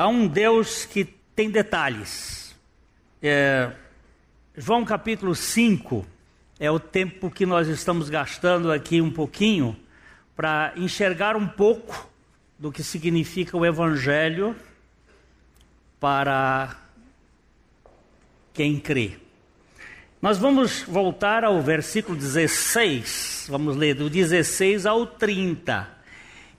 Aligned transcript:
Há 0.00 0.08
um 0.08 0.26
Deus 0.26 0.86
que 0.86 1.04
tem 1.04 1.50
detalhes. 1.50 2.56
É, 3.22 3.70
João 4.56 4.82
capítulo 4.82 5.34
5 5.34 6.06
é 6.58 6.70
o 6.70 6.80
tempo 6.80 7.30
que 7.30 7.44
nós 7.44 7.68
estamos 7.68 8.08
gastando 8.08 8.72
aqui 8.72 9.02
um 9.02 9.10
pouquinho 9.10 9.76
para 10.34 10.72
enxergar 10.74 11.36
um 11.36 11.46
pouco 11.46 12.08
do 12.58 12.72
que 12.72 12.82
significa 12.82 13.54
o 13.58 13.66
Evangelho 13.66 14.56
para 16.00 16.74
quem 18.54 18.80
crê. 18.80 19.18
Nós 20.22 20.38
vamos 20.38 20.80
voltar 20.80 21.44
ao 21.44 21.60
versículo 21.60 22.16
16, 22.16 23.48
vamos 23.50 23.76
ler 23.76 23.96
do 23.96 24.08
16 24.08 24.86
ao 24.86 25.06
30. 25.06 25.86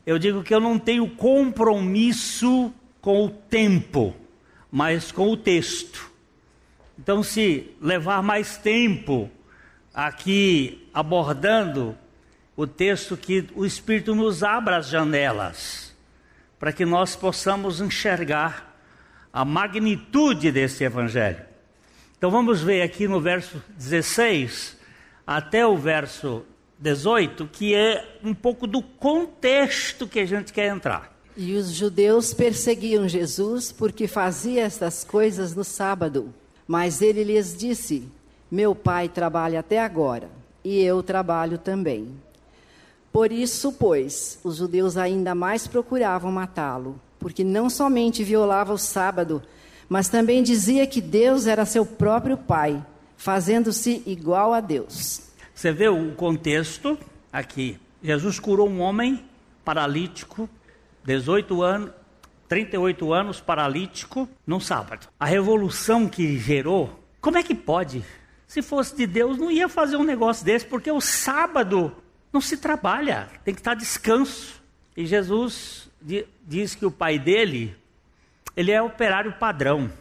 Eu 0.05 0.19
digo 0.19 0.43
que 0.43 0.53
eu 0.53 0.59
não 0.59 0.77
tenho 0.77 1.09
compromisso 1.09 2.71
com 3.01 3.25
o 3.25 3.29
tempo, 3.29 4.15
mas 4.71 5.11
com 5.11 5.29
o 5.29 5.35
texto. 5.35 6.09
Então, 6.97 7.23
se 7.23 7.71
levar 7.81 8.21
mais 8.21 8.57
tempo 8.57 9.29
aqui 9.93 10.87
abordando 10.93 11.97
o 12.55 12.67
texto, 12.67 13.17
que 13.17 13.49
o 13.55 13.65
Espírito 13.65 14.13
nos 14.13 14.43
abra 14.43 14.77
as 14.77 14.87
janelas, 14.87 15.95
para 16.59 16.71
que 16.71 16.85
nós 16.85 17.15
possamos 17.15 17.81
enxergar 17.81 18.77
a 19.33 19.43
magnitude 19.43 20.51
desse 20.51 20.83
Evangelho. 20.83 21.45
Então 22.17 22.29
vamos 22.29 22.61
ver 22.61 22.83
aqui 22.83 23.07
no 23.07 23.19
verso 23.19 23.63
16 23.77 24.77
até 25.25 25.65
o 25.65 25.75
verso 25.75 26.45
18, 26.77 27.47
que 27.47 27.73
é 27.73 28.19
um 28.23 28.33
pouco 28.33 28.67
do 28.67 28.81
contexto 28.81 30.07
que 30.07 30.19
a 30.19 30.25
gente 30.25 30.53
quer 30.53 30.67
entrar. 30.67 31.17
E 31.35 31.55
os 31.55 31.71
judeus 31.71 32.33
perseguiam 32.33 33.07
Jesus 33.07 33.71
porque 33.71 34.07
fazia 34.07 34.63
estas 34.63 35.03
coisas 35.03 35.55
no 35.55 35.63
sábado. 35.63 36.33
Mas 36.67 37.01
ele 37.01 37.23
lhes 37.23 37.57
disse: 37.57 38.07
Meu 38.49 38.75
pai 38.75 39.09
trabalha 39.09 39.59
até 39.59 39.79
agora, 39.79 40.29
e 40.63 40.81
eu 40.81 41.01
trabalho 41.01 41.57
também. 41.57 42.09
Por 43.11 43.31
isso, 43.31 43.73
pois, 43.73 44.39
os 44.43 44.57
judeus 44.57 44.95
ainda 44.95 45.35
mais 45.35 45.67
procuravam 45.67 46.31
matá-lo, 46.31 46.99
porque 47.19 47.43
não 47.43 47.69
somente 47.69 48.23
violava 48.23 48.73
o 48.73 48.77
sábado, 48.77 49.41
mas 49.89 50.07
também 50.07 50.41
dizia 50.41 50.87
que 50.87 51.01
Deus 51.01 51.45
era 51.45 51.65
seu 51.65 51.85
próprio 51.85 52.37
Pai, 52.37 52.81
fazendo-se 53.17 54.01
igual 54.05 54.53
a 54.53 54.61
Deus. 54.61 55.21
Você 55.53 55.73
vê 55.73 55.89
o 55.89 56.13
contexto 56.13 56.97
aqui. 57.31 57.77
Jesus 58.01 58.39
curou 58.39 58.69
um 58.69 58.79
homem 58.79 59.23
paralítico, 59.65 60.49
18 61.03 61.61
anos, 61.61 61.91
38 62.47 63.13
anos, 63.13 63.41
paralítico, 63.41 64.27
num 64.45 64.59
sábado. 64.59 65.07
A 65.19 65.25
revolução 65.25 66.07
que 66.07 66.37
gerou, 66.37 66.99
como 67.19 67.37
é 67.37 67.43
que 67.43 67.55
pode? 67.55 68.03
Se 68.47 68.61
fosse 68.61 68.95
de 68.95 69.07
Deus, 69.07 69.37
não 69.37 69.49
ia 69.49 69.69
fazer 69.69 69.95
um 69.95 70.03
negócio 70.03 70.45
desse, 70.45 70.65
porque 70.65 70.91
o 70.91 70.99
sábado 70.99 71.95
não 72.31 72.41
se 72.41 72.57
trabalha, 72.57 73.29
tem 73.45 73.53
que 73.53 73.61
estar 73.61 73.73
descanso. 73.73 74.61
E 74.95 75.05
Jesus 75.05 75.89
diz 76.45 76.75
que 76.75 76.85
o 76.85 76.91
pai 76.91 77.17
dele 77.17 77.75
ele 78.55 78.71
é 78.71 78.81
operário 78.81 79.33
padrão. 79.33 79.91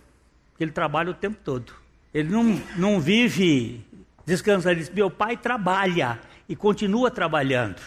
Ele 0.59 0.71
trabalha 0.71 1.11
o 1.11 1.15
tempo 1.15 1.39
todo. 1.45 1.73
Ele 2.13 2.29
não, 2.29 2.61
não 2.77 3.01
vive 3.01 3.85
descansando. 4.27 4.73
Ele 4.73 4.81
diz: 4.81 4.91
Meu 4.91 5.11
pai 5.11 5.37
trabalha 5.37 6.21
e 6.49 6.57
continua 6.57 7.11
trabalhando. 7.11 7.81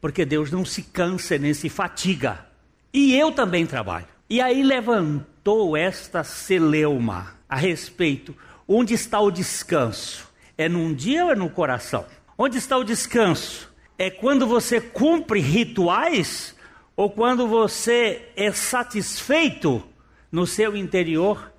Porque 0.00 0.24
Deus 0.24 0.50
não 0.50 0.64
se 0.64 0.82
cansa 0.82 1.38
nem 1.38 1.54
se 1.54 1.68
fatiga. 1.68 2.46
E 2.92 3.14
eu 3.14 3.32
também 3.32 3.66
trabalho. 3.66 4.06
E 4.28 4.40
aí 4.40 4.62
levantou 4.62 5.76
esta 5.76 6.22
celeuma 6.24 7.34
a 7.48 7.56
respeito: 7.56 8.34
onde 8.66 8.94
está 8.94 9.20
o 9.20 9.30
descanso? 9.30 10.28
É 10.56 10.68
num 10.68 10.92
dia 10.92 11.24
ou 11.24 11.32
é 11.32 11.34
no 11.34 11.50
coração? 11.50 12.04
Onde 12.36 12.58
está 12.58 12.76
o 12.76 12.84
descanso? 12.84 13.70
É 13.98 14.10
quando 14.10 14.46
você 14.46 14.80
cumpre 14.80 15.40
rituais 15.40 16.54
ou 16.96 17.10
quando 17.10 17.46
você 17.46 18.28
é 18.36 18.52
satisfeito 18.52 19.82
no 20.30 20.46
seu 20.46 20.76
interior 20.76 21.52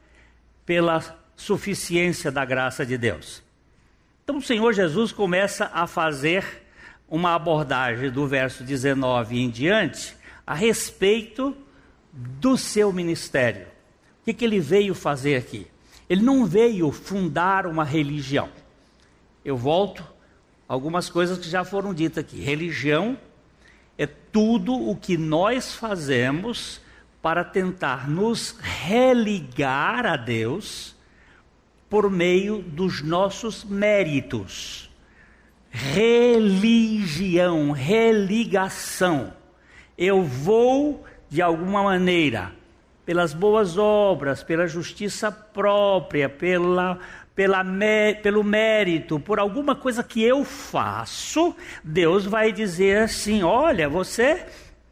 pela 0.65 1.17
suficiência 1.35 2.31
da 2.31 2.45
graça 2.45 2.85
de 2.85 2.97
Deus. 2.97 3.43
Então 4.23 4.37
o 4.37 4.41
Senhor 4.41 4.73
Jesus 4.73 5.11
começa 5.11 5.69
a 5.73 5.87
fazer 5.87 6.63
uma 7.09 7.35
abordagem 7.35 8.09
do 8.09 8.27
verso 8.27 8.63
19 8.63 9.39
em 9.39 9.49
diante 9.49 10.15
a 10.45 10.53
respeito 10.53 11.55
do 12.11 12.57
seu 12.57 12.91
ministério. 12.91 13.67
O 14.21 14.25
que, 14.25 14.33
que 14.33 14.45
ele 14.45 14.59
veio 14.59 14.93
fazer 14.93 15.35
aqui? 15.35 15.67
Ele 16.09 16.21
não 16.21 16.45
veio 16.45 16.91
fundar 16.91 17.65
uma 17.65 17.83
religião. 17.83 18.49
Eu 19.43 19.57
volto 19.57 20.05
algumas 20.67 21.09
coisas 21.09 21.37
que 21.37 21.49
já 21.49 21.63
foram 21.63 21.93
ditas 21.93 22.23
aqui. 22.23 22.39
Religião 22.39 23.17
é 23.97 24.05
tudo 24.05 24.73
o 24.73 24.95
que 24.95 25.17
nós 25.17 25.73
fazemos 25.73 26.81
para 27.21 27.43
tentar 27.43 28.09
nos 28.09 28.57
religar 28.59 30.05
a 30.05 30.17
Deus 30.17 30.95
por 31.89 32.09
meio 32.09 32.61
dos 32.61 33.01
nossos 33.01 33.63
méritos. 33.63 34.89
Religião, 35.69 37.71
religação. 37.71 39.33
Eu 39.97 40.23
vou, 40.23 41.03
de 41.29 41.41
alguma 41.41 41.83
maneira, 41.83 42.51
pelas 43.05 43.33
boas 43.33 43.77
obras, 43.77 44.43
pela 44.43 44.67
justiça 44.67 45.31
própria, 45.31 46.29
pela, 46.29 46.99
pela, 47.35 47.63
pelo 48.21 48.43
mérito, 48.43 49.19
por 49.19 49.39
alguma 49.39 49.75
coisa 49.75 50.03
que 50.03 50.23
eu 50.23 50.43
faço, 50.43 51.55
Deus 51.83 52.25
vai 52.25 52.51
dizer 52.51 53.03
assim: 53.03 53.43
olha, 53.43 53.89
você 53.89 54.45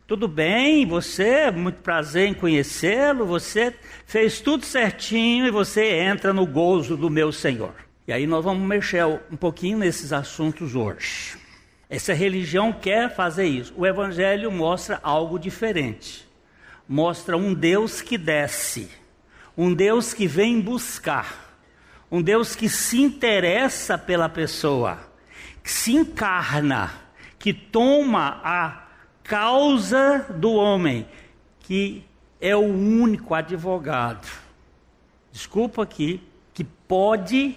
tudo 0.09 0.27
bem, 0.27 0.87
você, 0.87 1.51
muito 1.51 1.83
prazer 1.83 2.27
em 2.27 2.33
conhecê-lo, 2.33 3.27
você 3.27 3.75
fez 4.07 4.41
tudo 4.41 4.65
certinho 4.65 5.45
e 5.45 5.51
você 5.51 5.99
entra 5.99 6.33
no 6.33 6.47
gozo 6.47 6.97
do 6.97 7.11
meu 7.11 7.31
Senhor. 7.31 7.75
E 8.07 8.11
aí 8.11 8.25
nós 8.25 8.43
vamos 8.43 8.67
mexer 8.67 9.05
um 9.05 9.37
pouquinho 9.37 9.77
nesses 9.77 10.11
assuntos 10.11 10.73
hoje. 10.73 11.37
Essa 11.89 12.13
religião 12.13 12.71
quer 12.71 13.13
fazer 13.15 13.47
isso. 13.47 13.73
O 13.75 13.85
Evangelho 13.85 14.51
mostra 14.51 14.99
algo 15.01 15.39
diferente. 15.39 16.27
Mostra 16.87 17.35
um 17.35 17.53
Deus 17.53 18.01
que 18.01 18.17
desce, 18.17 18.89
um 19.57 19.73
Deus 19.73 20.13
que 20.13 20.25
vem 20.25 20.59
buscar, 20.59 21.55
um 22.09 22.21
Deus 22.21 22.55
que 22.55 22.67
se 22.67 22.99
interessa 22.99 23.95
pela 23.95 24.27
pessoa, 24.27 24.97
que 25.63 25.71
se 25.71 25.93
encarna, 25.93 26.91
que 27.37 27.53
toma 27.53 28.41
a 28.43 28.87
causa 29.23 30.25
do 30.35 30.53
homem, 30.53 31.07
que 31.59 32.03
é 32.41 32.55
o 32.55 32.65
único 32.65 33.35
advogado, 33.35 34.27
desculpa 35.31 35.83
aqui, 35.83 36.21
que 36.53 36.63
pode 36.63 37.55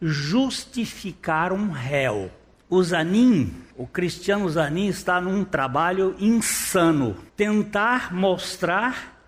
justificar 0.00 1.52
um 1.52 1.70
réu. 1.70 2.30
O 2.70 2.82
Zanin, 2.84 3.52
o 3.76 3.84
Cristiano 3.84 4.48
Zanin, 4.48 4.86
está 4.86 5.20
num 5.20 5.44
trabalho 5.44 6.14
insano. 6.20 7.16
Tentar 7.36 8.14
mostrar 8.14 9.20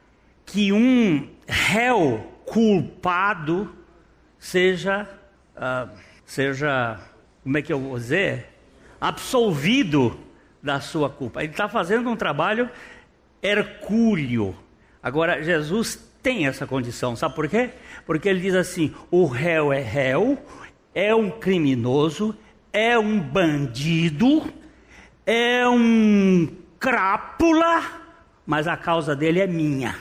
que 0.47 0.73
um 0.73 1.29
réu 1.47 2.25
culpado 2.47 3.75
seja, 4.39 5.09
uh, 5.57 5.91
seja, 6.25 7.01
como 7.43 7.59
é 7.59 7.63
que 7.63 7.73
eu 7.73 7.81
vou 7.81 7.99
dizer? 7.99 8.47
Absolvido 9.01 10.17
da 10.63 10.81
sua 10.81 11.11
culpa. 11.11 11.43
Ele 11.43 11.53
está 11.53 11.69
fazendo 11.69 12.09
um 12.09 12.15
trabalho 12.15 12.71
hercúleo. 13.43 14.55
Agora, 15.03 15.43
Jesus 15.43 15.97
tem 16.23 16.47
essa 16.47 16.67
condição, 16.67 17.17
sabe 17.17 17.35
por 17.35 17.49
quê? 17.49 17.71
Porque 18.07 18.29
ele 18.29 18.39
diz 18.39 18.55
assim: 18.55 18.95
o 19.11 19.27
réu 19.27 19.73
é 19.73 19.81
réu, 19.81 20.39
é 20.95 21.13
um 21.13 21.29
criminoso, 21.29 22.37
é 22.73 22.99
um 22.99 23.21
bandido, 23.21 24.53
é 25.27 25.69
um 25.69 26.49
crápula, 26.79 27.83
mas 28.47 28.67
a 28.67 28.77
causa 28.77 29.15
dele 29.15 29.41
é 29.41 29.47
minha. 29.47 29.97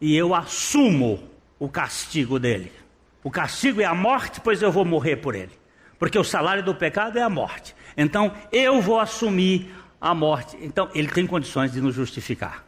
E 0.00 0.14
eu 0.14 0.34
assumo 0.34 1.22
o 1.58 1.68
castigo 1.68 2.38
dele. 2.38 2.72
O 3.24 3.30
castigo 3.30 3.80
é 3.80 3.84
a 3.84 3.94
morte, 3.94 4.40
pois 4.40 4.62
eu 4.62 4.70
vou 4.70 4.84
morrer 4.84 5.16
por 5.16 5.34
ele. 5.34 5.52
Porque 5.98 6.18
o 6.18 6.24
salário 6.24 6.62
do 6.62 6.74
pecado 6.74 7.18
é 7.18 7.22
a 7.22 7.30
morte. 7.30 7.74
Então 7.96 8.32
eu 8.52 8.80
vou 8.80 9.00
assumir 9.00 9.74
a 10.00 10.14
morte. 10.14 10.56
Então 10.60 10.90
ele 10.94 11.08
tem 11.08 11.26
condições 11.26 11.72
de 11.72 11.80
nos 11.80 11.94
justificar. 11.94 12.64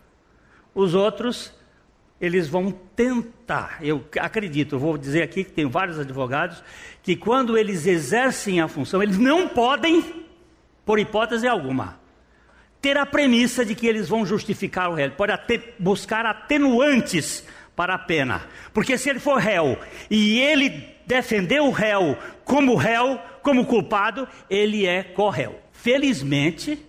Os 0.75 0.95
outros, 0.95 1.53
eles 2.21 2.49
vão 2.49 2.73
tentar. 2.73 3.79
Eu 3.81 4.05
acredito, 4.19 4.79
vou 4.79 4.99
dizer 4.99 5.23
aqui 5.23 5.45
que 5.45 5.53
tem 5.53 5.67
vários 5.67 5.99
advogados 5.99 6.63
que 7.03 7.17
quando 7.17 7.57
eles 7.57 7.87
exercem 7.87 8.61
a 8.61 8.69
função, 8.69 9.03
eles 9.03 9.19
não 9.19 9.49
podem, 9.49 10.25
por 10.85 10.99
hipótese 10.99 11.47
alguma, 11.47 11.99
ter 12.81 12.97
a 12.97 13.07
premissa 13.07 13.65
de 13.65 13.75
que 13.75 13.87
eles 13.87 14.09
vão 14.09 14.27
justificar 14.27 14.91
o 14.91 14.95
réu. 14.95 15.13
Pode 15.13 15.33
até 15.33 15.75
buscar 15.79 16.27
atenuantes 16.27 17.45
para 17.75 17.95
a 17.95 17.99
pena. 17.99 18.43
Porque 18.73 18.99
se 18.99 19.09
ele 19.09 19.21
for 19.21 19.39
réu 19.39 19.79
e 20.11 20.41
ele 20.41 20.97
defender 21.07 21.61
o 21.61 21.71
réu 21.71 22.19
como 22.45 22.75
réu, 22.75 23.21
como 23.43 23.65
culpado, 23.65 24.29
ele 24.51 24.85
é 24.85 25.03
corréu. 25.03 25.59
Felizmente, 25.73 26.85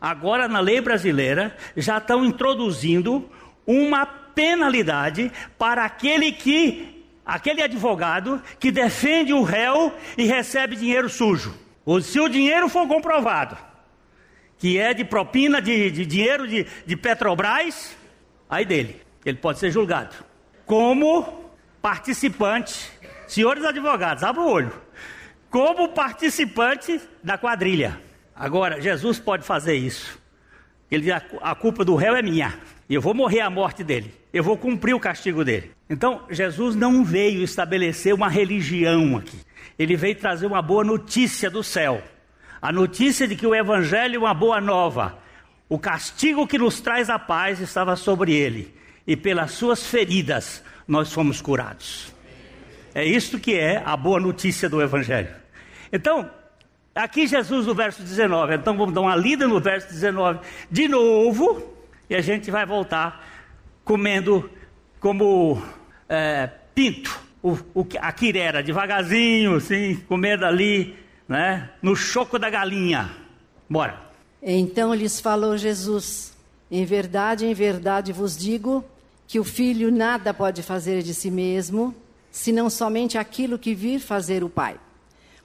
agora 0.00 0.46
na 0.46 0.60
lei 0.60 0.80
brasileira 0.80 1.56
já 1.76 1.98
estão 1.98 2.24
introduzindo 2.24 3.28
uma 3.66 4.19
penalidade 4.34 5.30
para 5.58 5.84
aquele 5.84 6.32
que 6.32 7.04
aquele 7.24 7.62
advogado 7.62 8.42
que 8.58 8.72
defende 8.72 9.32
o 9.32 9.42
réu 9.42 9.94
e 10.18 10.26
recebe 10.26 10.74
dinheiro 10.74 11.08
sujo. 11.08 11.54
Ou 11.84 12.00
se 12.00 12.18
o 12.18 12.28
dinheiro 12.28 12.68
for 12.68 12.86
comprovado, 12.88 13.56
que 14.58 14.78
é 14.78 14.92
de 14.92 15.04
propina 15.04 15.62
de, 15.62 15.90
de 15.90 16.04
dinheiro 16.04 16.46
de, 16.46 16.66
de 16.84 16.96
Petrobras, 16.96 17.96
aí 18.48 18.64
dele, 18.64 19.00
ele 19.24 19.38
pode 19.38 19.58
ser 19.58 19.70
julgado. 19.70 20.14
Como 20.66 21.50
participante, 21.80 22.90
senhores 23.26 23.64
advogados, 23.64 24.22
abra 24.22 24.42
o 24.42 24.50
olho, 24.50 24.72
como 25.48 25.88
participante 25.88 27.00
da 27.22 27.38
quadrilha. 27.38 28.00
Agora, 28.34 28.80
Jesus 28.80 29.18
pode 29.18 29.44
fazer 29.44 29.74
isso. 29.74 30.18
Ele 30.90 31.02
diz: 31.02 31.22
a 31.40 31.54
culpa 31.54 31.84
do 31.84 31.94
réu 31.94 32.16
é 32.16 32.22
minha. 32.22 32.58
E 32.88 32.94
eu 32.94 33.00
vou 33.00 33.14
morrer 33.14 33.40
a 33.40 33.50
morte 33.50 33.84
dele. 33.84 34.19
Eu 34.32 34.44
vou 34.44 34.56
cumprir 34.56 34.94
o 34.94 35.00
castigo 35.00 35.44
dele. 35.44 35.72
Então, 35.88 36.22
Jesus 36.30 36.76
não 36.76 37.04
veio 37.04 37.42
estabelecer 37.42 38.14
uma 38.14 38.28
religião 38.28 39.16
aqui. 39.16 39.38
Ele 39.78 39.96
veio 39.96 40.14
trazer 40.14 40.46
uma 40.46 40.62
boa 40.62 40.84
notícia 40.84 41.50
do 41.50 41.64
céu. 41.64 42.02
A 42.62 42.70
notícia 42.70 43.26
de 43.26 43.34
que 43.34 43.46
o 43.46 43.54
evangelho 43.54 44.16
é 44.16 44.18
uma 44.18 44.34
boa 44.34 44.60
nova. 44.60 45.18
O 45.68 45.78
castigo 45.78 46.46
que 46.46 46.58
nos 46.58 46.80
traz 46.80 47.10
a 47.10 47.18
paz 47.18 47.60
estava 47.60 47.96
sobre 47.96 48.32
ele. 48.32 48.74
E 49.06 49.16
pelas 49.16 49.52
suas 49.52 49.86
feridas 49.86 50.62
nós 50.86 51.12
fomos 51.12 51.40
curados. 51.40 52.12
É 52.94 53.04
isto 53.04 53.38
que 53.38 53.54
é 53.54 53.82
a 53.84 53.96
boa 53.96 54.20
notícia 54.20 54.68
do 54.68 54.82
evangelho. 54.82 55.30
Então, 55.92 56.28
aqui 56.94 57.26
Jesus 57.26 57.66
no 57.66 57.74
verso 57.74 58.02
19. 58.02 58.54
Então 58.54 58.76
vamos 58.76 58.94
dar 58.94 59.00
uma 59.00 59.16
lida 59.16 59.46
no 59.46 59.60
verso 59.60 59.88
19 59.88 60.40
de 60.70 60.88
novo. 60.88 61.74
E 62.08 62.14
a 62.14 62.20
gente 62.20 62.50
vai 62.50 62.66
voltar 62.66 63.29
comendo 63.90 64.48
como 65.00 65.60
é, 66.08 66.48
pinto, 66.72 67.20
o, 67.42 67.58
o, 67.74 67.84
a 67.98 68.12
quirera, 68.12 68.62
devagarzinho, 68.62 69.56
assim, 69.56 69.96
comendo 70.06 70.46
ali, 70.46 70.94
né, 71.28 71.70
no 71.82 71.96
choco 71.96 72.38
da 72.38 72.48
galinha. 72.48 73.10
Bora. 73.68 74.00
Então 74.40 74.94
lhes 74.94 75.18
falou 75.18 75.58
Jesus: 75.58 76.36
Em 76.70 76.84
verdade, 76.84 77.44
em 77.44 77.52
verdade 77.52 78.12
vos 78.12 78.36
digo 78.36 78.84
que 79.26 79.40
o 79.40 79.44
filho 79.44 79.90
nada 79.90 80.32
pode 80.32 80.62
fazer 80.62 81.02
de 81.02 81.12
si 81.12 81.28
mesmo, 81.28 81.92
senão 82.30 82.70
somente 82.70 83.18
aquilo 83.18 83.58
que 83.58 83.74
vir 83.74 83.98
fazer 83.98 84.44
o 84.44 84.48
Pai. 84.48 84.78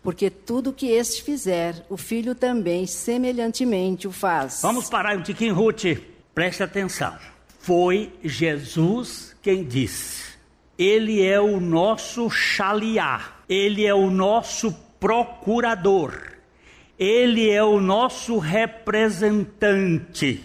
Porque 0.04 0.30
tudo 0.30 0.72
que 0.72 0.92
este 0.92 1.24
fizer, 1.24 1.84
o 1.90 1.98
filho 1.98 2.36
também 2.36 2.86
semelhantemente 2.86 4.08
o 4.08 4.12
faz. 4.12 4.60
Vamos 4.62 4.88
parar 4.88 5.18
um 5.18 5.24
tiquinho, 5.24 5.56
Ruth. 5.56 5.98
Preste 6.36 6.62
atenção. 6.62 7.18
Foi 7.66 8.14
Jesus 8.24 9.36
quem 9.42 9.64
disse: 9.64 10.36
Ele 10.78 11.26
é 11.26 11.42
o 11.42 11.60
nosso 11.60 12.30
chaliá, 12.30 13.38
ele 13.50 13.84
é 13.84 13.96
o 13.96 14.12
nosso 14.12 14.72
procurador, 15.00 16.14
ele 17.00 17.50
é 17.50 17.64
o 17.64 17.80
nosso 17.80 18.38
representante, 18.38 20.44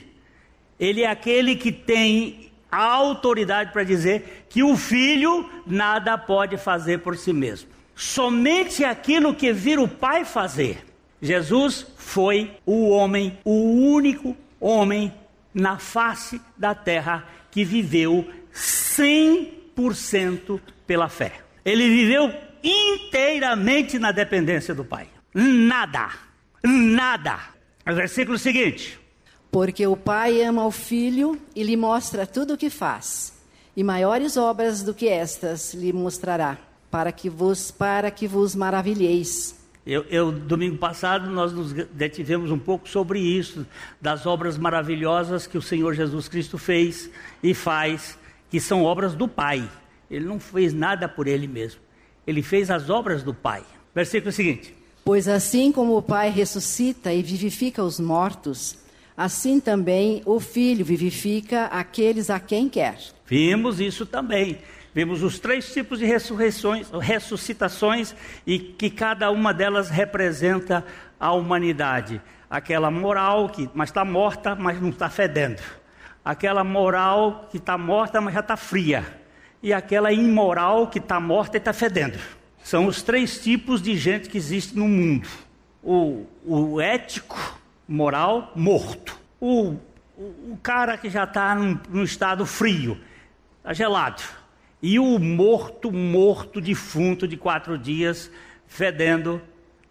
ele 0.79 1.03
é 1.03 1.11
aquele 1.11 1.57
que 1.57 1.71
tem 1.71 2.51
a 2.73 2.85
autoridade 2.85 3.71
para 3.71 3.85
dizer 3.85 4.47
que 4.49 4.63
o 4.63 4.75
filho 4.75 5.47
nada 5.67 6.17
pode 6.17 6.57
fazer 6.57 7.01
por 7.01 7.19
si 7.19 7.35
mesmo. 7.35 7.69
Somente 7.95 8.83
aquilo 8.83 9.35
que 9.35 9.53
vir 9.53 9.79
o 9.79 9.87
Pai 9.87 10.25
fazer. 10.25 10.87
Jesus 11.21 11.87
foi 11.99 12.53
o 12.65 12.89
homem, 12.89 13.39
o 13.45 13.93
único 13.93 14.35
homem 14.59 15.13
na 15.53 15.79
face 15.79 16.41
da 16.57 16.75
terra 16.75 17.27
que 17.51 17.65
viveu 17.65 18.29
100% 18.55 20.61
pela 20.87 21.09
fé. 21.09 21.41
Ele 21.65 21.89
viveu 21.89 22.33
inteiramente 22.63 23.99
na 23.99 24.13
dependência 24.13 24.75
do 24.75 24.85
Pai. 24.85 25.09
Nada, 25.35 26.11
nada. 26.65 27.39
O 27.87 27.95
versículo 27.95 28.39
seguinte. 28.39 28.99
Porque 29.51 29.87
o 29.87 29.97
Pai 29.97 30.43
ama 30.43 30.67
o 30.67 30.71
Filho 30.71 31.41
e 31.55 31.63
lhe 31.63 31.77
mostra 31.77 32.27
tudo 32.27 32.55
o 32.55 32.57
que 32.57 32.71
faz, 32.71 33.33
e 33.77 33.83
maiores 33.83 34.37
obras 34.37 34.83
do 34.83 34.95
que 34.95 35.09
estas 35.09 35.75
lhe 35.75 35.93
mostrará, 35.93 36.57
para 36.91 37.11
que 37.11 37.29
vos 37.29 37.71
para 37.71 38.11
que 38.11 38.29
vos 38.29 38.55
maravilheis. 38.55 39.60
Eu, 39.87 40.05
eu, 40.11 40.31
domingo 40.31 40.77
passado 40.77 41.31
nós 41.31 41.53
nos 41.53 41.73
detivemos 41.73 42.51
um 42.51 42.59
pouco 42.59 42.89
sobre 42.89 43.19
isso, 43.19 43.67
das 44.01 44.27
obras 44.27 44.59
maravilhosas 44.59 45.47
que 45.47 45.57
o 45.57 45.63
Senhor 45.63 45.95
Jesus 45.95 46.29
Cristo 46.29 46.59
fez 46.59 47.11
e 47.43 47.55
faz, 47.55 48.19
que 48.51 48.61
são 48.61 48.85
obras 48.85 49.15
do 49.15 49.27
Pai. 49.27 49.69
Ele 50.11 50.27
não 50.27 50.39
fez 50.39 50.75
nada 50.75 51.09
por 51.09 51.27
ele 51.27 51.47
mesmo. 51.47 51.81
Ele 52.27 52.43
fez 52.43 52.71
as 52.71 52.91
obras 52.91 53.23
do 53.23 53.33
Pai. 53.33 53.63
Versículo 53.95 54.31
seguinte: 54.33 54.75
Pois 55.05 55.27
assim 55.27 55.73
como 55.73 55.97
o 55.97 56.03
Pai 56.03 56.31
ressuscita 56.31 57.13
e 57.13 57.23
vivifica 57.23 57.83
os 57.83 57.99
mortos, 57.99 58.77
assim 59.17 59.59
também 59.59 60.21
o 60.27 60.39
Filho 60.39 60.85
vivifica 60.85 61.67
aqueles 61.67 62.29
a 62.29 62.39
quem 62.39 62.69
quer. 62.69 62.99
Vimos 63.27 63.81
isso 63.81 64.05
também. 64.05 64.59
Vimos 64.93 65.23
os 65.23 65.39
três 65.39 65.73
tipos 65.73 66.01
de 66.01 66.05
ressurreições, 66.05 66.91
ressuscitações 66.91 68.15
e 68.45 68.59
que 68.59 68.91
cada 68.91 69.31
uma 69.31 69.55
delas 69.55 69.89
representa 69.89 70.85
a 71.19 71.33
humanidade. 71.33 72.21
Aquela 72.49 72.91
moral 72.91 73.49
que 73.49 73.71
mas 73.73 73.91
está 73.91 74.05
morta, 74.05 74.57
mas 74.57 74.81
não 74.81 74.89
está 74.89 75.09
fedendo. 75.09 75.63
Aquela 76.25 76.65
moral 76.65 77.49
que 77.51 77.59
está 77.59 77.79
morta, 77.79 78.21
mas 78.21 78.35
já 78.35 78.41
está 78.41 78.57
fria. 78.57 79.21
E 79.63 79.73
aquela 79.73 80.13
imoral 80.13 80.89
que 80.89 80.99
está 80.99 81.21
morta 81.21 81.57
e 81.57 81.59
está 81.59 81.73
fedendo. 81.73 82.19
São 82.63 82.87
os 82.87 83.01
três 83.01 83.41
tipos 83.41 83.81
de 83.81 83.97
gente 83.97 84.29
que 84.29 84.37
existe 84.37 84.77
no 84.77 84.89
mundo: 84.89 85.29
o, 85.85 86.27
o 86.45 86.81
ético, 86.81 87.39
moral, 87.87 88.53
morto. 88.57 89.17
O, 89.41 89.77
o, 90.17 90.53
o 90.53 90.59
cara 90.61 90.99
que 90.99 91.09
já 91.09 91.25
está 91.25 91.55
num, 91.55 91.79
num 91.89 92.03
estado 92.03 92.45
frio, 92.45 92.99
está 93.61 93.73
gelado 93.73 94.40
e 94.83 94.99
o 94.99 95.19
morto, 95.19 95.93
morto, 95.93 96.61
defunto 96.61 97.29
de 97.29 97.37
quatro 97.37 97.77
dias, 97.77 98.31
fedendo, 98.67 99.41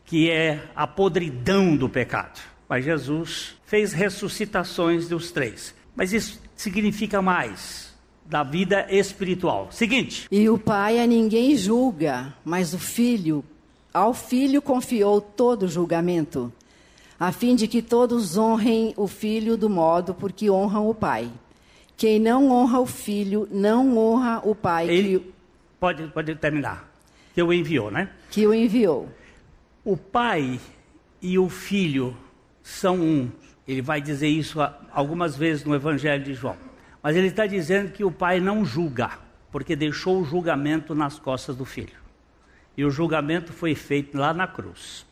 que 0.05 0.29
é 0.29 0.63
a 0.75 0.87
podridão 0.87 1.75
do 1.75 1.87
pecado. 1.87 2.39
Mas 2.67 2.85
Jesus 2.85 3.55
fez 3.65 3.93
ressuscitações 3.93 5.07
dos 5.07 5.31
três. 5.31 5.75
Mas 5.95 6.13
isso 6.13 6.41
significa 6.55 7.21
mais 7.21 7.93
da 8.25 8.43
vida 8.43 8.85
espiritual. 8.89 9.69
Seguinte. 9.71 10.27
E 10.31 10.47
o 10.49 10.57
Pai 10.57 10.99
a 10.99 11.07
ninguém 11.07 11.55
julga, 11.55 12.33
mas 12.45 12.73
o 12.73 12.79
Filho, 12.79 13.43
ao 13.93 14.13
Filho 14.13 14.61
confiou 14.61 15.19
todo 15.19 15.63
o 15.63 15.67
julgamento, 15.67 16.53
a 17.19 17.31
fim 17.31 17.55
de 17.55 17.67
que 17.67 17.81
todos 17.81 18.37
honrem 18.37 18.93
o 18.95 19.07
Filho 19.07 19.57
do 19.57 19.69
modo 19.69 20.13
porque 20.13 20.49
honram 20.49 20.87
o 20.87 20.95
Pai. 20.95 21.29
Quem 21.99 22.17
não 22.17 22.49
honra 22.49 22.79
o 22.79 22.85
filho, 22.85 23.45
não 23.51 23.97
honra 23.97 24.39
o 24.45 24.55
pai. 24.55 24.89
Ele 24.89 25.19
que... 25.19 25.33
pode, 25.77 26.07
pode 26.07 26.33
terminar. 26.35 26.89
Que 27.35 27.43
o 27.43 27.51
enviou, 27.51 27.91
né? 27.91 28.09
Que 28.31 28.47
o 28.47 28.53
enviou. 28.53 29.09
O 29.83 29.97
pai 29.97 30.61
e 31.21 31.37
o 31.37 31.49
filho 31.49 32.15
são 32.63 33.01
um. 33.01 33.29
Ele 33.67 33.81
vai 33.81 33.99
dizer 33.99 34.29
isso 34.29 34.59
algumas 34.93 35.35
vezes 35.35 35.65
no 35.65 35.75
Evangelho 35.75 36.23
de 36.23 36.33
João. 36.33 36.55
Mas 37.03 37.17
ele 37.17 37.27
está 37.27 37.45
dizendo 37.45 37.91
que 37.91 38.05
o 38.05 38.11
pai 38.11 38.39
não 38.39 38.63
julga, 38.63 39.19
porque 39.51 39.75
deixou 39.75 40.21
o 40.21 40.23
julgamento 40.23 40.95
nas 40.95 41.19
costas 41.19 41.57
do 41.57 41.65
filho. 41.65 41.99
E 42.77 42.85
o 42.85 42.89
julgamento 42.89 43.51
foi 43.51 43.75
feito 43.75 44.17
lá 44.17 44.33
na 44.33 44.47
cruz. 44.47 45.05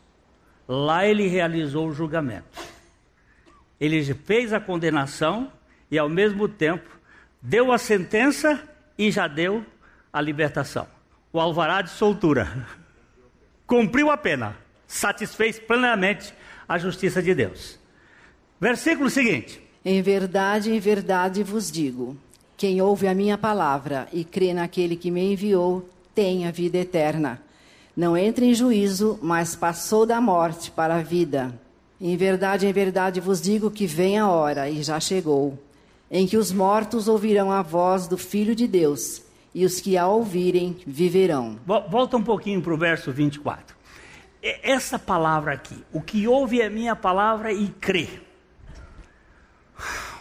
Lá 0.66 1.04
ele 1.04 1.26
realizou 1.26 1.88
o 1.88 1.92
julgamento. 1.92 2.58
Ele 3.78 4.02
fez 4.14 4.54
a 4.54 4.58
condenação 4.58 5.52
e 5.90 5.98
ao 5.98 6.08
mesmo 6.08 6.48
tempo 6.48 6.88
deu 7.40 7.72
a 7.72 7.78
sentença 7.78 8.62
e 8.96 9.10
já 9.10 9.26
deu 9.26 9.64
a 10.12 10.20
libertação. 10.20 10.86
O 11.32 11.40
alvará 11.40 11.82
de 11.82 11.90
soltura. 11.90 12.66
Cumpriu 13.66 14.10
a 14.10 14.16
pena, 14.16 14.56
satisfez 14.86 15.58
plenamente 15.58 16.32
a 16.68 16.78
justiça 16.78 17.22
de 17.22 17.34
Deus. 17.34 17.78
Versículo 18.60 19.10
seguinte: 19.10 19.62
Em 19.84 20.02
verdade, 20.02 20.72
em 20.72 20.80
verdade 20.80 21.42
vos 21.42 21.70
digo: 21.70 22.16
quem 22.56 22.82
ouve 22.82 23.06
a 23.06 23.14
minha 23.14 23.38
palavra 23.38 24.08
e 24.12 24.24
crê 24.24 24.52
naquele 24.52 24.96
que 24.96 25.10
me 25.10 25.32
enviou, 25.32 25.88
tem 26.14 26.46
a 26.46 26.50
vida 26.50 26.78
eterna. 26.78 27.40
Não 27.96 28.16
entra 28.16 28.44
em 28.44 28.54
juízo, 28.54 29.18
mas 29.22 29.54
passou 29.54 30.04
da 30.04 30.20
morte 30.20 30.70
para 30.70 30.96
a 30.96 31.02
vida. 31.02 31.54
Em 32.00 32.16
verdade, 32.16 32.66
em 32.66 32.72
verdade 32.72 33.20
vos 33.20 33.40
digo 33.40 33.70
que 33.70 33.86
vem 33.86 34.18
a 34.18 34.28
hora, 34.28 34.68
e 34.68 34.82
já 34.82 34.98
chegou, 34.98 35.58
em 36.10 36.26
que 36.26 36.36
os 36.36 36.52
mortos 36.52 37.08
ouvirão 37.08 37.50
a 37.50 37.62
voz 37.62 38.06
do 38.06 38.16
Filho 38.16 38.54
de 38.54 38.66
Deus, 38.66 39.22
e 39.54 39.64
os 39.64 39.80
que 39.80 39.96
a 39.96 40.06
ouvirem 40.06 40.78
viverão. 40.86 41.58
Volta 41.66 42.16
um 42.16 42.22
pouquinho 42.22 42.62
para 42.62 42.72
o 42.72 42.76
verso 42.76 43.10
24. 43.10 43.76
Essa 44.42 44.98
palavra 44.98 45.52
aqui, 45.52 45.82
o 45.92 46.00
que 46.00 46.28
ouve 46.28 46.60
é 46.60 46.68
minha 46.68 46.94
palavra 46.94 47.52
e 47.52 47.68
crê. 47.68 48.08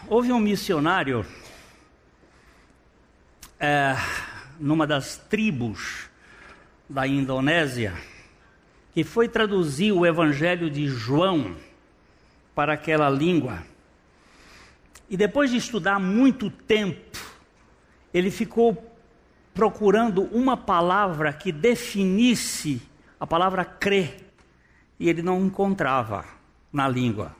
Houve 0.07 0.31
um 0.31 0.39
missionário 0.39 1.25
é, 3.59 3.95
numa 4.59 4.87
das 4.87 5.17
tribos 5.17 6.09
da 6.89 7.05
Indonésia 7.05 7.93
que 8.93 9.03
foi 9.03 9.27
traduzir 9.27 9.91
o 9.91 10.05
Evangelho 10.05 10.69
de 10.69 10.87
João 10.87 11.55
para 12.55 12.73
aquela 12.73 13.09
língua. 13.09 13.63
E 15.09 15.15
depois 15.15 15.51
de 15.51 15.57
estudar 15.57 15.99
muito 15.99 16.49
tempo, 16.49 17.17
ele 18.13 18.29
ficou 18.29 18.95
procurando 19.53 20.23
uma 20.31 20.55
palavra 20.55 21.33
que 21.33 21.51
definisse 21.51 22.81
a 23.19 23.25
palavra 23.25 23.65
crer, 23.65 24.31
e 24.99 25.09
ele 25.09 25.21
não 25.21 25.45
encontrava 25.45 26.25
na 26.71 26.87
língua. 26.87 27.35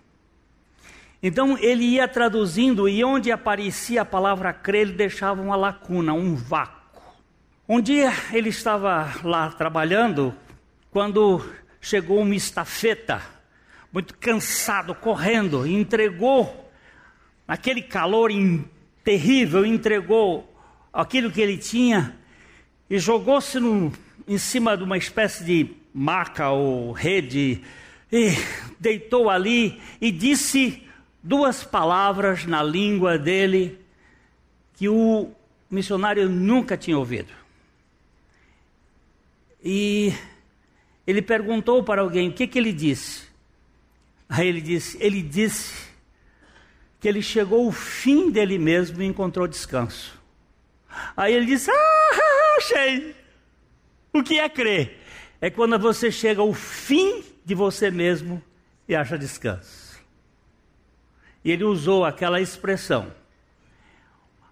Então 1.22 1.58
ele 1.58 1.84
ia 1.84 2.08
traduzindo 2.08 2.88
e 2.88 3.04
onde 3.04 3.32
aparecia 3.32 4.02
a 4.02 4.06
palavra 4.06 4.54
crer, 4.54 4.82
ele 4.82 4.94
deixava 4.94 5.42
uma 5.42 5.56
lacuna, 5.56 6.14
um 6.14 6.36
vácuo. 6.36 7.04
Um 7.68 7.82
dia 7.82 8.12
ele 8.32 8.50
estava 8.50 9.12
lá 9.24 9.52
trabalhando 9.52 10.34
quando 10.90 11.44
chegou 11.82 12.22
uma 12.22 12.36
estafeta, 12.36 13.22
muito 13.92 14.16
cansado, 14.18 14.96
correndo, 14.96 15.66
e 15.68 15.74
entregou, 15.74 16.67
naquele 17.48 17.82
calor 17.82 18.32
terrível, 19.04 19.66
entregou 19.66 20.54
aquilo 20.92 21.32
que 21.32 21.40
ele 21.40 21.58
tinha 21.58 22.18
e 22.90 23.00
jogou-se 23.00 23.58
em 24.28 24.38
cima 24.38 24.76
de 24.76 24.84
uma 24.84 24.98
espécie 24.98 25.44
de 25.44 25.70
maca 25.94 26.50
ou 26.50 26.92
rede 26.92 27.62
e 28.12 28.32
deitou 28.80 29.30
ali 29.30 29.82
e 30.02 30.12
disse 30.12 30.84
duas 31.24 31.64
palavras 31.64 32.46
na 32.46 32.62
língua 32.62 33.18
dele 33.18 33.80
que 34.76 34.90
o 34.90 35.32
missionário 35.70 36.30
nunca 36.30 36.78
tinha 36.78 36.98
ouvido. 36.98 37.32
E 39.64 40.14
ele 41.06 41.22
perguntou 41.22 41.84
para 41.84 42.02
alguém 42.02 42.30
o 42.30 42.34
que, 42.34 42.48
que 42.48 42.60
ele 42.60 42.72
disse. 42.72 43.28
Aí 44.30 44.48
ele 44.48 44.62
disse: 44.62 44.98
ele 45.02 45.22
disse 45.22 45.87
que 47.00 47.08
ele 47.08 47.22
chegou 47.22 47.66
ao 47.66 47.72
fim 47.72 48.32
dele 48.32 48.58
mesmo 48.58 49.02
e 49.02 49.06
encontrou 49.06 49.48
descanso. 49.48 50.20
Aí 51.16 51.34
ele 51.34 51.46
disse: 51.46 51.70
Ah, 51.72 52.58
achei. 52.58 53.16
O 54.14 54.24
que 54.24 54.40
é 54.40 54.50
crer? 54.50 55.00
É 55.40 55.50
quando 55.50 55.78
você 55.78 56.12
chega 56.12 56.42
ao 56.42 56.54
fim 56.54 57.24
de 57.46 57.54
você 57.54 57.92
mesmo 57.92 58.42
e 58.88 58.96
acha 58.96 59.18
descanso. 59.18 60.00
E 61.44 61.52
ele 61.52 61.64
usou 61.64 62.04
aquela 62.04 62.42
expressão. 62.42 63.14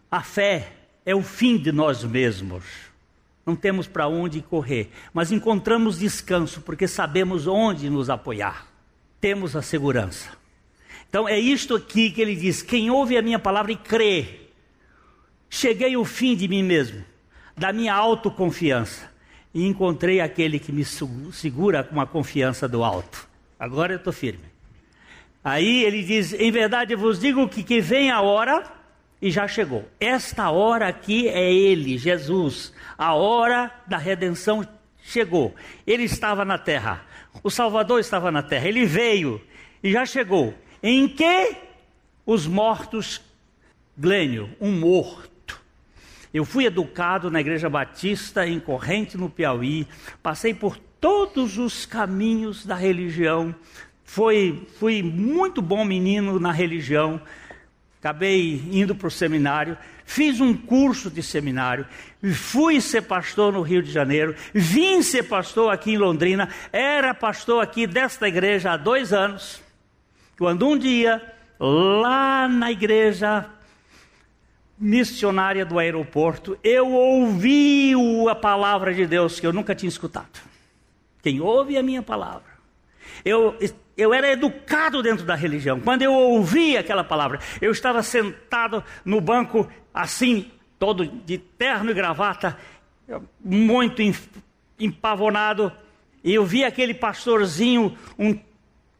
A 0.10 0.22
fé 0.22 0.72
é 1.06 1.16
o 1.16 1.24
fim 1.24 1.58
de 1.58 1.72
nós 1.72 2.04
mesmos 2.04 2.64
não 3.46 3.56
temos 3.56 3.88
para 3.88 4.08
onde 4.08 4.42
correr, 4.42 4.90
mas 5.14 5.32
encontramos 5.32 6.00
descanso 6.00 6.62
porque 6.62 6.88
sabemos 6.88 7.46
onde 7.46 7.90
nos 7.90 8.10
apoiar. 8.10 8.68
Temos 9.22 9.56
a 9.56 9.62
segurança. 9.62 10.32
Então 11.10 11.28
é 11.28 11.40
isto 11.40 11.76
aqui 11.76 12.12
que 12.12 12.22
ele 12.22 12.36
diz: 12.36 12.62
quem 12.62 12.90
ouve 12.90 13.18
a 13.18 13.22
minha 13.22 13.40
palavra 13.40 13.72
e 13.72 13.76
crê, 13.76 14.42
cheguei 15.50 15.96
ao 15.96 16.06
fim 16.06 16.36
de 16.36 16.48
mim 16.48 16.64
mesmo, 16.64 17.04
da 17.58 17.72
minha 17.72 17.94
autoconfiança, 17.94 19.10
e 19.54 19.66
encontrei 19.66 20.20
aquele 20.20 20.60
que 20.60 20.72
me 20.72 20.84
segura 21.32 21.84
com 21.84 22.00
a 22.02 22.06
confiança 22.06 22.68
do 22.68 22.84
alto. 22.84 23.28
Agora 23.60 23.94
eu 23.94 23.98
estou 23.98 24.14
firme. 24.14 24.46
Aí 25.44 25.84
ele 25.84 26.04
diz: 26.04 26.34
em 26.34 26.52
verdade 26.52 26.96
vos 26.96 27.20
digo 27.20 27.48
que, 27.48 27.64
que 27.64 27.80
vem 27.80 28.10
a 28.10 28.22
hora 28.22 28.64
e 29.22 29.32
já 29.32 29.48
chegou. 29.48 29.88
Esta 30.00 30.50
hora 30.52 30.88
aqui 30.88 31.28
é 31.28 31.52
Ele, 31.52 31.98
Jesus. 31.98 32.74
A 32.98 33.14
hora 33.14 33.72
da 33.88 33.98
redenção 33.98 34.68
chegou. 35.02 35.56
Ele 35.86 36.04
estava 36.04 36.44
na 36.44 36.58
terra. 36.58 37.04
O 37.44 37.50
Salvador 37.50 38.00
estava 38.00 38.32
na 38.32 38.44
terra. 38.44 38.68
Ele 38.68 38.86
veio 38.86 39.42
e 39.84 39.92
já 39.92 40.06
chegou. 40.06 40.54
Em 40.88 41.08
que 41.08 41.56
os 42.28 42.46
mortos, 42.46 43.20
Glênio, 43.98 44.52
um 44.62 44.72
morto. 44.72 45.60
Eu 46.32 46.46
fui 46.46 46.66
educado 46.66 47.32
na 47.32 47.42
Igreja 47.42 47.68
Batista 47.68 48.46
em 48.46 48.60
Corrente, 48.60 49.18
no 49.18 49.28
Piauí. 49.28 49.88
Passei 50.22 50.54
por 50.54 50.78
todos 50.78 51.58
os 51.58 51.88
caminhos 51.88 52.68
da 52.68 52.76
religião. 52.76 53.56
Foi, 54.04 54.68
fui 54.78 55.02
muito 55.02 55.60
bom 55.60 55.84
menino 55.84 56.40
na 56.40 56.52
religião 56.52 57.20
acabei 58.00 58.62
indo 58.72 58.94
para 58.94 59.08
o 59.08 59.12
seminário, 59.12 59.76
fiz 60.06 60.40
um 60.40 60.56
curso 60.56 61.10
de 61.10 61.24
seminário, 61.24 61.88
fui 62.36 62.80
ser 62.80 63.02
pastor 63.02 63.52
no 63.52 63.64
Rio 63.64 63.82
de 63.82 63.92
Janeiro, 63.92 64.36
vim 64.54 65.02
ser 65.02 65.24
pastor 65.24 65.74
aqui 65.74 65.94
em 65.94 65.98
Londrina, 65.98 66.48
era 66.72 67.16
pastor 67.16 67.64
aqui 67.64 67.88
desta 67.88 68.28
igreja 68.28 68.74
há 68.74 68.78
dois 68.78 69.12
anos, 69.12 69.60
quando 70.38 70.68
um 70.68 70.78
dia, 70.78 71.22
lá 71.60 72.48
na 72.48 72.72
igreja 72.72 73.50
missionária 74.78 75.66
do 75.66 75.80
aeroporto, 75.80 76.58
eu 76.64 76.92
ouvi 76.92 77.94
a 78.30 78.36
palavra 78.36 78.94
de 78.94 79.06
Deus 79.06 79.40
que 79.40 79.48
eu 79.48 79.54
nunca 79.54 79.74
tinha 79.74 79.90
escutado. 79.90 80.42
Quem 81.22 81.40
ouve 81.40 81.78
a 81.78 81.84
minha 81.84 82.04
palavra. 82.04 82.56
Eu 83.24 83.56
eu 83.98 84.14
era 84.14 84.32
educado 84.32 85.02
dentro 85.02 85.26
da 85.26 85.36
religião. 85.36 85.80
Quando 85.80 86.02
eu 86.02 86.14
ouvi 86.14 86.78
aquela 86.78 87.04
palavra, 87.04 87.40
eu 87.62 87.72
estava 87.72 88.04
sentado 88.04 88.84
no 89.04 89.22
banco, 89.22 89.68
assim, 89.94 90.52
todo 90.78 91.06
de 91.06 91.38
terno 91.38 91.92
e 91.92 91.94
gravata, 91.94 92.58
muito 93.40 94.02
empavonado, 94.80 95.72
e 96.24 96.34
eu 96.34 96.44
vi 96.44 96.64
aquele 96.66 96.94
pastorzinho, 96.94 97.98
um 98.20 98.38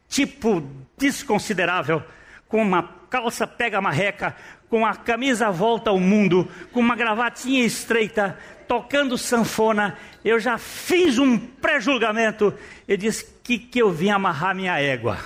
tipo 0.08 0.62
desconsiderável, 0.96 2.02
com 2.48 2.62
uma 2.62 2.82
calça 3.10 3.46
pega 3.46 3.80
marreca, 3.80 4.34
com 4.68 4.84
a 4.84 4.94
camisa 4.94 5.50
volta 5.50 5.90
ao 5.90 5.98
mundo, 5.98 6.48
com 6.72 6.80
uma 6.80 6.96
gravatinha 6.96 7.64
estreita, 7.64 8.38
tocando 8.66 9.16
sanfona, 9.16 9.96
eu 10.24 10.40
já 10.40 10.58
fiz 10.58 11.18
um 11.18 11.38
pré-julgamento. 11.38 12.52
Eu 12.86 12.96
disse 12.96 13.26
que, 13.42 13.58
que 13.58 13.78
eu 13.78 13.90
vim 13.90 14.10
amarrar 14.10 14.54
minha 14.54 14.78
égua. 14.80 15.18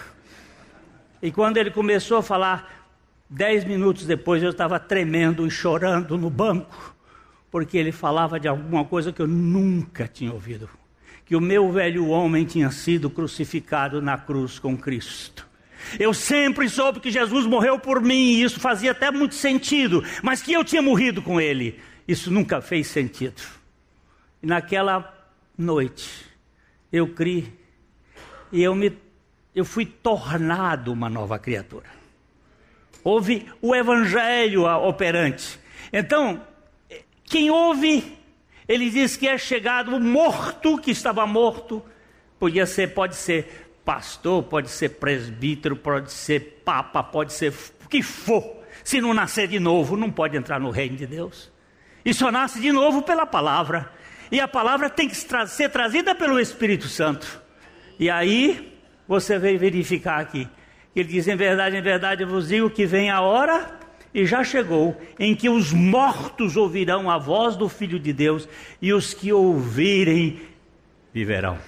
E 1.22 1.30
quando 1.30 1.56
ele 1.56 1.70
começou 1.70 2.18
a 2.18 2.22
falar, 2.22 2.88
dez 3.28 3.64
minutos 3.64 4.06
depois 4.06 4.42
eu 4.42 4.50
estava 4.50 4.78
tremendo 4.78 5.46
e 5.46 5.50
chorando 5.50 6.16
no 6.18 6.30
banco, 6.30 6.94
porque 7.50 7.78
ele 7.78 7.92
falava 7.92 8.38
de 8.38 8.48
alguma 8.48 8.84
coisa 8.84 9.12
que 9.12 9.20
eu 9.20 9.26
nunca 9.26 10.06
tinha 10.06 10.32
ouvido. 10.32 10.68
Que 11.30 11.36
o 11.36 11.40
meu 11.40 11.70
velho 11.70 12.08
homem 12.08 12.44
tinha 12.44 12.72
sido 12.72 13.08
crucificado 13.08 14.02
na 14.02 14.18
cruz 14.18 14.58
com 14.58 14.76
Cristo. 14.76 15.46
Eu 15.96 16.12
sempre 16.12 16.68
soube 16.68 16.98
que 16.98 17.08
Jesus 17.08 17.46
morreu 17.46 17.78
por 17.78 18.00
mim, 18.00 18.32
e 18.32 18.42
isso 18.42 18.58
fazia 18.58 18.90
até 18.90 19.12
muito 19.12 19.36
sentido, 19.36 20.02
mas 20.24 20.42
que 20.42 20.52
eu 20.52 20.64
tinha 20.64 20.82
morrido 20.82 21.22
com 21.22 21.40
ele. 21.40 21.78
Isso 22.08 22.32
nunca 22.32 22.60
fez 22.60 22.88
sentido. 22.88 23.40
E 24.42 24.46
naquela 24.48 25.16
noite, 25.56 26.26
eu 26.92 27.06
criei 27.06 27.56
e 28.50 28.60
eu, 28.60 28.74
me, 28.74 28.92
eu 29.54 29.64
fui 29.64 29.86
tornado 29.86 30.92
uma 30.92 31.08
nova 31.08 31.38
criatura. 31.38 31.86
Houve 33.04 33.46
o 33.62 33.72
evangelho 33.72 34.64
operante. 34.64 35.60
Então, 35.92 36.42
quem 37.22 37.52
ouve, 37.52 38.18
ele 38.70 38.88
diz 38.88 39.16
que 39.16 39.26
é 39.26 39.36
chegado 39.36 39.96
o 39.96 40.00
morto 40.00 40.78
que 40.78 40.92
estava 40.92 41.26
morto, 41.26 41.82
podia 42.38 42.64
ser, 42.66 42.94
pode 42.94 43.16
ser 43.16 43.72
pastor, 43.84 44.44
pode 44.44 44.70
ser 44.70 44.90
presbítero, 44.90 45.74
pode 45.74 46.12
ser 46.12 46.62
papa, 46.64 47.02
pode 47.02 47.32
ser 47.32 47.52
o 47.84 47.88
que 47.88 48.00
for. 48.00 48.62
Se 48.84 49.00
não 49.00 49.12
nascer 49.12 49.48
de 49.48 49.58
novo, 49.58 49.96
não 49.96 50.08
pode 50.08 50.36
entrar 50.36 50.60
no 50.60 50.70
reino 50.70 50.96
de 50.96 51.04
Deus. 51.04 51.50
E 52.04 52.14
só 52.14 52.30
nasce 52.30 52.60
de 52.60 52.70
novo 52.70 53.02
pela 53.02 53.26
palavra. 53.26 53.90
E 54.30 54.38
a 54.38 54.46
palavra 54.46 54.88
tem 54.88 55.08
que 55.08 55.16
ser 55.16 55.68
trazida 55.70 56.14
pelo 56.14 56.38
Espírito 56.38 56.86
Santo. 56.86 57.42
E 57.98 58.08
aí 58.08 58.78
você 59.08 59.36
vem 59.36 59.58
verificar 59.58 60.20
aqui. 60.20 60.48
Ele 60.94 61.08
diz: 61.08 61.26
em 61.26 61.34
verdade, 61.34 61.76
em 61.76 61.82
verdade, 61.82 62.22
eu 62.22 62.28
vos 62.28 62.46
digo 62.46 62.70
que 62.70 62.86
vem 62.86 63.10
a 63.10 63.20
hora, 63.20 63.79
e 64.12 64.26
já 64.26 64.42
chegou, 64.42 65.00
em 65.18 65.34
que 65.34 65.48
os 65.48 65.72
mortos 65.72 66.56
ouvirão 66.56 67.10
a 67.10 67.16
voz 67.16 67.56
do 67.56 67.68
Filho 67.68 67.98
de 67.98 68.12
Deus, 68.12 68.48
e 68.82 68.92
os 68.92 69.14
que 69.14 69.32
ouvirem 69.32 70.40
viverão. 71.12 71.58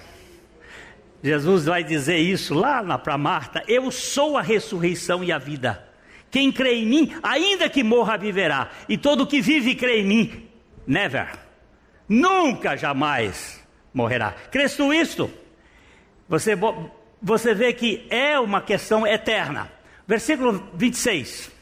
Jesus 1.23 1.65
vai 1.65 1.83
dizer 1.83 2.17
isso 2.17 2.53
lá 2.53 2.97
para 2.97 3.17
Marta: 3.17 3.63
Eu 3.67 3.89
sou 3.91 4.37
a 4.37 4.41
ressurreição 4.41 5.23
e 5.23 5.31
a 5.31 5.37
vida. 5.37 5.87
Quem 6.29 6.51
crê 6.51 6.79
em 6.79 6.85
mim, 6.85 7.15
ainda 7.21 7.69
que 7.69 7.83
morra, 7.83 8.17
viverá. 8.17 8.71
E 8.89 8.97
todo 8.97 9.27
que 9.27 9.39
vive 9.39 9.71
e 9.71 9.75
crê 9.75 10.01
em 10.01 10.05
mim, 10.05 10.49
never, 10.85 11.29
nunca, 12.09 12.75
jamais 12.75 13.63
morrerá. 13.93 14.31
Crês 14.51 14.75
tu 14.75 14.91
isto? 14.91 15.31
Você, 16.27 16.57
você 17.21 17.53
vê 17.53 17.71
que 17.71 18.05
é 18.09 18.39
uma 18.39 18.61
questão 18.61 19.05
eterna. 19.05 19.71
Versículo 20.07 20.71
26. 20.73 21.52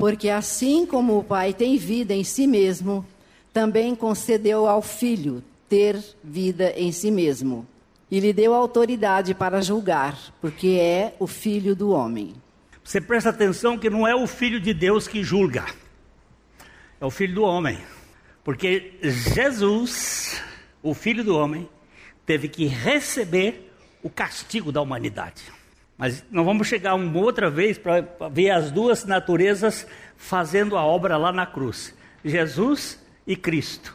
Porque 0.00 0.30
assim 0.30 0.86
como 0.86 1.18
o 1.18 1.22
Pai 1.22 1.52
tem 1.52 1.76
vida 1.76 2.14
em 2.14 2.24
si 2.24 2.46
mesmo, 2.46 3.06
também 3.52 3.94
concedeu 3.94 4.66
ao 4.66 4.80
Filho 4.80 5.44
ter 5.68 6.02
vida 6.24 6.72
em 6.74 6.90
si 6.90 7.10
mesmo. 7.10 7.66
E 8.10 8.18
lhe 8.18 8.32
deu 8.32 8.54
autoridade 8.54 9.34
para 9.34 9.60
julgar, 9.60 10.18
porque 10.40 10.68
é 10.80 11.14
o 11.18 11.26
Filho 11.26 11.76
do 11.76 11.90
homem. 11.90 12.32
Você 12.82 12.98
presta 12.98 13.28
atenção 13.28 13.76
que 13.76 13.90
não 13.90 14.08
é 14.08 14.14
o 14.14 14.26
Filho 14.26 14.58
de 14.58 14.72
Deus 14.72 15.06
que 15.06 15.22
julga, 15.22 15.66
é 16.98 17.04
o 17.04 17.10
Filho 17.10 17.34
do 17.34 17.42
homem. 17.42 17.78
Porque 18.42 18.94
Jesus, 19.02 20.42
o 20.82 20.94
Filho 20.94 21.22
do 21.22 21.36
homem, 21.36 21.68
teve 22.24 22.48
que 22.48 22.64
receber 22.64 23.70
o 24.02 24.08
castigo 24.08 24.72
da 24.72 24.80
humanidade. 24.80 25.59
Mas 26.00 26.24
nós 26.30 26.46
vamos 26.46 26.66
chegar 26.66 26.94
uma 26.94 27.18
outra 27.18 27.50
vez 27.50 27.76
para 27.76 28.00
ver 28.30 28.48
as 28.48 28.70
duas 28.70 29.04
naturezas 29.04 29.86
fazendo 30.16 30.74
a 30.78 30.82
obra 30.82 31.18
lá 31.18 31.30
na 31.30 31.44
cruz: 31.44 31.94
Jesus 32.24 32.98
e 33.26 33.36
Cristo. 33.36 33.94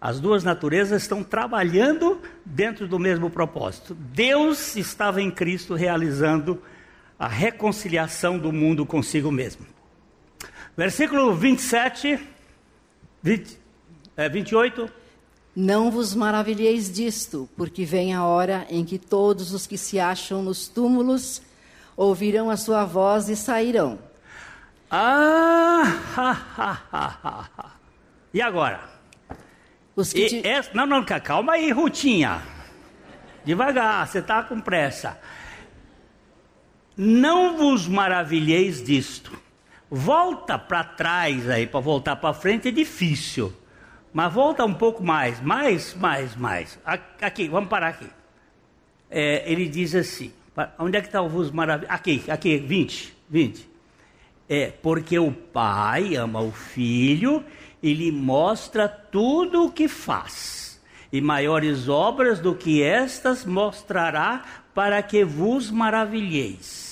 As 0.00 0.18
duas 0.18 0.42
naturezas 0.42 1.02
estão 1.02 1.22
trabalhando 1.22 2.22
dentro 2.42 2.88
do 2.88 2.98
mesmo 2.98 3.28
propósito. 3.28 3.94
Deus 3.94 4.76
estava 4.76 5.20
em 5.20 5.30
Cristo 5.30 5.74
realizando 5.74 6.62
a 7.18 7.28
reconciliação 7.28 8.38
do 8.38 8.50
mundo 8.50 8.86
consigo 8.86 9.30
mesmo. 9.30 9.66
Versículo 10.74 11.34
27, 11.34 12.18
20, 13.22 13.58
é, 14.16 14.26
28. 14.26 14.90
Não 15.54 15.90
vos 15.90 16.14
maravilheis 16.14 16.90
disto, 16.90 17.48
porque 17.56 17.84
vem 17.84 18.14
a 18.14 18.24
hora 18.24 18.66
em 18.70 18.84
que 18.84 18.98
todos 18.98 19.52
os 19.52 19.66
que 19.66 19.76
se 19.76 19.98
acham 19.98 20.42
nos 20.42 20.68
túmulos 20.68 21.42
ouvirão 21.96 22.48
a 22.48 22.56
sua 22.56 22.84
voz 22.84 23.28
e 23.28 23.36
sairão. 23.36 23.98
Ah, 24.90 25.82
ha, 26.16 26.30
ha, 26.56 26.80
ha, 26.92 27.70
e 28.32 28.40
agora? 28.40 28.80
Os 29.94 30.12
que 30.12 30.26
te... 30.26 30.46
é, 30.46 30.62
não, 30.72 30.86
não, 30.86 31.04
calma 31.04 31.54
aí, 31.54 31.70
Rutinha. 31.72 32.42
Devagar, 33.44 34.06
você 34.06 34.18
está 34.18 34.42
com 34.42 34.60
pressa. 34.60 35.18
Não 36.96 37.56
vos 37.56 37.88
maravilheis 37.88 38.82
disto. 38.82 39.32
Volta 39.90 40.58
para 40.58 40.84
trás 40.84 41.48
aí, 41.48 41.66
para 41.66 41.80
voltar 41.80 42.16
para 42.16 42.32
frente 42.32 42.68
é 42.68 42.70
difícil. 42.70 43.52
Mas 44.12 44.32
volta 44.32 44.64
um 44.64 44.74
pouco 44.74 45.02
mais, 45.02 45.40
mais, 45.40 45.94
mais, 45.94 46.34
mais. 46.34 46.78
Aqui, 47.20 47.48
vamos 47.48 47.68
parar 47.68 47.88
aqui. 47.88 48.08
É, 49.08 49.50
ele 49.50 49.68
diz 49.68 49.94
assim: 49.94 50.32
onde 50.78 50.96
é 50.96 51.00
que 51.00 51.06
está 51.06 51.22
o 51.22 51.28
vos 51.28 51.50
maravilhoso? 51.50 51.92
Aqui, 51.92 52.24
aqui, 52.28 52.58
20, 52.58 53.16
20. 53.28 53.70
É, 54.48 54.66
porque 54.82 55.18
o 55.18 55.30
pai 55.30 56.16
ama 56.16 56.40
o 56.40 56.50
filho 56.50 57.44
e 57.80 57.94
lhe 57.94 58.10
mostra 58.10 58.88
tudo 58.88 59.66
o 59.66 59.70
que 59.70 59.86
faz. 59.86 60.80
E 61.12 61.20
maiores 61.20 61.88
obras 61.88 62.40
do 62.40 62.54
que 62.54 62.82
estas 62.82 63.44
mostrará 63.44 64.44
para 64.74 65.02
que 65.02 65.24
vos 65.24 65.70
maravilheis. 65.70 66.89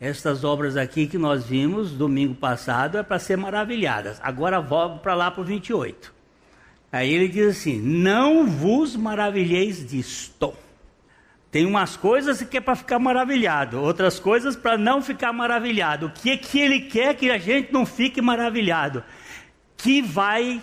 Estas 0.00 0.44
obras 0.44 0.76
aqui 0.76 1.06
que 1.06 1.16
nós 1.16 1.44
vimos 1.44 1.92
domingo 1.92 2.34
passado 2.34 2.98
é 2.98 3.02
para 3.02 3.18
ser 3.18 3.36
maravilhadas. 3.36 4.20
Agora 4.22 4.60
volto 4.60 5.00
para 5.00 5.14
lá 5.14 5.30
para 5.30 5.40
o 5.40 5.44
28. 5.44 6.14
Aí 6.92 7.12
ele 7.12 7.28
diz 7.28 7.56
assim: 7.56 7.80
Não 7.80 8.46
vos 8.46 8.94
maravilheis 8.94 9.86
disto. 9.86 10.52
Tem 11.50 11.64
umas 11.64 11.96
coisas 11.96 12.42
que 12.42 12.58
é 12.58 12.60
para 12.60 12.76
ficar 12.76 12.98
maravilhado, 12.98 13.80
outras 13.80 14.18
coisas 14.20 14.54
para 14.54 14.76
não 14.76 15.00
ficar 15.00 15.32
maravilhado. 15.32 16.06
O 16.06 16.10
que 16.10 16.30
é 16.30 16.36
que 16.36 16.58
ele 16.58 16.80
quer 16.80 17.14
que 17.14 17.30
a 17.30 17.38
gente 17.38 17.72
não 17.72 17.86
fique 17.86 18.20
maravilhado? 18.20 19.02
que 19.76 20.00
vai, 20.00 20.60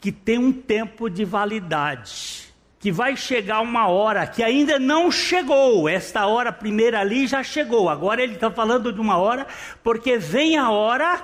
que 0.00 0.12
tem 0.12 0.38
um 0.38 0.52
tempo 0.52 1.10
de 1.10 1.24
validade, 1.24 2.45
que 2.86 2.92
vai 2.92 3.16
chegar 3.16 3.62
uma 3.62 3.88
hora 3.88 4.24
que 4.28 4.44
ainda 4.44 4.78
não 4.78 5.10
chegou. 5.10 5.88
Esta 5.88 6.24
hora 6.28 6.52
primeira 6.52 7.00
ali 7.00 7.26
já 7.26 7.42
chegou. 7.42 7.88
Agora 7.88 8.22
ele 8.22 8.34
está 8.34 8.48
falando 8.48 8.92
de 8.92 9.00
uma 9.00 9.18
hora, 9.18 9.44
porque 9.82 10.18
vem 10.18 10.56
a 10.56 10.70
hora 10.70 11.20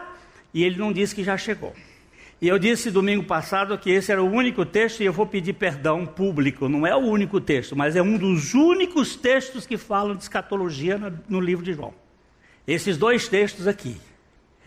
e 0.52 0.64
ele 0.64 0.76
não 0.76 0.92
diz 0.92 1.12
que 1.12 1.22
já 1.22 1.36
chegou. 1.36 1.72
E 2.40 2.48
eu 2.48 2.58
disse 2.58 2.90
domingo 2.90 3.22
passado 3.22 3.78
que 3.78 3.92
esse 3.92 4.10
era 4.10 4.20
o 4.20 4.28
único 4.28 4.66
texto, 4.66 5.02
e 5.02 5.06
eu 5.06 5.12
vou 5.12 5.24
pedir 5.24 5.52
perdão 5.52 6.04
público, 6.04 6.68
não 6.68 6.84
é 6.84 6.96
o 6.96 6.98
único 6.98 7.40
texto, 7.40 7.76
mas 7.76 7.94
é 7.94 8.02
um 8.02 8.18
dos 8.18 8.54
únicos 8.54 9.14
textos 9.14 9.64
que 9.64 9.76
falam 9.76 10.16
de 10.16 10.24
escatologia 10.24 10.98
no, 11.28 11.40
livro 11.40 11.64
de 11.64 11.74
João. 11.74 11.94
Esses 12.66 12.98
dois 12.98 13.28
textos 13.28 13.68
aqui. 13.68 13.96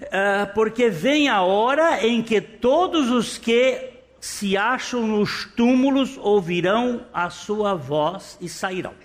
Uh, 0.02 0.54
porque 0.54 0.90
vem 0.90 1.28
a 1.28 1.42
hora 1.42 2.08
em 2.08 2.24
que 2.24 2.40
todos 2.40 3.10
os 3.10 3.38
que 3.38 3.95
se 4.26 4.58
acham 4.58 5.06
nos 5.06 5.46
túmulos 5.56 6.18
ouvirão 6.18 7.06
a 7.14 7.30
sua 7.30 7.76
voz 7.76 8.40
e 8.42 8.50
sairão. 8.50 8.96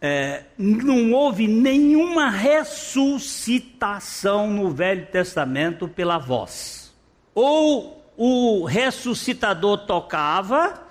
É, 0.00 0.44
não 0.56 1.12
houve 1.12 1.46
nenhuma 1.46 2.30
ressuscitação 2.30 4.48
no 4.48 4.70
Velho 4.70 5.04
Testamento 5.04 5.86
pela 5.86 6.16
voz. 6.16 6.94
Ou 7.34 8.02
o 8.16 8.64
ressuscitador 8.64 9.84
tocava, 9.84 10.82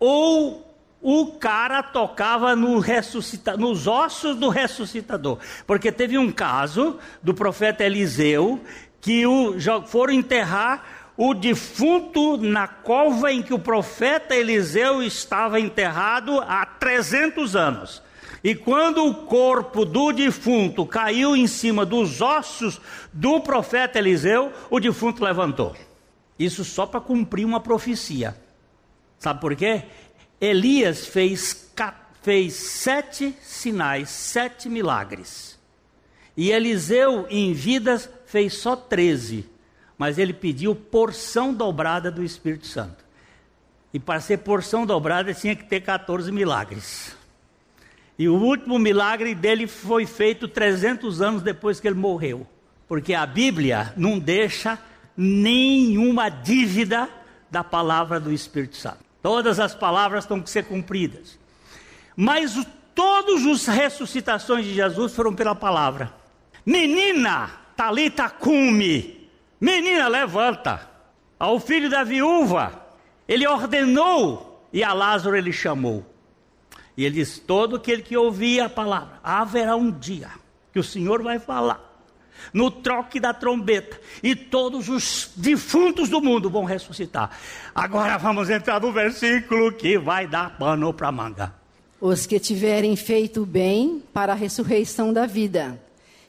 ou 0.00 0.74
o 1.02 1.32
cara 1.32 1.82
tocava 1.82 2.56
no 2.56 2.78
ressuscita, 2.78 3.54
nos 3.54 3.86
ossos 3.86 4.34
do 4.34 4.48
ressuscitador. 4.48 5.40
Porque 5.66 5.92
teve 5.92 6.16
um 6.16 6.32
caso 6.32 6.98
do 7.22 7.34
profeta 7.34 7.84
Eliseu 7.84 8.62
que 8.98 9.26
o, 9.26 9.56
foram 9.86 10.14
enterrar 10.14 10.95
o 11.16 11.32
defunto 11.32 12.36
na 12.36 12.68
cova 12.68 13.32
em 13.32 13.42
que 13.42 13.54
o 13.54 13.58
profeta 13.58 14.34
Eliseu 14.34 15.02
estava 15.02 15.58
enterrado 15.58 16.40
há 16.40 16.66
300 16.66 17.56
anos. 17.56 18.02
E 18.44 18.54
quando 18.54 19.04
o 19.04 19.14
corpo 19.26 19.84
do 19.84 20.12
defunto 20.12 20.84
caiu 20.84 21.34
em 21.34 21.46
cima 21.46 21.86
dos 21.86 22.20
ossos 22.20 22.80
do 23.12 23.40
profeta 23.40 23.98
Eliseu, 23.98 24.52
o 24.70 24.78
defunto 24.78 25.24
levantou. 25.24 25.74
Isso 26.38 26.64
só 26.64 26.86
para 26.86 27.00
cumprir 27.00 27.46
uma 27.46 27.60
profecia. 27.60 28.36
Sabe 29.18 29.40
por 29.40 29.56
quê? 29.56 29.84
Elias 30.38 31.06
fez, 31.06 31.72
fez 32.22 32.54
sete 32.54 33.34
sinais, 33.40 34.10
sete 34.10 34.68
milagres. 34.68 35.58
E 36.36 36.50
Eliseu, 36.50 37.26
em 37.30 37.54
vidas, 37.54 38.10
fez 38.26 38.58
só 38.58 38.76
13, 38.76 39.48
mas 39.98 40.18
ele 40.18 40.32
pediu 40.32 40.74
porção 40.74 41.52
dobrada 41.52 42.10
do 42.10 42.22
Espírito 42.22 42.66
Santo. 42.66 43.04
E 43.92 43.98
para 43.98 44.20
ser 44.20 44.38
porção 44.38 44.84
dobrada 44.84 45.32
tinha 45.32 45.56
que 45.56 45.64
ter 45.64 45.80
14 45.80 46.30
milagres. 46.30 47.16
E 48.18 48.28
o 48.28 48.34
último 48.34 48.78
milagre 48.78 49.34
dele 49.34 49.66
foi 49.66 50.06
feito 50.06 50.48
300 50.48 51.20
anos 51.20 51.42
depois 51.42 51.80
que 51.80 51.86
ele 51.88 51.96
morreu. 51.96 52.46
Porque 52.88 53.14
a 53.14 53.26
Bíblia 53.26 53.92
não 53.96 54.18
deixa 54.18 54.78
nenhuma 55.16 56.28
dívida 56.28 57.08
da 57.50 57.64
palavra 57.64 58.20
do 58.20 58.32
Espírito 58.32 58.76
Santo. 58.76 58.98
Todas 59.22 59.58
as 59.58 59.74
palavras 59.74 60.26
têm 60.26 60.40
que 60.42 60.50
ser 60.50 60.64
cumpridas. 60.64 61.38
Mas 62.14 62.56
o, 62.56 62.64
todas 62.94 63.44
as 63.46 63.66
ressuscitações 63.66 64.64
de 64.64 64.74
Jesus 64.74 65.14
foram 65.14 65.34
pela 65.34 65.54
palavra. 65.54 66.12
Menina, 66.64 67.50
Talita 67.76 68.30
cume, 68.30 69.15
menina 69.60 70.08
levanta. 70.08 70.94
Ao 71.38 71.60
filho 71.60 71.90
da 71.90 72.02
viúva, 72.02 72.86
ele 73.28 73.46
ordenou 73.46 74.66
e 74.72 74.82
a 74.82 74.92
Lázaro 74.92 75.36
ele 75.36 75.52
chamou. 75.52 76.04
E 76.96 77.04
ele 77.04 77.16
diz: 77.16 77.38
todo 77.38 77.76
aquele 77.76 78.02
que 78.02 78.16
ouvia 78.16 78.66
a 78.66 78.70
palavra, 78.70 79.20
haverá 79.22 79.76
um 79.76 79.90
dia 79.90 80.30
que 80.72 80.78
o 80.78 80.84
Senhor 80.84 81.22
vai 81.22 81.38
falar 81.38 81.86
no 82.52 82.70
troque 82.70 83.18
da 83.18 83.32
trombeta, 83.32 84.00
e 84.22 84.34
todos 84.34 84.88
os 84.88 85.30
defuntos 85.36 86.08
do 86.08 86.20
mundo 86.20 86.50
vão 86.50 86.64
ressuscitar. 86.64 87.30
Agora 87.74 88.16
vamos 88.18 88.50
entrar 88.50 88.80
no 88.80 88.92
versículo 88.92 89.72
que 89.72 89.98
vai 89.98 90.26
dar 90.26 90.56
pano 90.58 90.92
para 90.92 91.12
manga. 91.12 91.54
Os 92.00 92.26
que 92.26 92.38
tiverem 92.38 92.94
feito 92.94 93.46
bem 93.46 94.02
para 94.12 94.32
a 94.32 94.36
ressurreição 94.36 95.12
da 95.12 95.26
vida, 95.26 95.80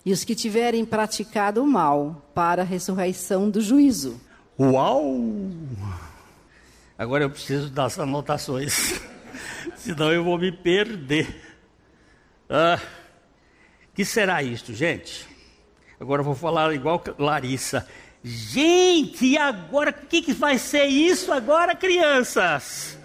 e 0.08 0.14
os 0.14 0.24
que 0.24 0.34
tiverem 0.34 0.86
praticado 0.86 1.62
o 1.62 1.68
mal 1.68 2.32
para 2.34 2.62
a 2.62 2.66
ressurreição 2.66 3.50
do 3.50 3.60
juízo. 3.60 4.22
Uau! 4.58 5.20
Agora 6.98 7.26
eu 7.26 7.30
preciso 7.30 7.70
das 7.70 8.00
anotações, 8.00 9.02
senão 9.76 10.10
eu 10.14 10.24
vou 10.24 10.38
me 10.38 10.50
perder. 10.50 11.58
Ah, 12.50 12.80
que 13.94 14.06
será 14.06 14.42
isto, 14.42 14.74
gente? 14.74 15.28
Agora 16.00 16.22
eu 16.22 16.26
vou 16.26 16.36
falar 16.36 16.74
igual 16.74 17.04
Larissa. 17.20 17.86
Gente, 18.24 19.26
e 19.26 19.38
agora 19.38 19.90
o 19.90 20.06
que, 20.08 20.22
que 20.22 20.32
vai 20.32 20.58
ser 20.58 20.86
isso 20.86 21.34
agora, 21.34 21.76
crianças? 21.76 22.98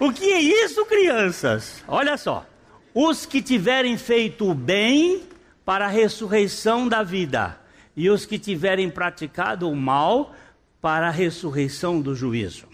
O 0.00 0.10
que 0.10 0.32
é 0.32 0.40
isso, 0.40 0.86
crianças? 0.86 1.84
Olha 1.86 2.16
só. 2.16 2.46
Os 2.94 3.26
que 3.26 3.42
tiverem 3.42 3.98
feito 3.98 4.50
o 4.50 4.54
bem 4.54 5.27
para 5.68 5.84
a 5.84 5.88
ressurreição 5.90 6.88
da 6.88 7.02
vida, 7.02 7.60
e 7.94 8.08
os 8.08 8.24
que 8.24 8.38
tiverem 8.38 8.88
praticado 8.88 9.68
o 9.68 9.76
mal 9.76 10.34
para 10.80 11.08
a 11.08 11.10
ressurreição 11.10 12.00
do 12.00 12.14
juízo. 12.14 12.66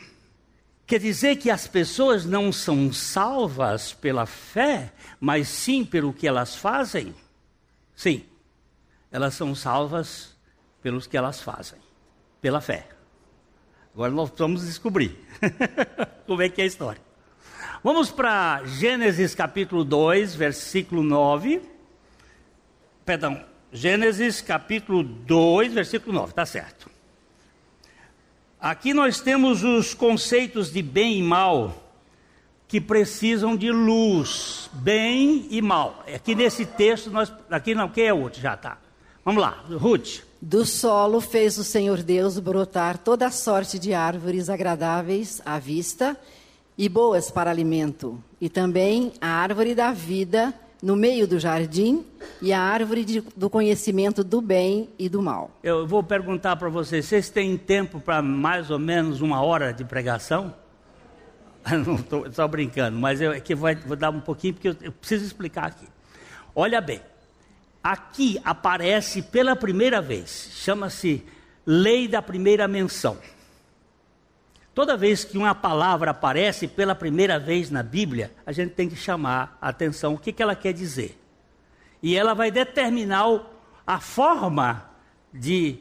Quer 0.87 1.01
dizer 1.01 1.35
que 1.35 1.51
as 1.51 1.67
pessoas 1.67 2.25
não 2.25 2.53
são 2.53 2.93
salvas 2.93 3.93
pela 3.93 4.27
fé, 4.27 4.93
mas 5.19 5.49
sim 5.49 5.85
pelo 5.85 6.13
que 6.13 6.29
elas 6.29 6.55
fazem? 6.55 7.13
Sim, 7.97 8.25
elas 9.11 9.35
são 9.35 9.57
salvas 9.57 10.37
pelos 10.81 11.09
que 11.09 11.17
elas 11.17 11.43
fazem, 11.43 11.81
pela 12.41 12.61
fé. 12.61 12.87
Agora 13.93 14.13
nós 14.13 14.31
vamos 14.37 14.65
descobrir 14.65 15.19
como 16.29 16.43
é 16.43 16.49
que 16.49 16.61
é 16.61 16.65
a 16.65 16.69
história. 16.69 17.03
Vamos 17.83 18.13
para 18.13 18.63
Gênesis 18.67 19.35
capítulo 19.35 19.83
2, 19.83 20.37
versículo 20.37 21.03
9. 21.03 21.74
Perdão, 23.05 23.45
Gênesis 23.71 24.41
capítulo 24.41 25.03
2, 25.03 25.75
versículo 25.75 26.13
9, 26.15 26.33
tá 26.33 26.47
certo. 26.47 26.91
Aqui 28.59 28.95
nós 28.95 29.21
temos 29.21 29.63
os 29.63 29.93
conceitos 29.93 30.73
de 30.73 30.81
bem 30.81 31.19
e 31.19 31.23
mal 31.23 31.83
que 32.67 32.81
precisam 32.81 33.57
de 33.57 33.71
luz, 33.71 34.71
bem 34.73 35.47
e 35.51 35.61
mal. 35.61 36.03
Aqui 36.15 36.35
nesse 36.35 36.65
texto 36.65 37.11
nós, 37.11 37.31
aqui 37.51 37.75
não, 37.75 37.91
quem 37.91 38.07
é 38.07 38.15
outro 38.15 38.41
já 38.41 38.57
tá. 38.57 38.79
Vamos 39.23 39.43
lá, 39.43 39.63
Ruth. 39.69 40.23
Do 40.41 40.65
solo 40.65 41.21
fez 41.21 41.59
o 41.59 41.65
Senhor 41.65 42.03
Deus 42.03 42.39
brotar 42.39 42.97
toda 42.97 43.31
sorte 43.31 43.79
de 43.79 43.93
árvores 43.93 44.49
agradáveis 44.49 45.43
à 45.45 45.59
vista 45.59 46.19
e 46.77 46.89
boas 46.89 47.31
para 47.31 47.51
alimento, 47.51 48.23
e 48.41 48.49
também 48.49 49.13
a 49.21 49.29
árvore 49.29 49.75
da 49.75 49.93
vida 49.93 50.55
no 50.85 50.95
meio 50.95 51.27
do 51.27 51.41
jardim 51.41 52.05
e 52.43 52.53
a 52.53 52.61
árvore 52.61 53.07
de, 53.07 53.23
do 53.35 53.49
conhecimento 53.49 54.23
do 54.23 54.43
bem 54.43 54.91
e 54.99 55.09
do 55.09 55.23
mal. 55.23 55.51
Eu 55.63 55.87
vou 55.87 56.03
perguntar 56.03 56.57
para 56.57 56.69
vocês: 56.69 57.07
vocês 57.07 57.31
têm 57.31 57.57
tempo 57.57 57.99
para 57.99 58.21
mais 58.21 58.71
ou 58.71 58.79
menos 58.79 59.23
uma 59.23 59.41
hora 59.41 59.73
de 59.73 59.83
pregação? 59.83 60.55
Não 61.87 62.27
estou 62.27 62.47
brincando, 62.47 62.99
mas 62.99 63.23
eu 63.23 63.31
aqui 63.31 63.55
vou, 63.55 63.75
vou 63.87 63.97
dar 63.97 64.11
um 64.11 64.21
pouquinho 64.21 64.53
porque 64.53 64.69
eu, 64.69 64.77
eu 64.83 64.93
preciso 64.93 65.25
explicar 65.25 65.69
aqui. 65.69 65.87
Olha 66.55 66.83
bem, 66.83 67.01
aqui 67.83 68.39
aparece 68.45 69.23
pela 69.23 69.57
primeira 69.57 70.03
vez, 70.03 70.51
chama-se 70.53 71.25
lei 71.65 72.07
da 72.07 72.21
primeira 72.21 72.69
menção. 72.69 73.17
Toda 74.75 74.97
vez 74.97 75.25
que 75.25 75.39
uma 75.39 75.55
palavra 75.55 76.11
aparece 76.11 76.67
pela 76.67 76.97
primeira 76.97 77.39
vez 77.39 77.71
na 77.71 77.83
Bíblia, 77.83 78.33
a 78.45 78.51
gente 78.51 78.73
tem 78.73 78.89
que 78.89 78.97
chamar 78.97 79.57
a 79.63 79.69
atenção 79.69 80.15
o 80.15 80.19
que, 80.19 80.33
que 80.33 80.43
ela 80.43 80.57
quer 80.57 80.73
dizer. 80.73 81.17
E 82.03 82.17
ela 82.17 82.35
vai 82.35 82.51
determinar 82.51 83.25
a 83.87 84.01
forma 84.01 84.91
de, 85.33 85.79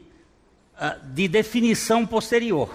ah, 0.78 0.96
de 1.02 1.26
definição 1.26 2.06
posterior. 2.06 2.70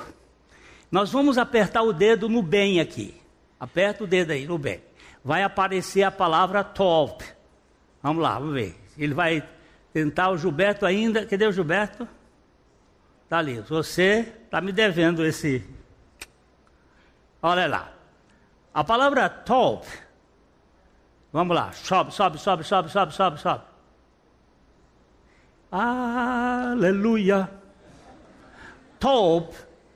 Nós 0.91 1.09
vamos 1.09 1.37
apertar 1.37 1.83
o 1.83 1.93
dedo 1.93 2.27
no 2.27 2.41
bem 2.41 2.81
aqui. 2.81 3.15
Aperta 3.57 4.03
o 4.03 4.07
dedo 4.07 4.31
aí 4.31 4.45
no 4.45 4.57
bem. 4.57 4.81
Vai 5.23 5.41
aparecer 5.41 6.03
a 6.03 6.11
palavra 6.11 6.63
tov. 6.65 7.23
Vamos 8.03 8.21
lá, 8.21 8.37
vamos 8.37 8.53
ver. 8.53 8.75
Ele 8.97 9.13
vai 9.13 9.47
tentar 9.93 10.31
o 10.31 10.37
Gilberto 10.37 10.85
ainda. 10.85 11.25
Cadê 11.25 11.45
o 11.45 11.51
Gilberto? 11.51 12.05
Está 13.23 13.37
ali. 13.37 13.61
Você 13.61 14.33
está 14.45 14.59
me 14.59 14.71
devendo 14.71 15.25
esse 15.25 15.63
Olha 17.41 17.67
lá. 17.67 17.93
A 18.73 18.83
palavra 18.83 19.29
tov. 19.29 19.85
Vamos 21.31 21.55
lá. 21.55 21.71
Sobe, 21.71 22.13
sobe, 22.13 22.37
sobe, 22.37 22.63
sobe, 22.63 22.91
sobe, 22.91 23.13
sobe, 23.13 23.39
sobe. 23.39 23.63
Aleluia. 25.71 27.49
Tov, 28.99 29.49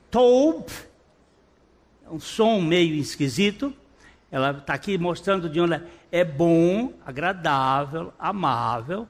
tov. 0.10 0.66
É 2.06 2.10
um 2.10 2.20
som 2.20 2.62
meio 2.62 2.96
esquisito. 2.96 3.74
Ela 4.32 4.52
está 4.52 4.74
aqui 4.74 4.98
mostrando 4.98 5.50
de 5.50 5.60
onde 5.60 5.82
é 6.12 6.24
bom, 6.24 6.94
agradável, 7.06 8.14
amável. 8.18 9.08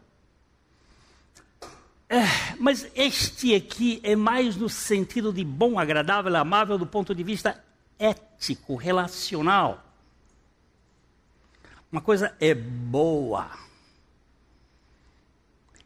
É, 2.09 2.23
mas 2.59 2.89
este 2.95 3.55
aqui 3.55 3.99
é 4.03 4.15
mais 4.15 4.55
no 4.55 4.67
sentido 4.69 5.31
de 5.31 5.43
bom, 5.43 5.79
agradável, 5.79 6.35
amável 6.35 6.77
do 6.77 6.85
ponto 6.85 7.15
de 7.15 7.23
vista 7.23 7.63
ético, 8.03 8.75
relacional. 8.75 9.83
Uma 11.91 12.01
coisa 12.01 12.35
é 12.39 12.53
boa. 12.53 13.49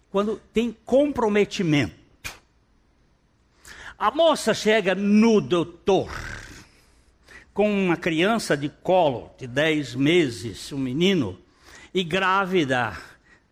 Quando 0.10 0.42
tem 0.54 0.72
comprometimento. 0.86 1.96
A 4.00 4.10
moça 4.12 4.54
chega 4.54 4.96
no 4.96 5.42
doutor 5.42 6.12
com 7.54 7.70
uma 7.72 7.98
criança 7.98 8.56
de 8.56 8.70
colo 8.70 9.32
de 9.38 9.48
10 9.48 9.96
meses, 9.96 10.72
um 10.72 10.78
menino, 10.78 11.40
e 11.94 12.04
grávida 12.04 12.96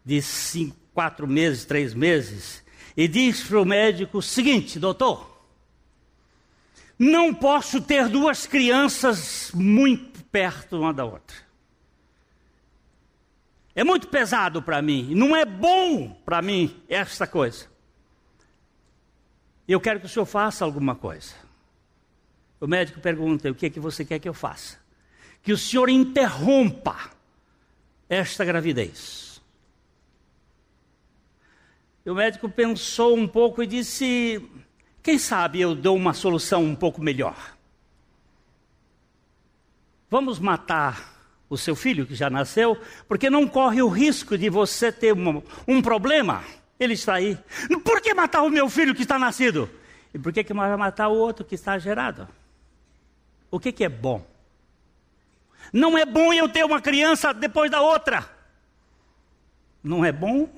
de 0.04 0.22
5, 0.22 0.76
4 0.94 1.28
meses, 1.28 1.66
3 1.66 1.94
meses, 1.96 2.64
e 2.96 3.08
diz 3.08 3.44
para 3.44 3.60
o 3.60 3.66
médico 3.66 4.20
o 4.20 4.22
seguinte: 4.22 4.80
doutor, 4.80 5.35
não 6.98 7.34
posso 7.34 7.82
ter 7.82 8.08
duas 8.08 8.46
crianças 8.48 9.52
muito 9.54 10.24
perto 10.26 10.80
uma 10.80 10.94
da 10.94 11.06
outra. 11.06 11.38
É 13.74 13.84
muito 13.84 14.08
pesado 14.08 14.62
para 14.62 14.82
mim, 14.82 15.14
não 15.14 15.36
é 15.36 15.44
bom 15.44 16.10
para 16.26 16.42
mim 16.42 16.82
esta 16.88 17.28
coisa. 17.28 17.68
Eu 19.68 19.82
quero 19.82 20.00
que 20.00 20.06
o 20.06 20.10
senhor 20.10 20.26
faça 20.26 20.64
alguma 20.64 20.96
coisa. 20.96 21.34
O 22.60 22.68
médico 22.68 23.02
pergunta: 23.02 23.52
o 23.52 23.56
que 23.56 23.66
é 23.66 23.70
que 23.70 23.80
você 23.80 24.06
quer 24.06 24.20
que 24.20 24.30
eu 24.30 24.34
faça? 24.34 24.78
Que 25.44 25.52
o 25.52 25.58
senhor 25.58 25.90
interrompa 25.90 27.12
esta 28.08 28.46
gravidez. 28.46 29.42
E 32.06 32.10
o 32.10 32.16
médico 32.16 32.48
pensou 32.48 33.18
um 33.18 33.28
pouco 33.28 33.62
e 33.62 33.68
disse: 33.68 34.42
quem 35.06 35.20
sabe 35.20 35.62
eu 35.62 35.76
dou 35.76 35.96
uma 35.96 36.16
solução 36.16 36.64
um 36.64 36.74
pouco 36.74 37.00
melhor? 37.00 37.56
Vamos 40.10 40.40
matar 40.40 41.14
o 41.48 41.56
seu 41.56 41.76
filho 41.76 42.08
que 42.08 42.16
já 42.16 42.28
nasceu, 42.28 42.76
porque 43.08 43.30
não 43.30 43.48
corre 43.48 43.84
o 43.84 43.88
risco 43.88 44.36
de 44.36 44.50
você 44.50 44.92
ter 44.92 45.14
um, 45.14 45.44
um 45.68 45.80
problema. 45.80 46.44
Ele 46.80 46.96
está 46.96 47.14
aí. 47.14 47.38
Por 47.84 48.02
que 48.02 48.16
matar 48.16 48.42
o 48.42 48.50
meu 48.50 48.68
filho 48.68 48.96
que 48.96 49.04
está 49.04 49.20
nascido? 49.20 49.70
E 50.12 50.18
por 50.18 50.34
que, 50.34 50.44
que 50.44 50.56
vai 50.56 50.76
matar 50.76 51.10
o 51.10 51.16
outro 51.16 51.46
que 51.46 51.54
está 51.54 51.78
gerado? 51.78 52.28
O 53.52 53.60
que, 53.60 53.72
que 53.72 53.84
é 53.84 53.90
bom? 53.90 54.26
Não 55.72 55.96
é 55.96 56.04
bom 56.04 56.34
eu 56.34 56.50
ter 56.50 56.66
uma 56.66 56.82
criança 56.82 57.32
depois 57.32 57.70
da 57.70 57.80
outra. 57.80 58.28
Não 59.84 60.04
é 60.04 60.12
bom? 60.12 60.50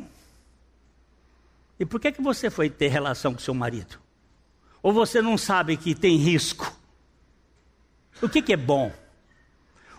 E 1.77 1.85
por 1.85 1.99
que, 1.99 2.13
que 2.13 2.21
você 2.21 2.49
foi 2.49 2.69
ter 2.69 2.87
relação 2.87 3.33
com 3.33 3.39
seu 3.41 3.53
marido? 3.53 4.06
Ou 4.81 4.93
você 4.93 5.21
não 5.21 5.37
sabe 5.37 5.77
que 5.77 5.95
tem 5.95 6.17
risco? 6.17 6.71
O 8.21 8.29
que, 8.29 8.41
que 8.41 8.53
é 8.53 8.57
bom? 8.57 8.91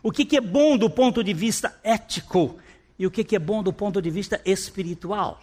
O 0.03 0.11
que, 0.11 0.25
que 0.25 0.37
é 0.37 0.41
bom 0.41 0.77
do 0.77 0.89
ponto 0.89 1.23
de 1.23 1.35
vista 1.35 1.79
ético? 1.83 2.59
E 2.99 3.07
o 3.07 3.11
que, 3.11 3.23
que 3.23 3.37
é 3.37 3.39
bom 3.39 3.63
do 3.63 3.73
ponto 3.73 4.01
de 4.01 4.11
vista 4.11 4.41
espiritual? 4.45 5.41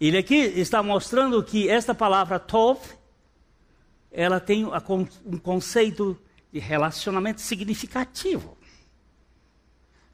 Ele 0.00 0.16
aqui 0.16 0.36
está 0.36 0.82
mostrando 0.82 1.42
que 1.42 1.68
esta 1.68 1.94
palavra 1.94 2.38
tov, 2.38 2.78
ela 4.12 4.38
tem 4.38 4.64
um 4.64 5.38
conceito 5.38 6.16
de 6.52 6.58
relacionamento 6.58 7.40
significativo. 7.40 8.56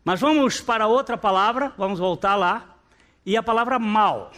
Mas 0.02 0.20
vamos 0.20 0.60
para 0.60 0.86
outra 0.86 1.16
palavra, 1.16 1.72
vamos 1.76 1.98
voltar 1.98 2.36
lá, 2.36 2.76
e 3.26 3.36
a 3.36 3.42
palavra 3.42 3.78
mal. 3.78 4.32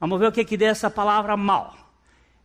Vamos 0.00 0.18
ver 0.18 0.26
o 0.26 0.32
que, 0.32 0.44
que 0.44 0.62
é 0.62 0.68
essa 0.68 0.90
palavra 0.90 1.36
mal. 1.36 1.77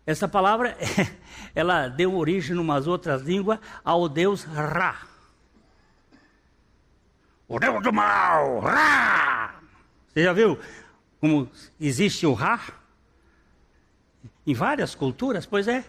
Essa 0.05 0.27
palavra, 0.27 0.77
ela 1.55 1.87
deu 1.87 2.15
origem, 2.15 2.55
em 2.55 2.59
umas 2.59 2.87
outras 2.87 3.21
línguas, 3.21 3.59
ao 3.83 4.09
deus 4.09 4.43
Ra. 4.43 4.97
O 7.47 7.59
deus 7.59 7.81
do 7.81 7.93
mal, 7.93 8.59
Ra! 8.59 9.55
Você 10.07 10.23
já 10.23 10.33
viu 10.33 10.59
como 11.19 11.49
existe 11.79 12.25
o 12.25 12.33
Ra? 12.33 12.59
Em 14.45 14.53
várias 14.53 14.93
culturas, 14.93 15.45
pois 15.45 15.67
é. 15.67 15.85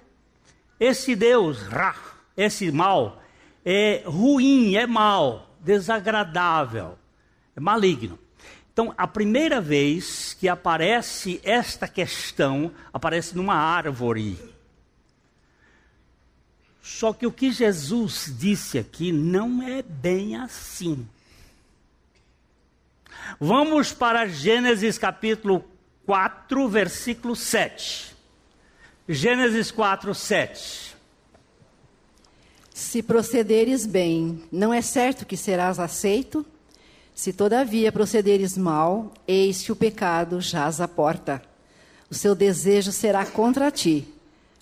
Esse 0.79 1.17
deus 1.17 1.63
Ra, 1.63 1.97
esse 2.37 2.71
mal, 2.71 3.21
é 3.65 4.05
ruim, 4.07 4.77
é 4.77 4.87
mal, 4.87 5.57
desagradável, 5.59 6.99
é 7.57 7.61
maligno. 7.61 8.19
Então, 8.75 8.93
a 8.99 9.07
primeira 9.07 9.61
vez 9.61 10.35
que 10.35 10.49
aparece 10.49 11.41
esta 11.45 11.87
questão, 11.87 12.73
aparece 12.93 13.37
numa 13.37 13.55
árvore. 13.55 14.37
Só 16.83 17.13
que 17.13 17.25
o 17.25 17.31
que 17.31 17.53
Jesus 17.53 18.35
disse 18.37 18.77
aqui 18.77 19.13
não 19.13 19.63
é 19.63 19.81
bem 19.81 20.35
assim. 20.35 21.09
Vamos 23.39 23.93
para 23.93 24.27
Gênesis 24.27 24.99
capítulo 24.99 25.65
4, 26.05 26.69
versículo 26.69 27.37
7. 27.37 28.13
Gênesis 29.09 29.71
4, 29.71 30.13
7. 30.13 30.97
Se 32.75 33.05
procederes 33.05 33.87
bem, 33.87 34.43
não 34.51 34.75
é 34.75 34.83
certo 34.83 35.25
que 35.25 35.37
serás 35.37 35.79
aceito? 35.79 36.45
Se 37.15 37.33
todavia 37.33 37.93
procederes 37.93 38.59
mal, 38.59 39.15
eis 39.27 39.63
que 39.63 39.71
o 39.71 39.77
pecado 39.77 40.41
jaz 40.41 40.81
à 40.81 40.89
porta. 40.89 41.41
O 42.11 42.15
seu 42.15 42.35
desejo 42.35 42.91
será 42.91 43.25
contra 43.25 43.71
ti, 43.71 44.13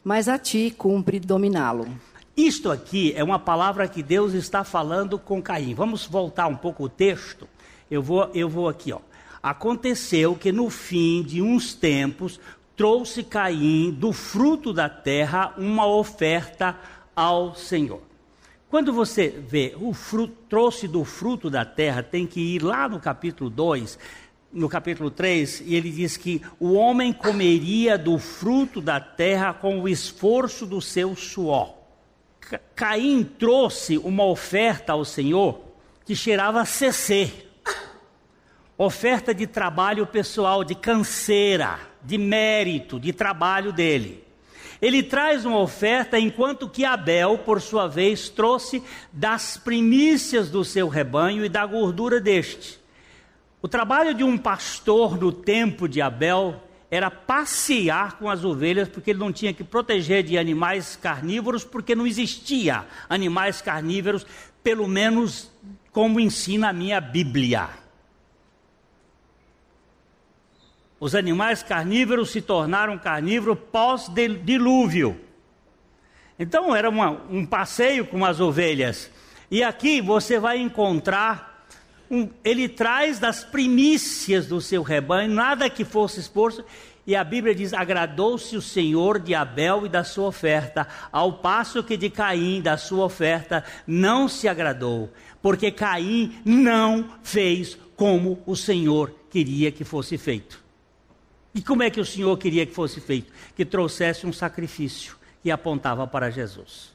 mas 0.04 0.28
a 0.28 0.38
ti 0.38 0.70
cumpre 0.76 1.18
dominá-lo. 1.18 1.88
Isto 2.36 2.70
aqui 2.70 3.14
é 3.16 3.24
uma 3.24 3.38
palavra 3.38 3.88
que 3.88 4.02
Deus 4.02 4.34
está 4.34 4.64
falando 4.64 5.18
com 5.18 5.42
Caim. 5.42 5.72
Vamos 5.72 6.04
voltar 6.04 6.46
um 6.46 6.56
pouco 6.56 6.84
o 6.84 6.88
texto. 6.90 7.48
Eu 7.90 8.02
vou, 8.02 8.30
eu 8.34 8.50
vou 8.50 8.68
aqui, 8.68 8.92
ó. 8.92 9.00
Aconteceu 9.42 10.36
que 10.36 10.52
no 10.52 10.68
fim 10.68 11.22
de 11.22 11.40
uns 11.40 11.72
tempos 11.72 12.38
trouxe 12.76 13.22
Caim 13.22 13.90
do 13.90 14.12
fruto 14.12 14.74
da 14.74 14.90
terra 14.90 15.54
uma 15.56 15.86
oferta 15.86 16.76
ao 17.16 17.54
Senhor. 17.54 18.12
Quando 18.72 18.90
você 18.90 19.28
vê 19.28 19.76
o 19.78 19.92
fruto, 19.92 20.35
trouxe 20.48 20.88
do 20.88 21.04
fruto 21.04 21.50
da 21.50 21.62
terra, 21.62 22.02
tem 22.02 22.26
que 22.26 22.40
ir 22.40 22.62
lá 22.62 22.88
no 22.88 22.98
capítulo 22.98 23.50
2, 23.50 23.98
no 24.50 24.66
capítulo 24.66 25.11
3, 25.11 25.64
e 25.66 25.74
ele 25.74 25.90
diz 25.90 26.16
que 26.16 26.40
o 26.58 26.72
homem 26.72 27.12
comeria 27.12 27.98
do 27.98 28.18
fruto 28.18 28.80
da 28.80 28.98
terra 28.98 29.52
com 29.52 29.78
o 29.78 29.87
esforço 29.87 30.64
do 30.64 30.80
seu 30.80 31.14
suor. 31.14 31.74
Caim 32.74 33.22
trouxe 33.24 33.98
uma 33.98 34.24
oferta 34.24 34.94
ao 34.94 35.04
Senhor 35.04 35.61
que 36.06 36.16
cheirava 36.16 36.62
a 36.62 36.64
CC. 36.64 37.30
Oferta 38.78 39.35
de 39.35 39.46
trabalho 39.46 40.06
pessoal, 40.06 40.64
de 40.64 40.74
canseira, 40.74 41.78
de 42.02 42.16
mérito, 42.16 42.98
de 42.98 43.12
trabalho 43.12 43.70
dele. 43.70 44.21
Ele 44.83 45.01
traz 45.01 45.45
uma 45.45 45.61
oferta, 45.61 46.18
enquanto 46.18 46.68
que 46.68 46.85
Abel, 46.85 47.38
por 47.38 47.61
sua 47.61 47.87
vez, 47.87 48.29
trouxe 48.29 48.83
das 49.12 49.57
primícias 49.57 50.51
do 50.51 50.64
seu 50.64 50.88
rebanho 50.88 51.45
e 51.45 51.49
da 51.49 51.64
gordura 51.64 52.21
deste. 52.21 52.81
O 53.62 53.68
trabalho 53.68 54.12
de 54.12 54.25
um 54.25 54.37
pastor 54.37 55.16
no 55.16 55.31
tempo 55.31 55.88
de 55.88 56.03
Abel 56.03 56.61
era 56.90 57.12
passear 57.12 58.18
com 58.18 58.29
as 58.29 58.45
ovelhas, 58.45 58.88
porque 58.88 59.12
ele 59.12 59.21
não 59.21 59.33
tinha 59.33 59.55
que 59.55 59.62
proteger 59.62 60.25
de 60.25 60.37
animais 60.37 60.99
carnívoros, 61.01 61.62
porque 61.62 61.95
não 61.95 62.05
existia 62.05 62.85
animais 63.09 63.62
carnívoros, 63.62 64.27
pelo 64.64 64.88
menos 64.88 65.49
como 65.92 66.18
ensina 66.18 66.71
a 66.71 66.73
minha 66.73 67.01
Bíblia. 67.01 67.82
Os 71.02 71.16
animais 71.16 71.64
carnívoros 71.64 72.30
se 72.30 72.40
tornaram 72.40 72.96
carnívoros 72.96 73.58
pós-dilúvio. 73.72 75.20
Então 76.38 76.76
era 76.76 76.88
uma, 76.88 77.20
um 77.28 77.44
passeio 77.44 78.06
com 78.06 78.24
as 78.24 78.38
ovelhas. 78.38 79.10
E 79.50 79.64
aqui 79.64 80.00
você 80.00 80.38
vai 80.38 80.58
encontrar, 80.58 81.66
um, 82.08 82.28
ele 82.44 82.68
traz 82.68 83.18
das 83.18 83.42
primícias 83.42 84.46
do 84.46 84.60
seu 84.60 84.84
rebanho, 84.84 85.34
nada 85.34 85.68
que 85.68 85.84
fosse 85.84 86.20
exposto. 86.20 86.64
E 87.04 87.16
a 87.16 87.24
Bíblia 87.24 87.52
diz: 87.52 87.74
agradou-se 87.74 88.56
o 88.56 88.62
Senhor 88.62 89.18
de 89.18 89.34
Abel 89.34 89.86
e 89.86 89.88
da 89.88 90.04
sua 90.04 90.28
oferta, 90.28 90.86
ao 91.10 91.32
passo 91.32 91.82
que 91.82 91.96
de 91.96 92.10
Caim, 92.10 92.60
da 92.60 92.76
sua 92.76 93.06
oferta, 93.06 93.64
não 93.88 94.28
se 94.28 94.46
agradou, 94.46 95.12
porque 95.42 95.72
Caim 95.72 96.40
não 96.44 97.10
fez 97.24 97.76
como 97.96 98.40
o 98.46 98.54
Senhor 98.54 99.12
queria 99.28 99.72
que 99.72 99.82
fosse 99.82 100.16
feito. 100.16 100.62
E 101.54 101.60
como 101.60 101.82
é 101.82 101.90
que 101.90 102.00
o 102.00 102.04
Senhor 102.04 102.36
queria 102.38 102.64
que 102.64 102.72
fosse 102.72 103.00
feito? 103.00 103.32
Que 103.54 103.64
trouxesse 103.64 104.26
um 104.26 104.32
sacrifício 104.32 105.16
que 105.42 105.50
apontava 105.50 106.06
para 106.06 106.30
Jesus. 106.30 106.92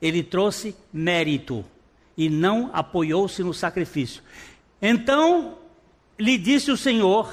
Ele 0.00 0.22
trouxe 0.22 0.74
mérito 0.92 1.64
e 2.16 2.28
não 2.28 2.70
apoiou-se 2.72 3.42
no 3.42 3.54
sacrifício. 3.54 4.22
Então 4.80 5.58
lhe 6.18 6.36
disse 6.38 6.70
o 6.70 6.76
Senhor, 6.76 7.30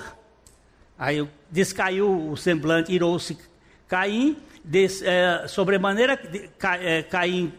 aí 0.98 1.28
descaiu 1.50 2.30
o 2.30 2.38
semblante, 2.38 2.92
irou-se 2.92 3.38
Caim, 3.88 4.38
des, 4.64 5.02
é, 5.02 5.48
sobremaneira 5.48 6.20
é, 6.82 7.04
Caim 7.04 7.54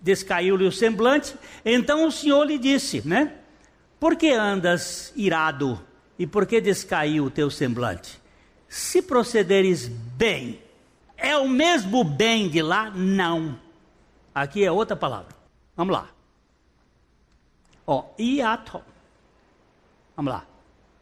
descaiu-lhe 0.00 0.66
o 0.66 0.72
semblante. 0.72 1.34
Então 1.64 2.06
o 2.06 2.12
Senhor 2.12 2.44
lhe 2.44 2.58
disse, 2.58 3.06
né? 3.06 3.32
Por 3.98 4.16
que 4.16 4.32
andas 4.32 5.12
irado 5.16 5.80
e 6.18 6.26
por 6.26 6.46
que 6.46 6.60
descaiu 6.60 7.24
o 7.24 7.30
teu 7.30 7.50
semblante? 7.50 8.23
Se 8.74 9.00
procederes 9.00 9.86
bem, 9.86 10.60
é 11.16 11.36
o 11.36 11.48
mesmo 11.48 12.02
bem 12.02 12.48
de 12.48 12.60
lá? 12.60 12.90
Não. 12.90 13.56
Aqui 14.34 14.64
é 14.64 14.72
outra 14.72 14.96
palavra. 14.96 15.28
Vamos 15.76 15.94
lá. 15.94 16.08
Ó, 17.86 18.06
iato. 18.18 18.82
Vamos 20.16 20.32
lá. 20.32 20.44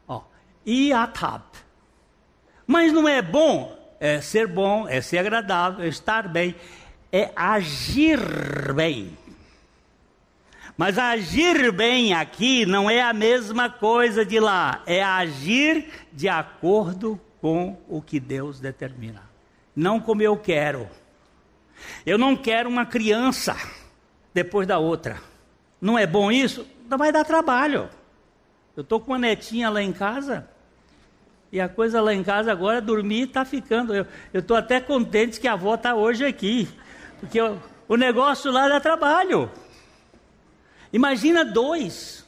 Ó, 0.06 0.20
iatab. 0.66 1.44
Mas 2.66 2.92
não 2.92 3.08
é 3.08 3.22
bom. 3.22 3.74
É 3.98 4.20
ser 4.20 4.46
bom, 4.46 4.86
é 4.86 5.00
ser 5.00 5.16
agradável, 5.16 5.82
é 5.82 5.88
estar 5.88 6.28
bem, 6.28 6.54
é 7.10 7.32
agir 7.34 8.20
bem. 8.74 9.16
Mas 10.76 10.98
agir 10.98 11.72
bem 11.72 12.12
aqui 12.12 12.66
não 12.66 12.90
é 12.90 13.00
a 13.00 13.14
mesma 13.14 13.70
coisa 13.70 14.26
de 14.26 14.38
lá, 14.38 14.82
é 14.84 15.02
agir 15.02 15.88
de 16.12 16.28
acordo 16.28 17.18
com 17.18 17.31
com 17.42 17.76
o 17.88 18.00
que 18.00 18.20
Deus 18.20 18.60
determina, 18.60 19.20
não 19.74 19.98
como 19.98 20.22
eu 20.22 20.36
quero. 20.36 20.88
Eu 22.06 22.16
não 22.16 22.36
quero 22.36 22.68
uma 22.68 22.86
criança 22.86 23.56
depois 24.32 24.64
da 24.68 24.78
outra. 24.78 25.20
Não 25.80 25.98
é 25.98 26.06
bom 26.06 26.30
isso? 26.30 26.64
Não 26.88 26.96
vai 26.96 27.10
dar 27.10 27.24
trabalho. 27.24 27.90
Eu 28.76 28.82
estou 28.82 29.00
com 29.00 29.10
uma 29.10 29.18
netinha 29.18 29.68
lá 29.68 29.82
em 29.82 29.92
casa. 29.92 30.48
E 31.50 31.60
a 31.60 31.68
coisa 31.68 32.00
lá 32.00 32.14
em 32.14 32.22
casa 32.22 32.52
agora, 32.52 32.80
dormir 32.80 33.24
está 33.24 33.44
ficando. 33.44 33.92
Eu 33.92 34.06
estou 34.32 34.56
até 34.56 34.80
contente 34.80 35.40
que 35.40 35.48
a 35.48 35.54
avó 35.54 35.74
está 35.74 35.96
hoje 35.96 36.24
aqui. 36.24 36.68
Porque 37.18 37.40
eu, 37.40 37.60
o 37.88 37.96
negócio 37.96 38.52
lá 38.52 38.68
dá 38.68 38.78
trabalho. 38.78 39.50
Imagina 40.92 41.44
dois. 41.44 42.24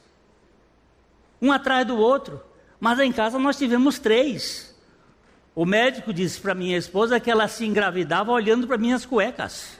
Um 1.41 1.53
atrás 1.53 1.87
do 1.87 1.97
outro. 1.97 2.43
Mas 2.81 2.99
em 2.99 3.13
casa 3.13 3.39
nós 3.39 3.57
tivemos 3.57 3.97
três. 3.97 4.74
O 5.55 5.65
médico 5.65 6.11
disse 6.11 6.41
para 6.41 6.53
minha 6.53 6.77
esposa 6.77 7.17
que 7.17 7.31
ela 7.31 7.47
se 7.47 7.65
engravidava 7.65 8.29
olhando 8.29 8.67
para 8.67 8.77
minhas 8.77 9.05
cuecas. 9.05 9.79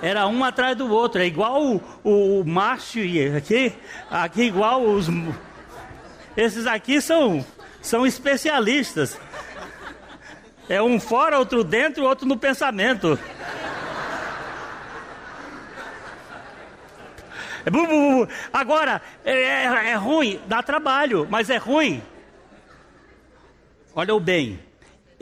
Era 0.00 0.28
um 0.28 0.44
atrás 0.44 0.76
do 0.76 0.88
outro, 0.92 1.20
é 1.20 1.26
igual 1.26 1.60
o, 2.04 2.40
o, 2.40 2.44
macho 2.44 3.00
aqui, 3.36 3.74
aqui 4.08 4.42
igual 4.42 4.82
os. 4.82 5.06
Esses 6.36 6.66
aqui 6.66 7.00
são, 7.00 7.44
são 7.80 8.06
especialistas. 8.06 9.18
É 10.68 10.80
um 10.80 11.00
fora, 11.00 11.36
outro 11.38 11.64
dentro, 11.64 12.04
outro 12.04 12.26
no 12.26 12.36
pensamento. 12.36 13.18
É 17.64 17.70
Agora, 18.52 19.02
é, 19.24 19.32
é, 19.32 19.90
é 19.90 19.94
ruim, 19.94 20.40
dá 20.46 20.62
trabalho, 20.62 21.26
mas 21.28 21.50
é 21.50 21.56
ruim. 21.56 22.02
Olha 23.94 24.14
o 24.14 24.20
bem. 24.20 24.71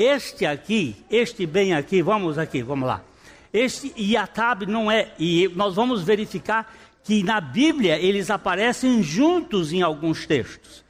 Este 0.00 0.46
aqui, 0.46 0.96
este 1.10 1.44
bem 1.44 1.74
aqui, 1.74 2.00
vamos 2.00 2.38
aqui, 2.38 2.62
vamos 2.62 2.88
lá. 2.88 3.02
Este 3.52 3.92
Iatab 3.98 4.64
não 4.64 4.90
é, 4.90 5.12
e 5.18 5.46
nós 5.54 5.74
vamos 5.74 6.02
verificar 6.02 6.74
que 7.04 7.22
na 7.22 7.38
Bíblia 7.38 7.98
eles 7.98 8.30
aparecem 8.30 9.02
juntos 9.02 9.74
em 9.74 9.82
alguns 9.82 10.24
textos. 10.24 10.82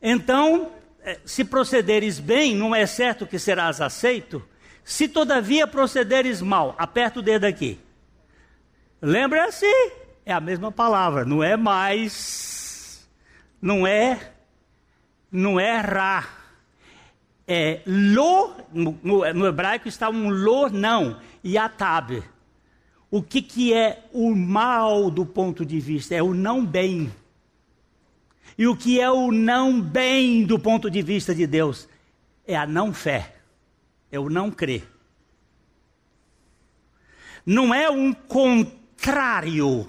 Então, 0.00 0.70
eh, 1.02 1.18
se 1.24 1.44
procederes 1.44 2.20
bem, 2.20 2.54
não 2.54 2.72
é 2.72 2.86
certo 2.86 3.26
que 3.26 3.40
serás 3.40 3.80
aceito. 3.80 4.40
Se 4.84 5.08
todavia 5.08 5.66
procederes 5.66 6.40
mal, 6.40 6.76
aperta 6.78 7.18
o 7.18 7.22
dedo 7.22 7.44
aqui. 7.44 7.76
Lembra-se, 9.00 9.66
é 10.24 10.32
a 10.32 10.40
mesma 10.40 10.70
palavra, 10.70 11.24
não 11.24 11.42
é 11.42 11.56
mais, 11.56 13.04
não 13.60 13.84
é, 13.84 14.30
não 15.32 15.58
é 15.58 15.80
ra 15.80 16.41
é, 17.52 17.82
lo, 17.84 18.54
no, 18.72 18.98
no, 19.02 19.46
hebraico 19.46 19.86
está 19.86 20.08
um 20.08 20.30
lo 20.30 20.70
não, 20.70 21.20
e 21.44 21.58
atab. 21.58 22.22
O 23.10 23.22
que, 23.22 23.42
que 23.42 23.74
é 23.74 24.08
o 24.10 24.34
mal 24.34 25.10
do 25.10 25.26
ponto 25.26 25.66
de 25.66 25.78
vista? 25.78 26.14
É 26.14 26.22
o 26.22 26.32
não 26.32 26.64
bem. 26.64 27.12
E 28.56 28.66
o 28.66 28.74
que 28.74 28.98
é 28.98 29.10
o 29.10 29.30
não 29.30 29.82
bem 29.82 30.46
do 30.46 30.58
ponto 30.58 30.90
de 30.90 31.02
vista 31.02 31.34
de 31.34 31.46
Deus? 31.46 31.86
É 32.46 32.56
a 32.56 32.66
não 32.66 32.90
fé, 32.90 33.36
é 34.10 34.18
o 34.18 34.30
não 34.30 34.50
crer. 34.50 34.88
Não 37.44 37.74
é 37.74 37.90
um 37.90 38.14
contrário 38.14 39.86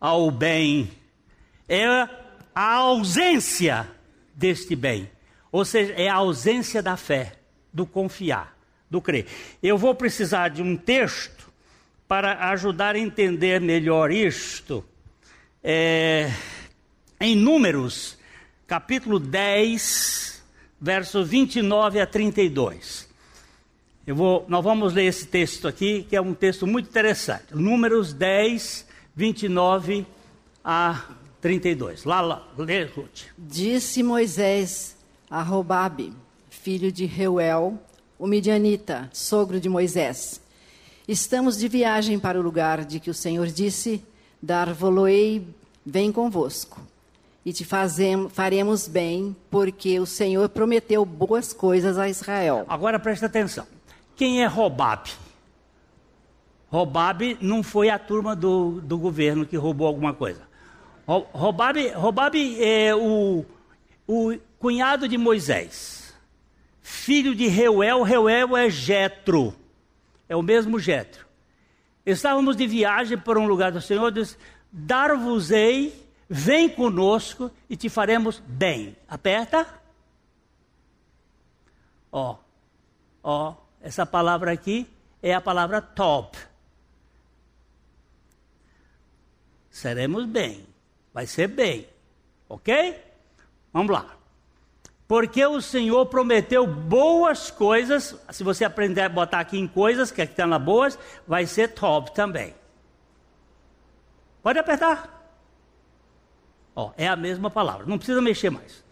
ao 0.00 0.30
bem, 0.30 0.90
é 1.68 1.84
a 2.54 2.74
ausência 2.74 3.86
deste 4.34 4.74
bem. 4.74 5.10
Ou 5.56 5.64
seja, 5.64 5.94
é 5.94 6.06
a 6.06 6.16
ausência 6.16 6.82
da 6.82 6.98
fé, 6.98 7.32
do 7.72 7.86
confiar, 7.86 8.54
do 8.90 9.00
crer. 9.00 9.24
Eu 9.62 9.78
vou 9.78 9.94
precisar 9.94 10.48
de 10.48 10.60
um 10.60 10.76
texto 10.76 11.50
para 12.06 12.50
ajudar 12.50 12.94
a 12.94 12.98
entender 12.98 13.58
melhor 13.58 14.12
isto. 14.12 14.84
É, 15.64 16.30
em 17.18 17.34
Números, 17.34 18.18
capítulo 18.66 19.18
10, 19.18 20.44
versos 20.78 21.26
29 21.26 22.00
a 22.00 22.06
32. 22.06 23.08
Eu 24.06 24.14
vou, 24.14 24.44
nós 24.48 24.62
vamos 24.62 24.92
ler 24.92 25.06
esse 25.06 25.26
texto 25.26 25.66
aqui, 25.66 26.02
que 26.06 26.14
é 26.14 26.20
um 26.20 26.34
texto 26.34 26.66
muito 26.66 26.90
interessante. 26.90 27.54
Números 27.54 28.12
10, 28.12 28.86
29 29.14 30.04
a 30.62 31.02
32. 31.40 32.04
Lá, 32.04 32.20
lá, 32.20 32.46
lê, 32.58 32.84
Ruth. 32.84 33.28
Disse 33.38 34.02
Moisés 34.02 34.95
a 35.30 35.42
Robabe, 35.42 36.12
filho 36.48 36.90
de 36.90 37.04
Reuel, 37.06 37.78
o 38.18 38.26
midianita, 38.26 39.10
sogro 39.12 39.60
de 39.60 39.68
Moisés: 39.68 40.40
Estamos 41.06 41.56
de 41.58 41.68
viagem 41.68 42.18
para 42.18 42.38
o 42.38 42.42
lugar 42.42 42.84
de 42.84 43.00
que 43.00 43.10
o 43.10 43.14
Senhor 43.14 43.46
disse: 43.48 44.02
Dar-vos-ei 44.42 45.46
bem 45.84 46.10
convosco 46.10 46.80
e 47.44 47.52
te 47.52 47.64
fazemos, 47.64 48.32
faremos 48.32 48.88
bem, 48.88 49.36
porque 49.50 50.00
o 50.00 50.06
Senhor 50.06 50.48
prometeu 50.48 51.04
boas 51.04 51.52
coisas 51.52 51.96
a 51.96 52.08
Israel. 52.08 52.64
Agora 52.68 52.98
presta 52.98 53.26
atenção. 53.26 53.66
Quem 54.16 54.42
é 54.42 54.46
Robabe? 54.46 55.10
Robabe 56.68 57.38
não 57.40 57.62
foi 57.62 57.88
a 57.88 57.98
turma 57.98 58.34
do, 58.34 58.80
do 58.80 58.98
governo 58.98 59.46
que 59.46 59.56
roubou 59.56 59.86
alguma 59.86 60.12
coisa. 60.12 60.42
Robabe, 61.06 61.88
Robabe 61.90 62.60
é 62.60 62.92
o, 62.92 63.44
o 64.08 64.36
cunhado 64.58 65.08
de 65.08 65.16
Moisés, 65.18 66.14
filho 66.82 67.34
de 67.34 67.46
Reuel. 67.46 68.02
Reuel 68.02 68.56
é 68.56 68.70
Jetro, 68.70 69.54
é 70.28 70.36
o 70.36 70.42
mesmo 70.42 70.78
Jetro. 70.78 71.26
Estávamos 72.04 72.56
de 72.56 72.66
viagem 72.66 73.18
por 73.18 73.36
um 73.36 73.46
lugar 73.46 73.72
do 73.72 73.80
Senhor, 73.80 74.10
disse: 74.12 74.36
Dar-vos-ei 74.70 76.06
Vem 76.28 76.68
conosco 76.68 77.50
e 77.70 77.76
te 77.76 77.88
faremos 77.88 78.40
bem. 78.40 78.96
Aperta. 79.08 79.66
Ó, 82.10 82.36
ó, 83.22 83.54
essa 83.80 84.04
palavra 84.04 84.50
aqui 84.50 84.88
é 85.22 85.32
a 85.32 85.40
palavra 85.40 85.80
top. 85.80 86.36
Seremos 89.70 90.24
bem. 90.26 90.66
Vai 91.14 91.26
ser 91.26 91.46
bem. 91.46 91.88
Ok? 92.48 93.00
Vamos 93.72 93.92
lá. 93.92 94.15
Porque 95.08 95.44
o 95.46 95.60
Senhor 95.60 96.06
prometeu 96.06 96.66
boas 96.66 97.50
coisas. 97.50 98.16
Se 98.30 98.42
você 98.42 98.64
aprender 98.64 99.02
a 99.02 99.08
botar 99.08 99.40
aqui 99.40 99.58
em 99.58 99.68
coisas, 99.68 100.10
que 100.10 100.22
estão 100.22 100.48
lá 100.48 100.58
boas, 100.58 100.98
vai 101.26 101.46
ser 101.46 101.68
top 101.68 102.12
também. 102.12 102.54
Pode 104.42 104.58
apertar. 104.58 105.12
Ó, 106.74 106.92
é 106.96 107.06
a 107.08 107.16
mesma 107.16 107.50
palavra, 107.50 107.86
não 107.86 107.96
precisa 107.96 108.20
mexer 108.20 108.50
mais. 108.50 108.84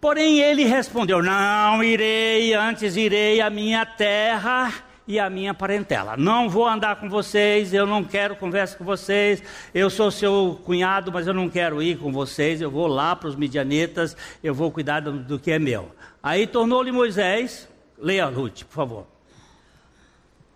Porém 0.00 0.40
ele 0.40 0.64
respondeu: 0.64 1.22
Não 1.22 1.82
irei, 1.82 2.54
antes 2.54 2.96
irei 2.96 3.40
à 3.40 3.50
minha 3.50 3.84
terra 3.84 4.85
e 5.06 5.18
à 5.18 5.30
minha 5.30 5.54
parentela. 5.54 6.16
Não 6.16 6.48
vou 6.48 6.66
andar 6.66 6.96
com 6.96 7.08
vocês, 7.08 7.72
eu 7.72 7.86
não 7.86 8.02
quero 8.02 8.36
conversa 8.36 8.76
com 8.76 8.84
vocês. 8.84 9.42
Eu 9.72 9.88
sou 9.88 10.10
seu 10.10 10.60
cunhado, 10.64 11.12
mas 11.12 11.26
eu 11.26 11.34
não 11.34 11.48
quero 11.48 11.82
ir 11.82 11.98
com 11.98 12.12
vocês. 12.12 12.60
Eu 12.60 12.70
vou 12.70 12.86
lá 12.86 13.14
para 13.14 13.28
os 13.28 13.36
midianetas, 13.36 14.16
eu 14.42 14.54
vou 14.54 14.70
cuidar 14.70 15.00
do, 15.00 15.12
do 15.12 15.38
que 15.38 15.50
é 15.50 15.58
meu. 15.58 15.90
Aí 16.22 16.46
tornou-lhe 16.46 16.90
Moisés, 16.90 17.68
leia 17.98 18.26
Ruth, 18.26 18.64
por 18.64 18.74
favor. 18.74 19.06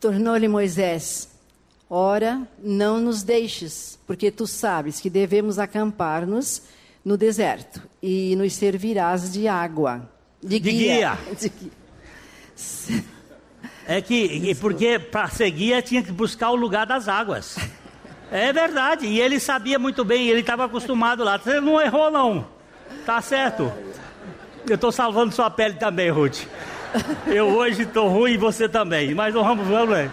Tornou-lhe 0.01 0.49
Moisés: 0.49 1.31
Ora, 1.89 2.43
não 2.63 3.01
nos 3.01 3.23
deixes, 3.23 3.99
porque 4.07 4.31
tu 4.31 4.47
sabes 4.47 5.01
que 5.01 5.11
devemos 5.11 5.59
acampar-nos 5.59 6.63
no 7.05 7.17
deserto 7.17 7.83
e 8.03 8.35
nos 8.37 8.55
servirás 8.55 9.33
de 9.33 9.47
água, 9.47 10.11
de, 10.43 10.59
de 10.59 10.71
guia. 10.73 11.19
guia. 11.37 13.11
É 13.91 14.01
que, 14.01 14.55
porque 14.61 15.01
para 15.01 15.27
ser 15.27 15.51
guia 15.51 15.83
tinha 15.83 16.01
que 16.01 16.13
buscar 16.13 16.51
o 16.51 16.55
lugar 16.55 16.87
das 16.87 17.09
águas. 17.09 17.57
É 18.31 18.53
verdade, 18.53 19.05
e 19.05 19.21
ele 19.21 19.41
sabia 19.41 19.81
muito 19.81 20.05
bem, 20.05 20.29
ele 20.29 20.43
estava 20.43 20.67
acostumado 20.67 21.25
lá. 21.25 21.37
Você 21.37 21.61
não 21.61 21.81
errou, 21.81 22.09
não. 22.09 22.47
Tá 23.05 23.21
certo. 23.21 23.73
Eu 24.69 24.77
estou 24.77 24.93
salvando 24.93 25.35
sua 25.35 25.51
pele 25.51 25.75
também, 25.75 26.09
Ruth. 26.09 26.43
Eu 27.27 27.49
hoje 27.49 27.83
estou 27.83 28.09
ruim 28.09 28.35
e 28.35 28.37
você 28.37 28.69
também. 28.69 29.13
Mas 29.13 29.35
vamos, 29.35 29.67
vamos 29.67 29.97
ver. 29.97 30.09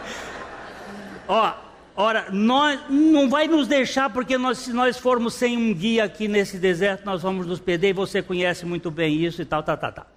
Ó, 1.27 1.53
Ora, 1.95 2.27
nós, 2.31 2.79
não 2.89 3.29
vai 3.29 3.47
nos 3.47 3.67
deixar, 3.67 4.09
porque 4.09 4.39
nós, 4.39 4.57
se 4.57 4.73
nós 4.73 4.97
formos 4.97 5.35
sem 5.35 5.55
um 5.55 5.71
guia 5.71 6.03
aqui 6.03 6.27
nesse 6.27 6.57
deserto, 6.57 7.05
nós 7.05 7.21
vamos 7.21 7.45
nos 7.45 7.59
perder, 7.59 7.89
e 7.89 7.93
você 7.93 8.23
conhece 8.23 8.65
muito 8.65 8.89
bem 8.89 9.23
isso 9.23 9.39
e 9.39 9.45
tal, 9.45 9.61
tal, 9.61 9.77
tal, 9.77 9.91
tal. 9.91 10.07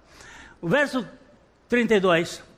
O 0.59 0.67
verso 0.67 1.07
32. 1.69 2.49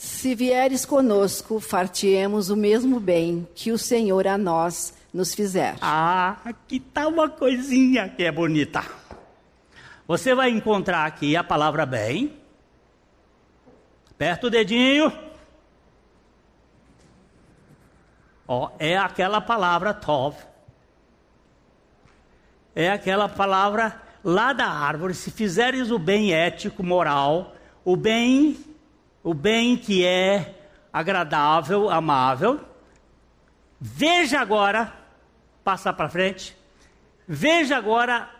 Se 0.00 0.34
vieres 0.34 0.86
conosco, 0.86 1.60
fartiemos 1.60 2.48
o 2.48 2.56
mesmo 2.56 2.98
bem 2.98 3.46
que 3.54 3.70
o 3.70 3.76
Senhor 3.76 4.26
a 4.26 4.38
nós 4.38 4.94
nos 5.12 5.34
fizer. 5.34 5.76
Ah, 5.78 6.38
aqui 6.42 6.76
está 6.76 7.06
uma 7.06 7.28
coisinha 7.28 8.08
que 8.08 8.24
é 8.24 8.32
bonita. 8.32 8.82
Você 10.08 10.34
vai 10.34 10.48
encontrar 10.48 11.04
aqui 11.04 11.36
a 11.36 11.44
palavra 11.44 11.84
bem. 11.84 12.34
Aperta 14.10 14.46
o 14.46 14.50
dedinho. 14.50 15.12
Ó, 18.48 18.70
é 18.78 18.96
aquela 18.96 19.38
palavra 19.38 19.92
tov. 19.92 20.34
É 22.74 22.90
aquela 22.90 23.28
palavra 23.28 24.00
lá 24.24 24.54
da 24.54 24.66
árvore. 24.66 25.12
Se 25.12 25.30
fizeres 25.30 25.90
o 25.90 25.98
bem 25.98 26.32
ético, 26.32 26.82
moral, 26.82 27.54
o 27.84 27.96
bem, 27.96 28.56
o 29.22 29.34
bem 29.34 29.76
que 29.76 30.04
é 30.04 30.60
agradável, 30.92 31.90
amável. 31.90 32.60
Veja 33.80 34.40
agora, 34.40 34.92
passa 35.62 35.92
para 35.92 36.08
frente. 36.08 36.56
Veja 37.26 37.76
agora 37.76 38.30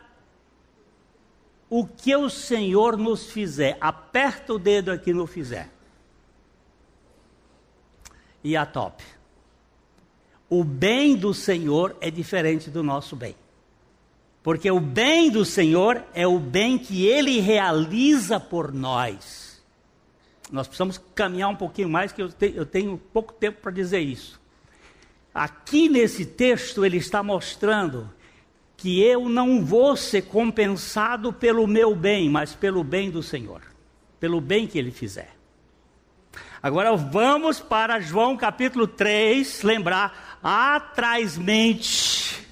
o 1.69 1.87
que 1.87 2.15
o 2.17 2.29
Senhor 2.29 2.97
nos 2.97 3.31
fizer. 3.31 3.77
Aperta 3.81 4.55
o 4.55 4.59
dedo 4.59 4.91
aqui 4.91 5.13
no 5.13 5.27
fizer. 5.27 5.71
E 8.43 8.57
a 8.57 8.67
top. 8.67 9.05
O 10.49 10.65
bem 10.65 11.15
do 11.15 11.33
Senhor 11.33 11.97
é 12.01 12.11
diferente 12.11 12.71
do 12.71 12.83
nosso 12.83 13.15
bem. 13.15 13.37
Porque 14.43 14.71
o 14.71 14.81
bem 14.81 15.31
do 15.31 15.45
Senhor 15.45 16.03
é 16.15 16.27
o 16.27 16.39
bem 16.39 16.79
que 16.79 17.07
Ele 17.07 17.39
realiza 17.41 18.41
por 18.41 18.73
nós. 18.73 19.50
Nós 20.51 20.67
precisamos 20.67 21.01
caminhar 21.15 21.49
um 21.49 21.57
pouquinho 21.57 21.89
mais, 21.89 22.13
que 22.13 22.23
eu, 22.23 22.29
te, 22.29 22.53
eu 22.55 22.67
tenho 22.67 22.99
pouco 23.13 23.33
tempo 23.33 23.61
para 23.61 23.71
dizer 23.71 24.01
isso. 24.01 24.41
Aqui 25.33 25.89
nesse 25.89 26.27
texto, 26.27 26.85
ele 26.85 26.97
está 26.97 27.23
mostrando 27.23 28.11
que 28.77 29.03
eu 29.03 29.29
não 29.29 29.65
vou 29.65 29.97
ser 29.97 30.23
compensado 30.23 31.33
pelo 31.33 31.67
meu 31.67 31.95
bem, 31.95 32.31
mas 32.31 32.55
pelo 32.55 32.83
bem 32.83 33.11
do 33.11 33.23
Senhor, 33.23 33.61
pelo 34.19 34.41
bem 34.41 34.67
que 34.67 34.79
Ele 34.79 34.91
fizer. 34.91 35.37
Agora 36.63 36.97
vamos 36.97 37.61
para 37.61 38.01
João 38.01 38.37
capítulo 38.37 38.87
3, 38.87 39.63
lembrar 39.63 40.39
atrasmente. 40.43 42.47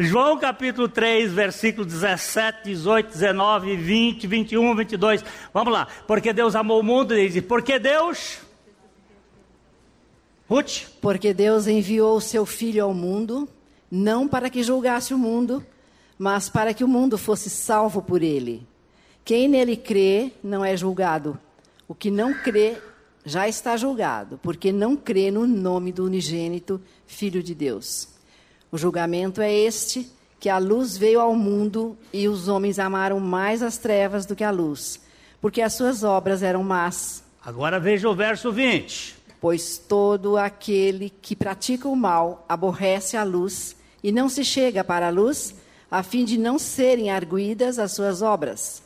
João 0.00 0.38
capítulo 0.38 0.88
3, 0.88 1.32
versículo 1.32 1.84
17, 1.84 2.62
18, 2.62 3.08
19, 3.08 3.76
20, 3.76 4.26
21, 4.28 4.76
22. 4.76 5.24
Vamos 5.52 5.72
lá. 5.72 5.88
Porque 6.06 6.32
Deus 6.32 6.54
amou 6.54 6.78
o 6.78 6.84
mundo, 6.84 7.14
ele 7.14 7.28
diz, 7.28 7.44
porque 7.44 7.80
Deus. 7.80 8.38
Ruth? 10.48 10.84
Porque 11.00 11.34
Deus 11.34 11.66
enviou 11.66 12.16
o 12.16 12.20
seu 12.20 12.46
Filho 12.46 12.84
ao 12.84 12.94
mundo, 12.94 13.48
não 13.90 14.28
para 14.28 14.48
que 14.48 14.62
julgasse 14.62 15.12
o 15.12 15.18
mundo, 15.18 15.66
mas 16.16 16.48
para 16.48 16.72
que 16.72 16.84
o 16.84 16.88
mundo 16.88 17.18
fosse 17.18 17.50
salvo 17.50 18.00
por 18.00 18.22
ele. 18.22 18.64
Quem 19.24 19.48
nele 19.48 19.76
crê 19.76 20.32
não 20.44 20.64
é 20.64 20.76
julgado. 20.76 21.36
O 21.88 21.94
que 21.94 22.08
não 22.08 22.32
crê 22.32 22.78
já 23.24 23.48
está 23.48 23.76
julgado, 23.76 24.38
porque 24.44 24.70
não 24.70 24.94
crê 24.96 25.32
no 25.32 25.44
nome 25.44 25.90
do 25.90 26.04
unigênito 26.04 26.80
Filho 27.04 27.42
de 27.42 27.52
Deus. 27.52 28.17
O 28.70 28.78
julgamento 28.78 29.40
é 29.40 29.52
este: 29.52 30.10
que 30.40 30.48
a 30.48 30.58
luz 30.58 30.96
veio 30.96 31.20
ao 31.20 31.34
mundo 31.34 31.96
e 32.12 32.28
os 32.28 32.48
homens 32.48 32.78
amaram 32.78 33.18
mais 33.18 33.62
as 33.62 33.78
trevas 33.78 34.24
do 34.24 34.36
que 34.36 34.44
a 34.44 34.50
luz, 34.50 35.00
porque 35.40 35.60
as 35.60 35.74
suas 35.74 36.04
obras 36.04 36.42
eram 36.42 36.62
más. 36.62 37.22
Agora 37.44 37.80
veja 37.80 38.08
o 38.08 38.14
verso 38.14 38.52
20. 38.52 39.16
Pois 39.40 39.78
todo 39.78 40.36
aquele 40.36 41.10
que 41.10 41.36
pratica 41.36 41.88
o 41.88 41.96
mal 41.96 42.44
aborrece 42.48 43.16
a 43.16 43.24
luz 43.24 43.76
e 44.02 44.12
não 44.12 44.28
se 44.28 44.44
chega 44.44 44.82
para 44.84 45.06
a 45.06 45.10
luz, 45.10 45.54
a 45.90 46.02
fim 46.02 46.24
de 46.24 46.36
não 46.36 46.58
serem 46.58 47.10
arguídas 47.10 47.78
as 47.78 47.92
suas 47.92 48.20
obras. 48.20 48.82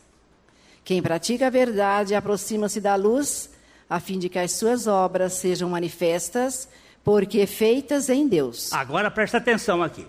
Quem 0.85 1.03
pratica 1.03 1.47
a 1.47 1.51
verdade 1.51 2.15
aproxima-se 2.15 2.81
da 2.81 2.95
luz, 2.97 3.51
a 3.89 4.01
fim 4.01 4.19
de 4.19 4.29
que 4.29 4.39
as 4.39 4.53
suas 4.53 4.87
obras 4.87 5.35
sejam 5.35 5.69
manifestas, 5.71 6.69
porque 7.05 7.47
feitas 7.47 8.09
em 8.09 8.29
Deus. 8.29 8.73
Agora 8.73 9.11
presta 9.11 9.39
atenção 9.39 9.83
aqui. 9.83 10.07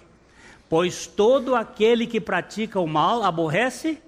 Pois 0.70 1.08
todo 1.08 1.56
aquele 1.56 2.08
que 2.08 2.20
pratica 2.20 2.80
o 2.80 2.88
mal 2.88 3.24
aborrece 3.24 4.02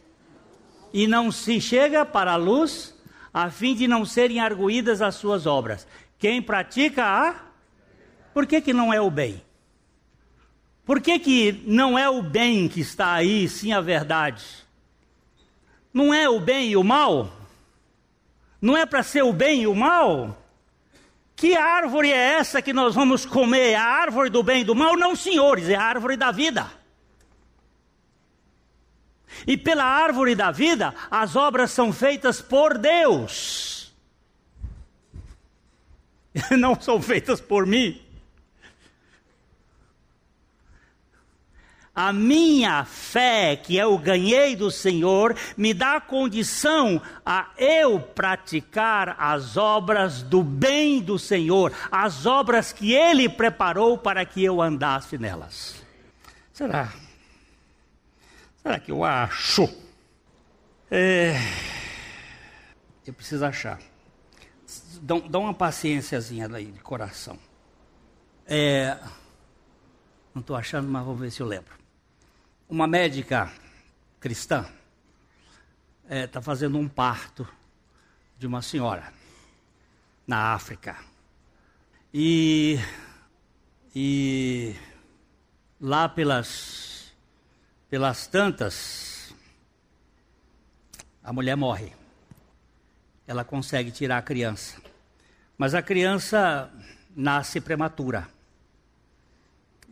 e 0.94 1.08
não 1.08 1.32
se 1.32 1.60
chega 1.60 2.06
para 2.06 2.34
a 2.34 2.38
luz, 2.38 2.96
a 3.34 3.50
fim 3.50 3.76
de 3.76 3.88
não 3.88 4.06
serem 4.06 4.40
arguídas 4.40 5.02
as 5.02 5.16
suas 5.16 5.46
obras. 5.46 5.88
Quem 6.18 6.42
pratica 6.42 7.04
a. 7.04 7.36
Por 8.34 8.46
que, 8.46 8.62
que 8.62 8.74
não 8.74 8.94
é 8.94 9.00
o 9.00 9.12
bem? 9.12 9.42
Por 10.86 11.02
que, 11.02 11.18
que 11.20 11.64
não 11.66 11.98
é 11.98 12.08
o 12.10 12.22
bem 12.22 12.68
que 12.68 12.80
está 12.80 13.14
aí, 13.14 13.50
sim 13.50 13.74
a 13.74 13.82
verdade? 13.82 14.46
Não 15.94 16.14
é 16.14 16.30
o 16.30 16.40
bem 16.40 16.70
e 16.70 16.78
o 16.78 16.84
mal? 16.84 17.32
Não 18.62 18.78
é 18.78 18.86
para 18.86 19.02
ser 19.02 19.24
o 19.24 19.34
bem 19.34 19.64
e 19.64 19.68
o 19.68 19.76
mal? 19.76 20.45
Que 21.36 21.56
árvore 21.56 22.12
é 22.12 22.36
essa 22.36 22.62
que 22.62 22.72
nós 22.72 22.96
vamos 22.96 23.26
comer? 23.26 23.72
É 23.72 23.76
a 23.76 23.84
árvore 23.84 24.30
do 24.30 24.42
bem 24.42 24.62
e 24.62 24.64
do 24.64 24.74
mal? 24.74 24.96
Não, 24.96 25.16
senhores, 25.16 25.70
é 25.70 25.76
a 25.76 25.84
árvore 25.84 26.16
da 26.16 26.32
vida. 26.32 26.72
E 29.46 29.58
pela 29.58 29.84
árvore 29.84 30.34
da 30.34 30.52
vida, 30.52 30.94
as 31.12 31.36
obras 31.36 31.72
são 31.72 31.92
feitas 31.92 32.42
por 32.42 32.78
Deus. 32.78 33.94
Não 36.58 36.80
são 36.80 37.02
feitas 37.02 37.42
por 37.42 37.66
mim. 37.66 38.02
A 41.96 42.12
minha 42.12 42.84
fé 42.84 43.56
que 43.56 43.78
eu 43.78 43.98
ganhei 43.98 44.54
do 44.54 44.70
Senhor 44.70 45.34
me 45.56 45.74
dá 45.74 46.02
condição 46.02 47.02
a 47.26 47.52
eu 47.58 48.02
praticar 48.02 49.16
as 49.18 49.56
obras 49.56 50.22
do 50.22 50.43
bem 50.43 51.02
do 51.02 51.18
Senhor, 51.18 51.72
as 51.89 52.26
obras 52.26 52.74
que 52.74 52.93
Ele 52.93 53.30
preparou 53.30 53.98
para 53.98 54.26
que 54.26 54.43
eu 54.43 54.62
andasse 54.62 55.18
nelas. 55.18 55.82
Será? 56.52 56.93
Será 58.62 58.78
que 58.78 58.91
eu 58.91 59.06
acho? 59.06 59.70
É... 60.91 61.36
Eu 63.08 63.14
preciso 63.14 63.46
achar. 63.46 63.80
Dá, 65.02 65.39
uma 65.39 65.54
paciênciazinha 65.54 66.50
aí 66.54 66.66
de 66.66 66.80
coração. 66.80 67.39
É... 68.46 68.98
Não 70.34 70.41
estou 70.41 70.58
achando, 70.58 70.89
mas 70.89 71.06
vou 71.06 71.16
ver 71.16 71.32
se 71.32 71.41
eu 71.41 71.48
lembro. 71.48 71.85
Uma 72.76 72.88
médica 72.88 73.49
cristã 74.19 74.65
está 76.03 76.13
é, 76.13 76.28
tá 76.28 76.41
fazendo 76.41 76.78
um 76.78 76.89
parto 76.89 77.47
de 78.38 78.45
uma 78.45 78.61
senhora 78.61 79.13
na 80.28 80.53
África. 80.53 80.97
E, 82.13 82.78
e 83.95 84.76
lá 85.80 86.09
pelas, 86.09 87.13
pelas 87.89 88.28
tantas, 88.28 89.34
a 91.23 91.32
mulher 91.32 91.55
morre. 91.55 91.93
Ela 93.26 93.45
consegue 93.45 93.89
tirar 93.89 94.17
a 94.17 94.21
criança. 94.21 94.82
Mas 95.57 95.73
a 95.73 95.82
criança 95.82 96.69
nasce 97.15 97.61
prematura. 97.61 98.28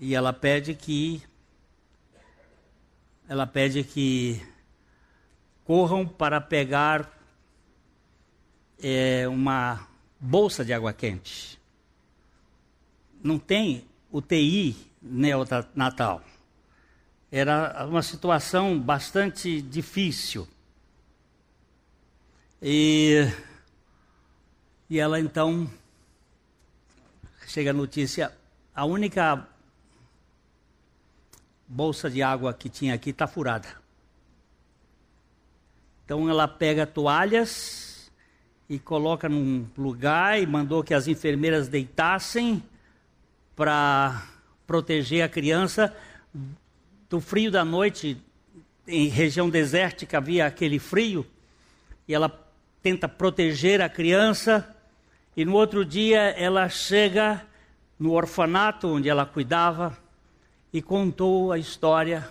E 0.01 0.13
ela 0.13 0.33
pede 0.33 0.75
que 0.75 1.23
ela 3.27 3.47
pede 3.47 3.83
que 3.83 4.41
corram 5.63 6.05
para 6.05 6.41
pegar 6.41 7.09
é, 8.81 9.27
uma 9.27 9.87
bolsa 10.19 10.63
de 10.63 10.73
água 10.73 10.93
quente. 10.93 11.59
Não 13.23 13.39
tem 13.39 13.85
UTI 14.11 14.75
neonatal. 15.01 16.21
Era 17.31 17.85
uma 17.87 18.03
situação 18.03 18.79
bastante 18.79 19.61
difícil. 19.61 20.47
E, 22.61 23.27
e 24.89 24.99
ela 24.99 25.19
então 25.19 25.69
chega 27.47 27.71
a 27.71 27.73
notícia, 27.73 28.31
a 28.73 28.85
única 28.85 29.47
bolsa 31.73 32.07
de 32.07 32.21
água 32.21 32.53
que 32.53 32.69
tinha 32.69 32.93
aqui 32.93 33.09
está 33.09 33.25
furada. 33.25 33.67
Então 36.05 36.29
ela 36.29 36.47
pega 36.47 36.85
toalhas 36.85 38.11
e 38.69 38.77
coloca 38.77 39.27
num 39.27 39.65
lugar 39.75 40.39
e 40.39 40.45
mandou 40.45 40.83
que 40.83 40.93
as 40.93 41.07
enfermeiras 41.07 41.67
deitassem 41.67 42.61
para 43.55 44.23
proteger 44.67 45.23
a 45.23 45.29
criança 45.29 45.95
do 47.09 47.19
frio 47.19 47.49
da 47.49 47.65
noite. 47.65 48.21
Em 48.87 49.07
região 49.07 49.49
desértica 49.49 50.19
havia 50.19 50.45
aquele 50.45 50.77
frio 50.77 51.25
e 52.07 52.13
ela 52.13 52.29
tenta 52.83 53.09
proteger 53.09 53.81
a 53.81 53.89
criança. 53.89 54.75
E 55.35 55.43
no 55.43 55.53
outro 55.53 55.83
dia 55.83 56.19
ela 56.37 56.69
chega 56.69 57.43
no 57.97 58.11
orfanato 58.11 58.87
onde 58.89 59.09
ela 59.09 59.25
cuidava 59.25 60.02
e 60.73 60.81
contou 60.81 61.51
a 61.51 61.57
história 61.59 62.27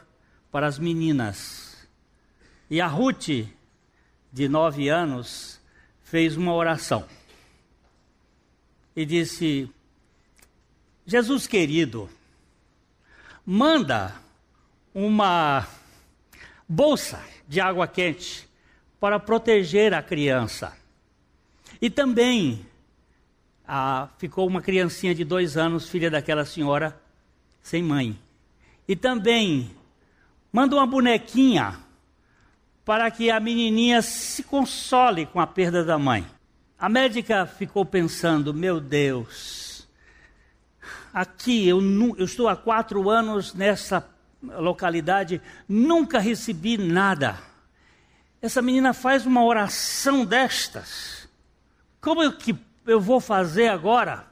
para 0.50 0.66
as 0.66 0.78
meninas. 0.78 1.88
E 2.68 2.80
a 2.80 2.86
Ruth, 2.86 3.46
de 4.32 4.48
nove 4.48 4.88
anos, 4.88 5.60
fez 6.02 6.36
uma 6.36 6.52
oração 6.52 7.06
e 8.94 9.04
disse: 9.04 9.70
Jesus 11.06 11.46
querido, 11.46 12.08
manda 13.44 14.14
uma 14.94 15.66
bolsa 16.68 17.24
de 17.48 17.60
água 17.60 17.86
quente 17.86 18.48
para 19.00 19.18
proteger 19.18 19.94
a 19.94 20.02
criança. 20.02 20.76
E 21.80 21.90
também 21.90 22.64
ah, 23.66 24.08
ficou 24.18 24.46
uma 24.46 24.62
criancinha 24.62 25.14
de 25.14 25.24
dois 25.24 25.56
anos, 25.56 25.88
filha 25.88 26.10
daquela 26.10 26.44
senhora, 26.44 27.00
sem 27.62 27.82
mãe. 27.82 28.18
E 28.92 28.96
também 28.96 29.70
manda 30.52 30.76
uma 30.76 30.86
bonequinha 30.86 31.78
para 32.84 33.10
que 33.10 33.30
a 33.30 33.40
menininha 33.40 34.02
se 34.02 34.42
console 34.42 35.24
com 35.24 35.40
a 35.40 35.46
perda 35.46 35.82
da 35.82 35.98
mãe. 35.98 36.26
A 36.78 36.90
médica 36.90 37.46
ficou 37.46 37.86
pensando: 37.86 38.52
meu 38.52 38.78
Deus, 38.78 39.88
aqui 41.10 41.66
eu, 41.66 41.80
eu 42.18 42.26
estou 42.26 42.50
há 42.50 42.54
quatro 42.54 43.08
anos 43.08 43.54
nessa 43.54 44.06
localidade, 44.42 45.40
nunca 45.66 46.18
recebi 46.18 46.76
nada. 46.76 47.40
Essa 48.42 48.60
menina 48.60 48.92
faz 48.92 49.24
uma 49.24 49.42
oração 49.42 50.22
destas. 50.22 51.26
Como 51.98 52.22
é 52.22 52.30
que 52.30 52.54
eu 52.84 53.00
vou 53.00 53.20
fazer 53.20 53.68
agora? 53.68 54.26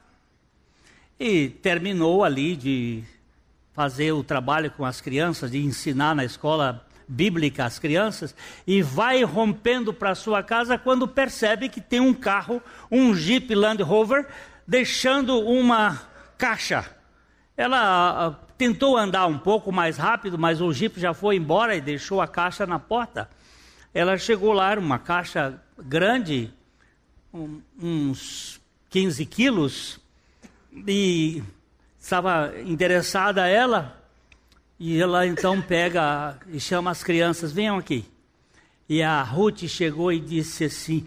E 1.19 1.49
terminou 1.49 2.23
ali 2.23 2.55
de 2.55 3.03
fazer 3.73 4.11
o 4.11 4.23
trabalho 4.23 4.71
com 4.71 4.85
as 4.85 5.01
crianças, 5.01 5.51
de 5.51 5.59
ensinar 5.59 6.15
na 6.15 6.25
escola 6.25 6.85
bíblica 7.07 7.65
às 7.65 7.79
crianças, 7.79 8.35
e 8.65 8.81
vai 8.81 9.23
rompendo 9.23 9.93
para 9.93 10.15
sua 10.15 10.41
casa 10.41 10.77
quando 10.77 11.07
percebe 11.07 11.69
que 11.69 11.81
tem 11.81 11.99
um 11.99 12.13
carro, 12.13 12.61
um 12.89 13.13
Jeep 13.13 13.53
Land 13.53 13.83
Rover, 13.83 14.27
deixando 14.67 15.39
uma 15.39 16.01
caixa. 16.37 16.85
Ela 17.57 18.39
tentou 18.57 18.97
andar 18.97 19.27
um 19.27 19.37
pouco 19.37 19.71
mais 19.71 19.97
rápido, 19.97 20.37
mas 20.37 20.61
o 20.61 20.71
Jeep 20.71 20.99
já 20.99 21.13
foi 21.13 21.35
embora 21.35 21.75
e 21.75 21.81
deixou 21.81 22.21
a 22.21 22.27
caixa 22.27 22.65
na 22.65 22.79
porta. 22.79 23.29
Ela 23.93 24.17
chegou 24.17 24.53
lá, 24.53 24.73
uma 24.75 24.99
caixa 24.99 25.59
grande, 25.77 26.53
um, 27.33 27.61
uns 27.77 28.61
15 28.89 29.25
quilos, 29.25 29.99
e 30.87 31.43
estava 32.01 32.59
interessada 32.65 33.47
ela, 33.47 33.95
e 34.79 34.99
ela 34.99 35.27
então 35.27 35.61
pega 35.61 36.39
e 36.47 36.59
chama 36.59 36.89
as 36.89 37.03
crianças, 37.03 37.53
venham 37.53 37.77
aqui. 37.77 38.03
E 38.89 39.03
a 39.03 39.21
Ruth 39.21 39.67
chegou 39.67 40.11
e 40.11 40.19
disse 40.19 40.65
assim: 40.65 41.05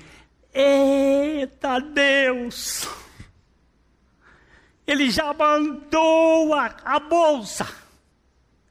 Eita 0.55 1.80
Deus! 1.80 2.88
Ele 4.86 5.11
já 5.11 5.32
mandou 5.32 6.55
a, 6.55 6.76
a 6.84 7.01
bolsa. 7.01 7.66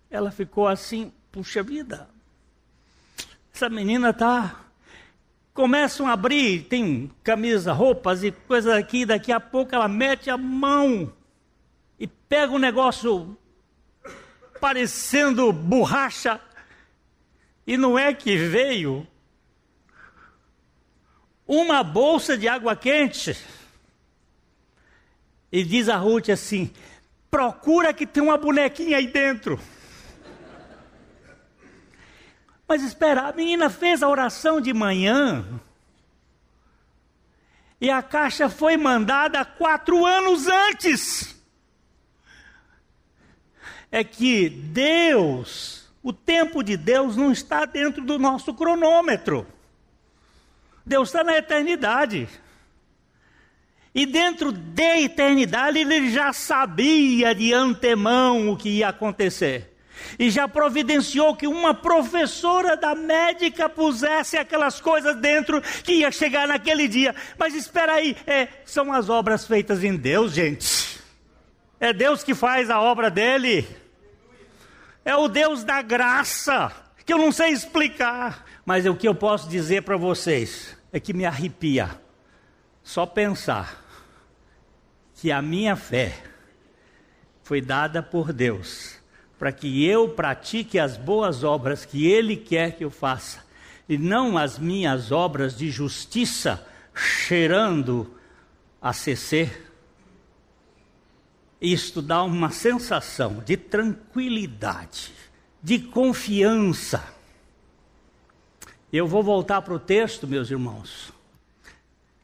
ela 0.10 0.32
ficou 0.32 0.68
assim, 0.68 1.12
puxa 1.32 1.62
vida. 1.62 2.08
Essa 3.54 3.68
menina 3.68 4.14
tá 4.14 4.62
começam 5.54 6.08
a 6.08 6.14
abrir, 6.14 6.64
tem 6.64 7.12
camisa, 7.24 7.74
roupas 7.74 8.24
e 8.24 8.32
coisas 8.32 8.74
aqui, 8.74 9.06
daqui 9.06 9.32
a 9.32 9.40
pouco 9.40 9.76
ela 9.76 9.88
mete 9.88 10.30
a 10.30 10.38
mão 10.38 11.12
e 12.00 12.08
pega 12.08 12.52
um 12.52 12.60
negócio 12.60 13.38
parecendo 14.60 15.52
borracha. 15.52 16.40
E 17.66 17.78
não 17.78 17.98
é 17.98 18.14
que 18.14 18.36
veio 18.38 19.08
uma 21.48 21.84
bolsa 21.84 22.38
de 22.38 22.48
água 22.48 22.76
quente. 22.76 23.38
E 25.52 25.64
diz 25.64 25.88
a 25.90 25.98
Ruth 25.98 26.30
assim: 26.30 26.72
procura 27.30 27.94
que 27.94 28.08
tem 28.08 28.24
uma 28.24 28.38
bonequinha 28.38 28.98
aí 28.98 29.08
dentro. 29.08 29.60
Mas 32.68 32.82
espera, 32.82 33.28
a 33.28 33.34
menina 33.34 33.70
fez 33.70 34.02
a 34.02 34.08
oração 34.08 34.60
de 34.60 34.74
manhã. 34.74 35.46
E 37.80 37.90
a 37.90 38.02
caixa 38.02 38.50
foi 38.50 38.78
mandada 38.78 39.44
quatro 39.44 40.06
anos 40.06 40.48
antes. 40.48 41.36
É 43.94 44.04
que 44.04 44.50
Deus, 44.50 45.88
o 46.02 46.12
tempo 46.12 46.64
de 46.64 46.76
Deus 46.76 47.16
não 47.16 47.32
está 47.32 47.64
dentro 47.64 48.04
do 48.04 48.18
nosso 48.18 48.52
cronômetro. 48.52 49.46
Deus 50.84 51.10
está 51.10 51.24
na 51.24 51.38
eternidade. 51.38 52.28
E 53.94 54.08
dentro 54.08 54.52
da 54.52 55.00
eternidade 55.00 55.78
ele 55.78 56.10
já 56.10 56.34
sabia 56.34 57.36
de 57.36 57.54
antemão 57.54 58.50
o 58.50 58.58
que 58.58 58.68
ia 58.68 58.90
acontecer. 58.90 59.78
E 60.18 60.32
já 60.32 60.48
providenciou 60.48 61.36
que 61.36 61.46
uma 61.46 61.76
professora 61.76 62.76
da 62.76 62.96
médica 62.96 63.70
pusesse 63.70 64.38
aquelas 64.38 64.82
coisas 64.82 65.16
dentro 65.18 65.62
que 65.84 65.98
ia 65.98 66.12
chegar 66.12 66.48
naquele 66.48 66.88
dia. 66.88 67.14
Mas 67.38 67.54
espera 67.54 67.94
aí, 67.94 68.18
é, 68.26 68.48
são 68.66 68.92
as 68.92 69.08
obras 69.08 69.46
feitas 69.46 69.84
em 69.84 69.96
Deus, 69.96 70.34
gente. 70.34 71.00
É 71.80 71.94
Deus 71.94 72.24
que 72.24 72.34
faz 72.34 72.72
a 72.72 72.82
obra 72.82 73.12
dele. 73.12 73.83
É 75.06 75.16
o 75.16 75.28
Deus 75.28 75.64
da 75.64 75.82
graça, 75.82 76.72
que 77.06 77.14
eu 77.14 77.18
não 77.18 77.32
sei 77.32 77.50
explicar. 77.50 78.46
Mas 78.66 78.86
o 78.86 78.96
que 78.96 79.08
eu 79.08 79.16
posso 79.16 79.50
dizer 79.50 79.84
para 79.84 79.98
vocês 79.98 80.78
é 80.92 81.00
que 81.00 81.14
me 81.14 81.26
arrepia 81.26 81.90
só 82.82 83.06
pensar 83.06 83.84
que 85.16 85.32
a 85.32 85.42
minha 85.42 85.76
fé 85.76 86.18
foi 87.44 87.62
dada 87.62 88.02
por 88.02 88.32
Deus 88.32 89.04
para 89.44 89.52
que 89.52 89.86
eu 89.86 90.08
pratique 90.08 90.80
as 90.80 90.96
boas 90.96 91.44
obras 91.44 91.84
que 91.84 92.08
Ele 92.08 92.38
quer 92.38 92.78
que 92.78 92.86
eu 92.86 92.90
faça, 92.90 93.44
e 93.90 93.98
não 93.98 94.38
as 94.38 94.58
minhas 94.58 95.12
obras 95.12 95.58
de 95.58 95.70
justiça 95.70 96.66
cheirando 96.96 98.16
a 98.82 98.94
CC. 98.94 99.52
Isto 101.64 102.02
dá 102.02 102.22
uma 102.22 102.52
sensação 102.52 103.42
de 103.44 103.58
tranquilidade, 103.58 105.12
de 105.64 105.80
confiança. 105.80 107.04
Eu 108.92 109.08
vou 109.08 109.24
voltar 109.24 109.64
para 109.64 109.74
o 109.74 109.80
texto, 109.80 110.28
meus 110.28 110.52
irmãos 110.52 111.12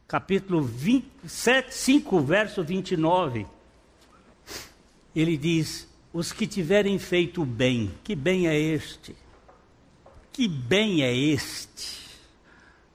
capítulo 0.10 0.64
27, 0.64 1.72
5, 1.72 2.20
verso 2.22 2.64
29, 2.64 3.46
ele 5.16 5.38
diz: 5.38 5.88
Os 6.12 6.34
que 6.34 6.48
tiverem 6.48 6.98
feito 6.98 7.46
bem, 7.46 7.92
que 8.04 8.16
bem 8.16 8.48
é 8.48 8.60
este? 8.60 9.16
Que 10.34 10.48
bem 10.48 11.04
é 11.04 11.16
este? 11.16 12.00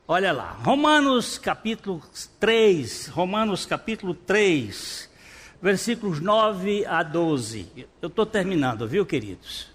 Olha 0.09 0.32
lá, 0.32 0.51
Romanos 0.64 1.38
capítulo 1.38 2.03
3, 2.40 3.07
Romanos 3.07 3.64
capítulo 3.64 4.12
3, 4.12 5.09
versículos 5.64 6.20
9 6.20 6.84
a 6.84 7.02
12. 7.02 7.86
Eu 8.02 8.08
estou 8.08 8.26
terminando, 8.26 8.86
viu, 8.86 9.06
queridos? 9.06 9.68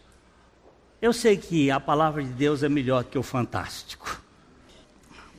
Eu 1.01 1.11
sei 1.11 1.35
que 1.35 1.71
a 1.71 1.79
palavra 1.79 2.23
de 2.23 2.29
Deus 2.29 2.61
é 2.61 2.69
melhor 2.69 3.05
que 3.05 3.17
o 3.17 3.23
fantástico. 3.23 4.21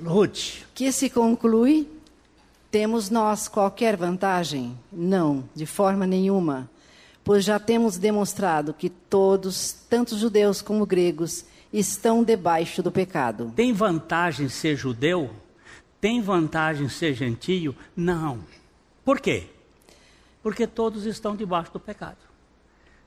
Ruth. 0.05 0.65
Que 0.75 0.91
se 0.91 1.09
conclui? 1.09 1.87
Temos 2.69 3.11
nós 3.11 3.47
qualquer 3.47 3.97
vantagem? 3.97 4.77
Não, 4.93 5.49
de 5.55 5.67
forma 5.67 6.05
nenhuma. 6.05 6.69
Pois 7.23 7.45
já 7.45 7.61
temos 7.61 7.97
demonstrado 7.97 8.75
que 8.75 8.91
todos, 8.91 9.71
tanto 9.89 10.19
judeus 10.19 10.61
como 10.61 10.85
gregos, 10.85 11.45
estão 11.73 12.25
debaixo 12.25 12.83
do 12.83 12.91
pecado. 12.91 13.53
Tem 13.55 13.73
vantagem 13.73 14.49
ser 14.49 14.75
judeu? 14.75 15.31
Tem 16.01 16.21
vantagem 16.21 16.89
ser 16.89 17.15
gentio? 17.15 17.73
Não. 17.95 18.41
Por 19.05 19.21
quê? 19.21 19.47
Porque 20.43 20.67
todos 20.67 21.05
estão 21.05 21.37
debaixo 21.37 21.73
do 21.73 21.81
pecado. 21.81 22.19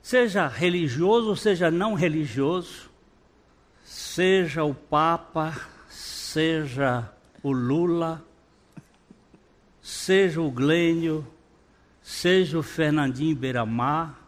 Seja 0.02 0.46
religioso, 0.46 1.34
seja 1.34 1.70
não 1.70 1.94
religioso, 1.94 2.90
seja 3.84 4.62
o 4.62 4.74
Papa, 4.74 5.58
seja 5.88 7.10
o 7.42 7.50
Lula, 7.52 8.22
seja 9.80 10.40
o 10.40 10.50
Glênio, 10.50 11.26
seja 12.02 12.58
o 12.58 12.62
Fernandinho 12.62 13.34
Beiramar, 13.34 14.18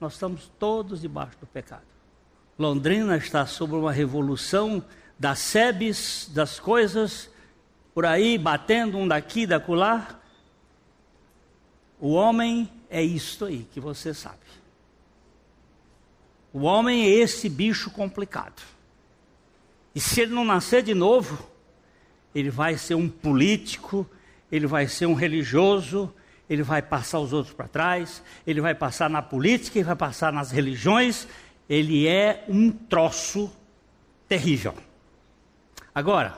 nós 0.00 0.12
estamos 0.12 0.50
todos 0.58 1.00
debaixo 1.00 1.38
do 1.40 1.46
pecado. 1.46 1.82
Londrina 2.58 3.16
está 3.16 3.46
sob 3.46 3.74
uma 3.74 3.92
revolução 3.92 4.84
das 5.18 5.38
sebes, 5.38 6.30
das 6.32 6.60
coisas, 6.60 7.30
por 7.94 8.04
aí 8.04 8.36
batendo 8.36 8.98
um 8.98 9.08
daqui, 9.08 9.46
da 9.46 9.56
acolá. 9.56 10.20
O 12.04 12.10
homem 12.10 12.70
é 12.90 13.02
isto 13.02 13.46
aí 13.46 13.66
que 13.72 13.80
você 13.80 14.12
sabe. 14.12 14.36
O 16.52 16.64
homem 16.64 17.02
é 17.02 17.08
esse 17.08 17.48
bicho 17.48 17.90
complicado. 17.90 18.60
E 19.94 20.00
se 20.00 20.20
ele 20.20 20.34
não 20.34 20.44
nascer 20.44 20.82
de 20.82 20.92
novo, 20.92 21.50
ele 22.34 22.50
vai 22.50 22.76
ser 22.76 22.94
um 22.94 23.08
político, 23.08 24.06
ele 24.52 24.66
vai 24.66 24.86
ser 24.86 25.06
um 25.06 25.14
religioso, 25.14 26.12
ele 26.46 26.62
vai 26.62 26.82
passar 26.82 27.20
os 27.20 27.32
outros 27.32 27.54
para 27.54 27.68
trás, 27.68 28.22
ele 28.46 28.60
vai 28.60 28.74
passar 28.74 29.08
na 29.08 29.22
política, 29.22 29.78
ele 29.78 29.86
vai 29.86 29.96
passar 29.96 30.30
nas 30.30 30.50
religiões, 30.50 31.26
ele 31.70 32.06
é 32.06 32.44
um 32.46 32.70
troço 32.70 33.50
terrível. 34.28 34.74
Agora, 35.94 36.36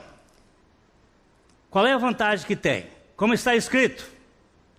qual 1.69 1.85
é 1.85 1.91
a 1.91 1.97
vantagem 1.97 2.47
que 2.47 2.55
tem? 2.55 2.87
Como 3.17 3.33
está 3.33 3.53
escrito? 3.53 4.15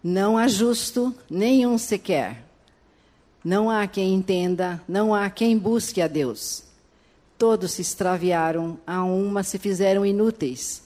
Não 0.02 0.38
há 0.38 0.46
justo 0.46 1.14
nenhum 1.28 1.76
sequer. 1.76 2.44
Não 3.44 3.70
há 3.70 3.86
quem 3.86 4.14
entenda, 4.14 4.82
não 4.88 5.14
há 5.14 5.28
quem 5.30 5.56
busque 5.56 6.00
a 6.00 6.08
Deus. 6.08 6.64
Todos 7.36 7.72
se 7.72 7.82
extraviaram, 7.82 8.78
a 8.86 9.02
uma 9.04 9.42
se 9.42 9.58
fizeram 9.58 10.04
inúteis. 10.04 10.82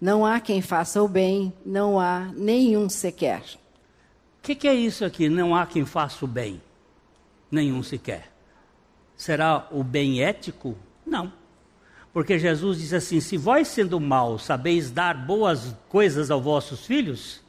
Não 0.00 0.26
há 0.26 0.40
quem 0.40 0.60
faça 0.60 1.02
o 1.02 1.08
bem, 1.08 1.52
não 1.64 1.98
há 1.98 2.30
nenhum 2.36 2.88
sequer. 2.88 3.42
O 4.38 4.42
que, 4.42 4.54
que, 4.54 4.68
é 4.68 4.74
isso 4.74 5.04
aqui? 5.04 5.28
Não 5.28 5.54
há 5.54 5.66
quem 5.66 5.84
faça 5.84 6.24
o 6.24 6.28
bem, 6.28 6.60
nenhum 7.50 7.82
sequer. 7.82 8.30
Será 9.16 9.66
o 9.70 9.82
bem 9.82 10.22
ético? 10.22 10.76
Não. 11.04 11.32
Porque 12.12 12.38
Jesus 12.38 12.78
diz 12.78 12.92
assim: 12.92 13.20
se 13.20 13.36
vós 13.36 13.68
sendo 13.68 13.98
maus 13.98 14.44
sabeis 14.44 14.90
dar 14.90 15.14
boas 15.14 15.74
coisas 15.88 16.30
aos 16.30 16.42
vossos 16.42 16.86
filhos, 16.86 17.40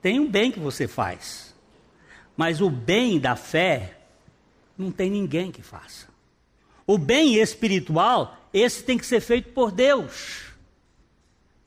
tem 0.00 0.20
um 0.20 0.28
bem 0.28 0.50
que 0.50 0.60
você 0.60 0.86
faz. 0.86 1.54
Mas 2.36 2.60
o 2.60 2.70
bem 2.70 3.18
da 3.18 3.34
fé, 3.34 3.98
não 4.76 4.92
tem 4.92 5.10
ninguém 5.10 5.50
que 5.50 5.62
faça. 5.62 6.06
O 6.86 6.96
bem 6.96 7.34
espiritual, 7.34 8.48
esse 8.52 8.82
tem 8.82 8.96
que 8.96 9.04
ser 9.04 9.20
feito 9.20 9.52
por 9.52 9.72
Deus. 9.72 10.44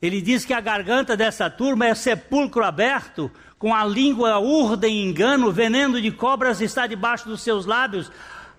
Ele 0.00 0.20
diz 0.20 0.44
que 0.44 0.52
a 0.52 0.60
garganta 0.60 1.16
dessa 1.16 1.48
turma 1.48 1.86
é 1.86 1.94
sepulcro 1.94 2.64
aberto, 2.64 3.30
com 3.58 3.72
a 3.72 3.84
língua 3.84 4.40
urda 4.40 4.88
em 4.88 5.08
engano, 5.08 5.52
veneno 5.52 6.02
de 6.02 6.10
cobras 6.10 6.60
está 6.60 6.88
debaixo 6.88 7.28
dos 7.28 7.42
seus 7.42 7.66
lábios. 7.66 8.10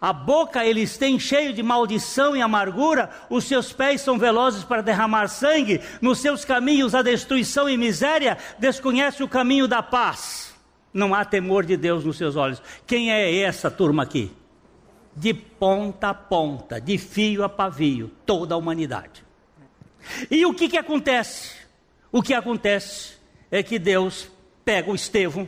A 0.03 0.11
boca 0.11 0.65
eles 0.65 0.97
têm 0.97 1.17
cheio 1.17 1.53
de 1.53 1.63
maldição 1.63 2.35
e 2.35 2.41
amargura, 2.41 3.09
os 3.29 3.45
seus 3.45 3.71
pés 3.71 4.01
são 4.01 4.19
velozes 4.19 4.65
para 4.65 4.81
derramar 4.81 5.29
sangue, 5.29 5.79
nos 6.01 6.19
seus 6.19 6.43
caminhos 6.43 6.93
a 6.93 7.01
destruição 7.01 7.69
e 7.69 7.77
miséria, 7.77 8.37
desconhece 8.59 9.23
o 9.23 9.29
caminho 9.29 9.65
da 9.65 9.81
paz. 9.81 10.53
Não 10.93 11.15
há 11.15 11.23
temor 11.23 11.65
de 11.65 11.77
Deus 11.77 12.03
nos 12.03 12.17
seus 12.17 12.35
olhos. 12.35 12.61
Quem 12.85 13.13
é 13.13 13.39
essa 13.39 13.71
turma 13.71 14.03
aqui? 14.03 14.29
de 15.15 15.33
ponta 15.33 16.09
a 16.09 16.13
ponta, 16.13 16.81
de 16.81 16.97
fio 16.97 17.43
a 17.43 17.49
pavio, 17.49 18.11
toda 18.25 18.55
a 18.55 18.57
humanidade. 18.57 19.23
E 20.29 20.45
o 20.45 20.53
que, 20.53 20.67
que 20.67 20.77
acontece? 20.77 21.55
O 22.11 22.21
que 22.21 22.33
acontece 22.33 23.17
é 23.51 23.61
que 23.61 23.77
Deus 23.77 24.29
pega 24.65 24.91
o 24.91 24.95
Estevão, 24.95 25.47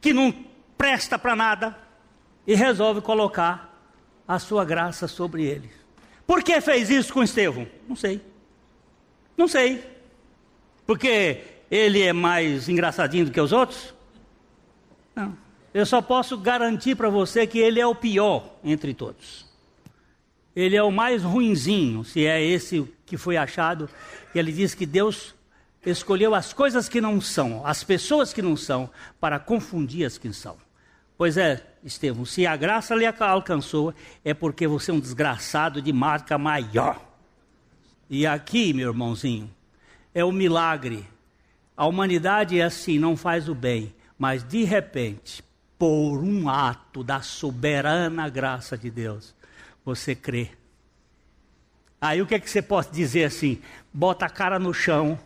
que 0.00 0.12
não 0.12 0.32
presta 0.76 1.18
para 1.18 1.34
nada, 1.34 1.76
e 2.46 2.54
resolve 2.54 3.00
colocar 3.00 3.69
a 4.30 4.38
sua 4.38 4.64
graça 4.64 5.08
sobre 5.08 5.42
ele. 5.44 5.68
Por 6.24 6.44
que 6.44 6.60
fez 6.60 6.88
isso 6.88 7.12
com 7.12 7.20
Estevão? 7.20 7.66
Não 7.88 7.96
sei. 7.96 8.20
Não 9.36 9.48
sei. 9.48 9.84
Porque 10.86 11.42
ele 11.68 12.00
é 12.00 12.12
mais 12.12 12.68
engraçadinho 12.68 13.24
do 13.24 13.32
que 13.32 13.40
os 13.40 13.50
outros? 13.50 13.92
Não. 15.16 15.36
Eu 15.74 15.84
só 15.84 16.00
posso 16.00 16.38
garantir 16.38 16.94
para 16.94 17.10
você 17.10 17.44
que 17.44 17.58
ele 17.58 17.80
é 17.80 17.86
o 17.86 17.92
pior 17.92 18.54
entre 18.62 18.94
todos. 18.94 19.44
Ele 20.54 20.76
é 20.76 20.82
o 20.82 20.92
mais 20.92 21.24
ruinzinho, 21.24 22.04
se 22.04 22.24
é 22.24 22.40
esse 22.40 22.88
que 23.04 23.16
foi 23.16 23.36
achado. 23.36 23.90
E 24.32 24.38
ele 24.38 24.52
diz 24.52 24.76
que 24.76 24.86
Deus 24.86 25.34
escolheu 25.84 26.36
as 26.36 26.52
coisas 26.52 26.88
que 26.88 27.00
não 27.00 27.20
são, 27.20 27.66
as 27.66 27.82
pessoas 27.82 28.32
que 28.32 28.42
não 28.42 28.56
são, 28.56 28.88
para 29.18 29.40
confundir 29.40 30.06
as 30.06 30.18
que 30.18 30.32
são. 30.32 30.56
Pois 31.20 31.36
é, 31.36 31.62
Estevão, 31.84 32.24
se 32.24 32.46
a 32.46 32.56
graça 32.56 32.94
lhe 32.94 33.04
alcançou, 33.04 33.92
é 34.24 34.32
porque 34.32 34.66
você 34.66 34.90
é 34.90 34.94
um 34.94 34.98
desgraçado 34.98 35.82
de 35.82 35.92
marca 35.92 36.38
maior. 36.38 36.98
E 38.08 38.26
aqui, 38.26 38.72
meu 38.72 38.88
irmãozinho, 38.88 39.50
é 40.14 40.24
o 40.24 40.32
milagre. 40.32 41.06
A 41.76 41.84
humanidade 41.84 42.58
é 42.58 42.64
assim, 42.64 42.98
não 42.98 43.18
faz 43.18 43.50
o 43.50 43.54
bem, 43.54 43.94
mas 44.18 44.42
de 44.42 44.64
repente, 44.64 45.44
por 45.78 46.24
um 46.24 46.48
ato 46.48 47.04
da 47.04 47.20
soberana 47.20 48.26
graça 48.30 48.78
de 48.78 48.90
Deus, 48.90 49.34
você 49.84 50.14
crê. 50.14 50.48
Aí 52.00 52.22
o 52.22 52.26
que 52.26 52.34
é 52.34 52.40
que 52.40 52.48
você 52.48 52.62
pode 52.62 52.92
dizer 52.92 53.24
assim? 53.24 53.60
Bota 53.92 54.24
a 54.24 54.30
cara 54.30 54.58
no 54.58 54.72
chão 54.72 55.18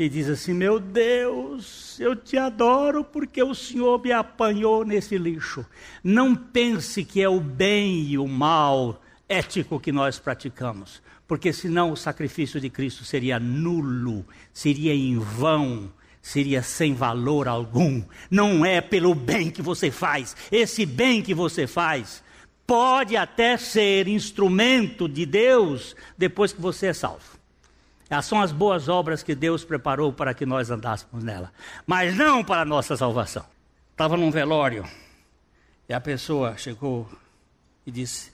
e 0.00 0.08
diz 0.08 0.30
assim: 0.30 0.54
Meu 0.54 0.80
Deus, 0.80 2.00
eu 2.00 2.16
te 2.16 2.38
adoro 2.38 3.04
porque 3.04 3.42
o 3.42 3.54
Senhor 3.54 4.02
me 4.02 4.10
apanhou 4.10 4.82
nesse 4.82 5.18
lixo. 5.18 5.64
Não 6.02 6.34
pense 6.34 7.04
que 7.04 7.20
é 7.20 7.28
o 7.28 7.38
bem 7.38 8.00
e 8.04 8.16
o 8.16 8.26
mal 8.26 9.02
ético 9.28 9.78
que 9.78 9.92
nós 9.92 10.18
praticamos, 10.18 11.02
porque 11.28 11.52
senão 11.52 11.92
o 11.92 11.96
sacrifício 11.96 12.58
de 12.58 12.70
Cristo 12.70 13.04
seria 13.04 13.38
nulo, 13.38 14.24
seria 14.54 14.94
em 14.94 15.18
vão 15.18 15.90
seria 16.22 16.62
sem 16.62 16.92
valor 16.92 17.48
algum. 17.48 18.02
Não 18.30 18.62
é 18.62 18.82
pelo 18.82 19.14
bem 19.14 19.50
que 19.50 19.62
você 19.62 19.90
faz. 19.90 20.36
Esse 20.52 20.84
bem 20.84 21.22
que 21.22 21.32
você 21.32 21.66
faz 21.66 22.22
pode 22.66 23.16
até 23.16 23.56
ser 23.56 24.06
instrumento 24.06 25.08
de 25.08 25.24
Deus 25.24 25.96
depois 26.18 26.52
que 26.52 26.60
você 26.60 26.88
é 26.88 26.92
salvo. 26.92 27.39
São 28.22 28.40
as 28.40 28.52
boas 28.52 28.88
obras 28.88 29.22
que 29.22 29.34
Deus 29.34 29.64
preparou 29.64 30.12
para 30.12 30.34
que 30.34 30.44
nós 30.44 30.70
andássemos 30.70 31.22
nela, 31.22 31.52
mas 31.86 32.16
não 32.16 32.42
para 32.44 32.62
a 32.62 32.64
nossa 32.64 32.96
salvação. 32.96 33.44
Estava 33.92 34.16
num 34.16 34.30
velório 34.30 34.84
e 35.88 35.94
a 35.94 36.00
pessoa 36.00 36.56
chegou 36.56 37.08
e 37.86 37.90
disse: 37.90 38.32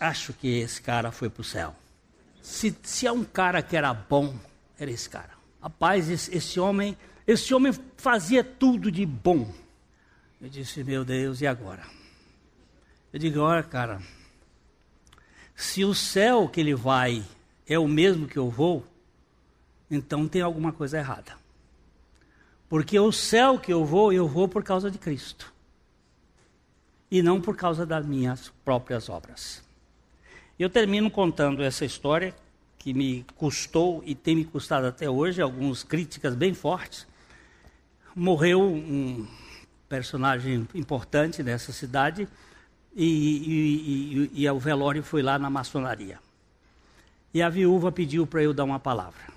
Acho 0.00 0.32
que 0.32 0.60
esse 0.60 0.80
cara 0.80 1.10
foi 1.10 1.28
para 1.28 1.40
o 1.40 1.44
céu. 1.44 1.74
Se, 2.40 2.76
se 2.82 3.06
é 3.06 3.12
um 3.12 3.24
cara 3.24 3.62
que 3.62 3.76
era 3.76 3.92
bom, 3.92 4.34
era 4.78 4.90
esse 4.90 5.08
cara. 5.08 5.30
Rapaz, 5.60 6.08
esse, 6.08 6.36
esse 6.36 6.58
homem 6.58 6.96
esse 7.26 7.54
homem 7.54 7.72
fazia 7.96 8.42
tudo 8.42 8.90
de 8.90 9.06
bom. 9.06 9.52
Eu 10.40 10.48
disse, 10.48 10.82
meu 10.82 11.04
Deus, 11.04 11.40
e 11.40 11.46
agora? 11.46 11.82
Eu 13.12 13.18
digo, 13.18 13.40
olha, 13.40 13.62
cara, 13.62 14.02
se 15.54 15.84
o 15.84 15.94
céu 15.94 16.48
que 16.48 16.60
ele 16.60 16.74
vai 16.74 17.22
é 17.66 17.78
o 17.78 17.86
mesmo 17.86 18.26
que 18.26 18.36
eu 18.36 18.50
vou, 18.50 18.84
então 19.92 20.26
tem 20.26 20.42
alguma 20.42 20.72
coisa 20.72 20.98
errada. 20.98 21.36
Porque 22.68 22.98
o 22.98 23.12
céu 23.12 23.58
que 23.58 23.72
eu 23.72 23.84
vou, 23.84 24.12
eu 24.12 24.26
vou 24.26 24.48
por 24.48 24.64
causa 24.64 24.90
de 24.90 24.98
Cristo. 24.98 25.52
E 27.10 27.22
não 27.22 27.40
por 27.40 27.56
causa 27.56 27.86
das 27.86 28.04
minhas 28.04 28.50
próprias 28.64 29.08
obras. 29.08 29.62
Eu 30.58 30.68
termino 30.68 31.10
contando 31.10 31.62
essa 31.62 31.84
história 31.84 32.34
que 32.78 32.92
me 32.92 33.24
custou 33.36 34.02
e 34.04 34.14
tem 34.14 34.34
me 34.34 34.44
custado 34.44 34.86
até 34.86 35.08
hoje 35.08 35.40
algumas 35.40 35.84
críticas 35.84 36.34
bem 36.34 36.54
fortes 36.54 37.06
morreu 38.14 38.62
um 38.62 39.26
personagem 39.88 40.66
importante 40.74 41.42
nessa 41.42 41.72
cidade 41.72 42.28
e, 42.94 43.06
e, 43.06 44.30
e, 44.34 44.42
e 44.44 44.50
o 44.50 44.58
velório 44.58 45.02
foi 45.02 45.22
lá 45.22 45.38
na 45.38 45.50
maçonaria. 45.50 46.18
E 47.32 47.42
a 47.42 47.48
viúva 47.48 47.90
pediu 47.90 48.26
para 48.26 48.42
eu 48.42 48.52
dar 48.52 48.64
uma 48.64 48.78
palavra. 48.78 49.31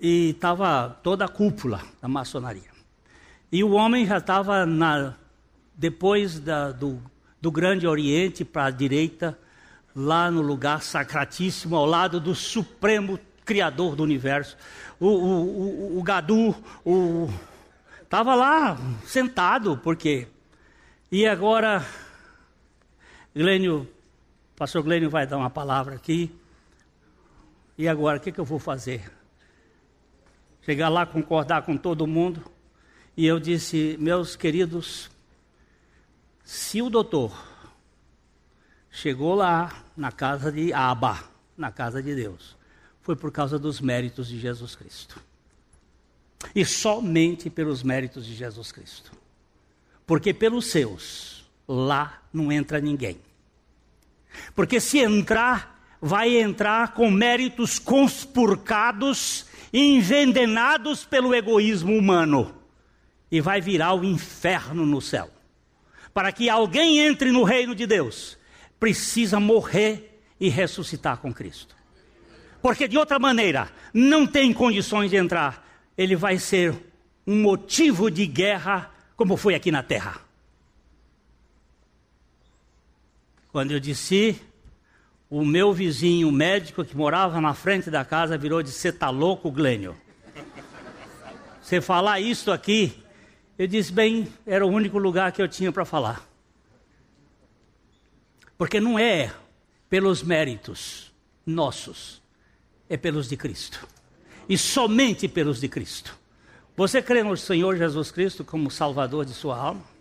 E 0.00 0.30
estava 0.30 0.98
toda 1.02 1.24
a 1.24 1.28
cúpula 1.28 1.80
da 2.00 2.08
maçonaria. 2.08 2.70
E 3.50 3.64
o 3.64 3.72
homem 3.72 4.06
já 4.06 4.18
estava 4.18 4.66
depois 5.74 6.38
da, 6.38 6.72
do, 6.72 7.00
do 7.40 7.50
Grande 7.50 7.86
Oriente 7.86 8.44
para 8.44 8.66
a 8.66 8.70
direita, 8.70 9.38
lá 9.94 10.30
no 10.30 10.42
lugar 10.42 10.82
sacratíssimo, 10.82 11.76
ao 11.76 11.86
lado 11.86 12.20
do 12.20 12.34
Supremo 12.34 13.18
Criador 13.44 13.94
do 13.94 14.02
Universo 14.02 14.56
o, 14.98 15.06
o, 15.06 15.96
o, 15.96 15.98
o 15.98 16.02
Gadu, 16.02 16.54
estava 18.02 18.34
lá 18.34 18.78
sentado, 19.04 19.76
porque 19.78 20.26
e 21.10 21.26
agora 21.26 21.84
Glênio, 23.34 23.88
pastor 24.56 24.82
Glênio 24.82 25.10
vai 25.10 25.26
dar 25.26 25.36
uma 25.36 25.50
palavra 25.50 25.94
aqui. 25.94 26.34
E 27.78 27.86
agora 27.86 28.16
o 28.16 28.20
que, 28.20 28.32
que 28.32 28.40
eu 28.40 28.44
vou 28.44 28.58
fazer? 28.58 29.12
Chegar 30.66 30.88
lá 30.88 31.06
concordar 31.06 31.62
com 31.62 31.76
todo 31.76 32.08
mundo. 32.08 32.42
E 33.16 33.24
eu 33.24 33.38
disse, 33.38 33.96
meus 34.00 34.34
queridos, 34.34 35.08
se 36.42 36.82
o 36.82 36.90
doutor 36.90 37.32
chegou 38.90 39.36
lá 39.36 39.84
na 39.96 40.10
casa 40.10 40.50
de 40.50 40.72
Abba, 40.72 41.22
na 41.56 41.70
casa 41.70 42.02
de 42.02 42.16
Deus, 42.16 42.56
foi 43.00 43.14
por 43.14 43.30
causa 43.30 43.60
dos 43.60 43.80
méritos 43.80 44.26
de 44.26 44.40
Jesus 44.40 44.74
Cristo. 44.74 45.20
E 46.52 46.64
somente 46.64 47.48
pelos 47.48 47.84
méritos 47.84 48.26
de 48.26 48.34
Jesus 48.34 48.72
Cristo. 48.72 49.12
Porque 50.04 50.34
pelos 50.34 50.66
seus, 50.66 51.48
lá 51.68 52.20
não 52.32 52.50
entra 52.50 52.80
ninguém. 52.80 53.20
Porque 54.52 54.80
se 54.80 54.98
entrar, 54.98 55.96
vai 56.00 56.36
entrar 56.36 56.92
com 56.92 57.08
méritos 57.08 57.78
conspurcados 57.78 59.46
envenenados 59.72 61.04
pelo 61.04 61.34
egoísmo 61.34 61.96
humano. 61.96 62.54
E 63.30 63.40
vai 63.40 63.60
virar 63.60 63.94
o 63.94 64.04
inferno 64.04 64.86
no 64.86 65.00
céu. 65.00 65.30
Para 66.14 66.32
que 66.32 66.48
alguém 66.48 67.00
entre 67.00 67.30
no 67.32 67.42
reino 67.42 67.74
de 67.74 67.86
Deus, 67.86 68.38
precisa 68.78 69.40
morrer 69.40 70.20
e 70.38 70.48
ressuscitar 70.48 71.18
com 71.18 71.32
Cristo 71.32 71.76
porque 72.66 72.88
de 72.88 72.98
outra 72.98 73.16
maneira 73.16 73.70
não 73.94 74.26
tem 74.26 74.52
condições 74.52 75.08
de 75.08 75.16
entrar. 75.16 75.64
Ele 75.96 76.16
vai 76.16 76.36
ser 76.36 76.74
um 77.24 77.40
motivo 77.40 78.10
de 78.10 78.26
guerra, 78.26 78.92
como 79.14 79.36
foi 79.36 79.54
aqui 79.54 79.70
na 79.70 79.84
terra. 79.84 80.20
Quando 83.52 83.70
eu 83.70 83.78
disse, 83.78 84.42
o 85.28 85.44
meu 85.44 85.72
vizinho 85.72 86.30
médico 86.30 86.84
que 86.84 86.96
morava 86.96 87.40
na 87.40 87.52
frente 87.54 87.90
da 87.90 88.04
casa 88.04 88.38
virou 88.38 88.62
de 88.62 88.70
você 88.70 88.92
tá 88.92 89.10
louco, 89.10 89.50
Glênio? 89.50 89.96
Você 91.60 91.80
falar 91.80 92.20
isso 92.20 92.52
aqui, 92.52 93.02
eu 93.58 93.66
disse, 93.66 93.92
bem, 93.92 94.28
era 94.46 94.64
o 94.64 94.70
único 94.70 94.98
lugar 94.98 95.32
que 95.32 95.42
eu 95.42 95.48
tinha 95.48 95.72
para 95.72 95.84
falar. 95.84 96.24
Porque 98.56 98.78
não 98.78 98.98
é 98.98 99.34
pelos 99.90 100.22
méritos 100.22 101.12
nossos, 101.44 102.22
é 102.88 102.96
pelos 102.96 103.28
de 103.28 103.36
Cristo. 103.36 103.86
E 104.48 104.56
somente 104.56 105.26
pelos 105.26 105.60
de 105.60 105.68
Cristo. 105.68 106.16
Você 106.76 107.02
crê 107.02 107.22
no 107.22 107.36
Senhor 107.36 107.76
Jesus 107.76 108.12
Cristo 108.12 108.44
como 108.44 108.70
Salvador 108.70 109.24
de 109.24 109.32
sua 109.32 109.58
alma? 109.58 109.95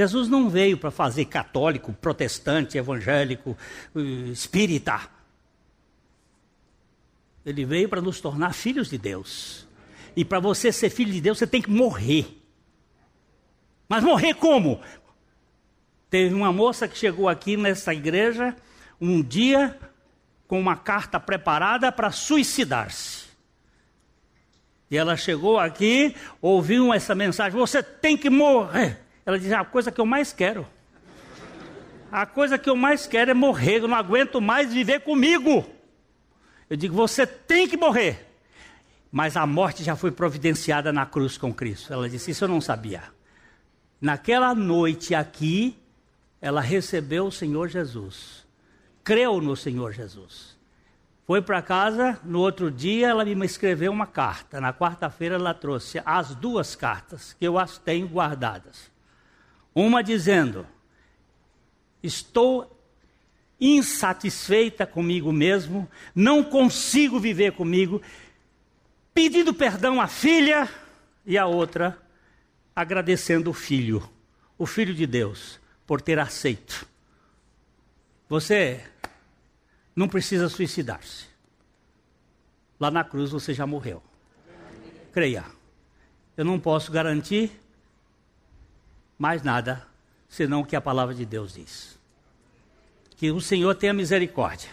Jesus 0.00 0.28
não 0.28 0.48
veio 0.48 0.78
para 0.78 0.90
fazer 0.90 1.26
católico, 1.26 1.92
protestante, 1.92 2.78
evangélico, 2.78 3.54
eh, 3.94 4.30
espírita. 4.32 4.98
Ele 7.44 7.66
veio 7.66 7.86
para 7.86 8.00
nos 8.00 8.18
tornar 8.18 8.54
filhos 8.54 8.88
de 8.88 8.96
Deus. 8.96 9.68
E 10.16 10.24
para 10.24 10.40
você 10.40 10.72
ser 10.72 10.88
filho 10.88 11.12
de 11.12 11.20
Deus, 11.20 11.36
você 11.36 11.46
tem 11.46 11.60
que 11.60 11.68
morrer. 11.68 12.42
Mas 13.86 14.02
morrer 14.02 14.32
como? 14.32 14.80
Teve 16.08 16.34
uma 16.34 16.50
moça 16.50 16.88
que 16.88 16.96
chegou 16.96 17.28
aqui 17.28 17.58
nessa 17.58 17.92
igreja 17.92 18.56
um 18.98 19.20
dia 19.20 19.78
com 20.48 20.58
uma 20.58 20.76
carta 20.76 21.20
preparada 21.20 21.92
para 21.92 22.10
suicidar-se. 22.10 23.26
E 24.90 24.96
ela 24.96 25.14
chegou 25.14 25.58
aqui, 25.58 26.16
ouviu 26.40 26.90
essa 26.94 27.14
mensagem: 27.14 27.58
você 27.58 27.82
tem 27.82 28.16
que 28.16 28.30
morrer. 28.30 29.09
Ela 29.24 29.38
disse: 29.38 29.54
a 29.54 29.64
coisa 29.64 29.90
que 29.90 30.00
eu 30.00 30.06
mais 30.06 30.32
quero. 30.32 30.66
A 32.10 32.26
coisa 32.26 32.58
que 32.58 32.68
eu 32.68 32.74
mais 32.74 33.06
quero 33.06 33.30
é 33.30 33.34
morrer, 33.34 33.78
eu 33.78 33.88
não 33.88 33.96
aguento 33.96 34.40
mais 34.40 34.72
viver 34.72 35.00
comigo. 35.00 35.64
Eu 36.68 36.76
digo: 36.76 36.94
você 36.94 37.26
tem 37.26 37.68
que 37.68 37.76
morrer. 37.76 38.26
Mas 39.12 39.36
a 39.36 39.44
morte 39.44 39.82
já 39.82 39.96
foi 39.96 40.12
providenciada 40.12 40.92
na 40.92 41.04
cruz 41.04 41.36
com 41.36 41.52
Cristo. 41.52 41.92
Ela 41.92 42.08
disse: 42.08 42.30
Isso 42.30 42.44
eu 42.44 42.48
não 42.48 42.60
sabia. 42.60 43.02
Naquela 44.00 44.54
noite 44.54 45.14
aqui, 45.14 45.76
ela 46.40 46.60
recebeu 46.60 47.26
o 47.26 47.32
Senhor 47.32 47.68
Jesus. 47.68 48.46
Creu 49.04 49.40
no 49.40 49.56
Senhor 49.56 49.92
Jesus. 49.92 50.58
Foi 51.26 51.40
para 51.40 51.62
casa, 51.62 52.18
no 52.24 52.40
outro 52.40 52.70
dia 52.70 53.08
ela 53.08 53.24
me 53.24 53.46
escreveu 53.46 53.92
uma 53.92 54.06
carta. 54.06 54.60
Na 54.60 54.72
quarta-feira 54.72 55.36
ela 55.36 55.54
trouxe 55.54 56.02
as 56.04 56.34
duas 56.34 56.74
cartas, 56.74 57.34
que 57.38 57.46
eu 57.46 57.58
as 57.58 57.78
tenho 57.78 58.08
guardadas. 58.08 58.89
Uma 59.74 60.02
dizendo: 60.02 60.66
Estou 62.02 62.76
insatisfeita 63.60 64.86
comigo 64.86 65.32
mesmo, 65.32 65.88
não 66.14 66.42
consigo 66.42 67.20
viver 67.20 67.52
comigo, 67.52 68.00
pedindo 69.12 69.52
perdão 69.52 70.00
à 70.00 70.06
filha, 70.06 70.68
e 71.26 71.36
a 71.36 71.46
outra 71.46 72.00
agradecendo 72.74 73.50
o 73.50 73.54
filho, 73.54 74.08
o 74.56 74.64
filho 74.64 74.94
de 74.94 75.06
Deus, 75.06 75.60
por 75.86 76.00
ter 76.00 76.18
aceito. 76.18 76.86
Você 78.28 78.82
não 79.94 80.08
precisa 80.08 80.48
suicidar-se. 80.48 81.26
Lá 82.78 82.90
na 82.90 83.04
cruz 83.04 83.30
você 83.30 83.52
já 83.52 83.66
morreu. 83.66 84.02
Creia. 85.12 85.44
Eu 86.36 86.44
não 86.44 86.58
posso 86.58 86.90
garantir 86.90 87.52
mais 89.20 89.42
nada 89.42 89.86
senão 90.30 90.60
o 90.60 90.64
que 90.64 90.74
a 90.74 90.80
palavra 90.80 91.14
de 91.14 91.26
Deus 91.26 91.52
diz. 91.52 91.98
Que 93.18 93.30
o 93.30 93.38
Senhor 93.38 93.74
tenha 93.74 93.92
misericórdia. 93.92 94.70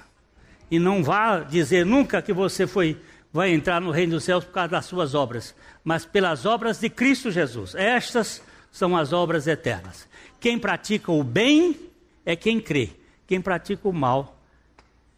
E 0.72 0.80
não 0.80 1.04
vá 1.04 1.42
dizer 1.42 1.86
nunca 1.86 2.22
que 2.22 2.32
você 2.32 2.66
foi 2.66 2.98
vai 3.34 3.52
entrar 3.52 3.82
no 3.82 3.92
reino 3.92 4.14
dos 4.14 4.24
céus 4.24 4.46
por 4.46 4.54
causa 4.54 4.70
das 4.70 4.86
suas 4.86 5.14
obras, 5.14 5.54
mas 5.84 6.06
pelas 6.06 6.46
obras 6.46 6.80
de 6.80 6.90
Cristo 6.90 7.30
Jesus. 7.30 7.76
Estas 7.76 8.42
são 8.72 8.96
as 8.96 9.12
obras 9.12 9.48
eternas. 9.48 10.08
Quem 10.40 10.58
pratica 10.58 11.12
o 11.12 11.24
bem 11.26 11.78
é 12.26 12.34
quem 12.34 12.62
crê. 12.62 12.92
Quem 13.28 13.42
pratica 13.42 13.88
o 13.90 13.94
mal 13.94 14.40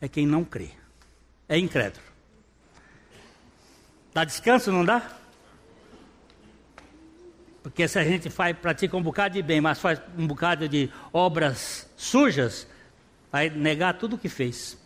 é 0.01 0.07
quem 0.07 0.25
não 0.25 0.43
crê. 0.43 0.71
É 1.47 1.55
incrédulo. 1.55 2.03
Dá 4.11 4.23
descanso, 4.23 4.71
não 4.71 4.83
dá? 4.83 5.18
Porque 7.69 7.87
se 7.87 7.99
a 7.99 8.03
gente 8.03 8.29
faz, 8.29 8.57
pratica 8.57 8.97
um 8.97 9.01
bocado 9.01 9.35
de 9.35 9.43
bem, 9.43 9.61
mas 9.61 9.79
faz 9.79 10.01
um 10.17 10.25
bocado 10.25 10.67
de 10.67 10.89
obras 11.13 11.87
sujas, 11.95 12.67
vai 13.31 13.49
negar 13.49 13.93
tudo 13.93 14.15
o 14.15 14.17
que 14.17 14.27
fez. 14.27 14.77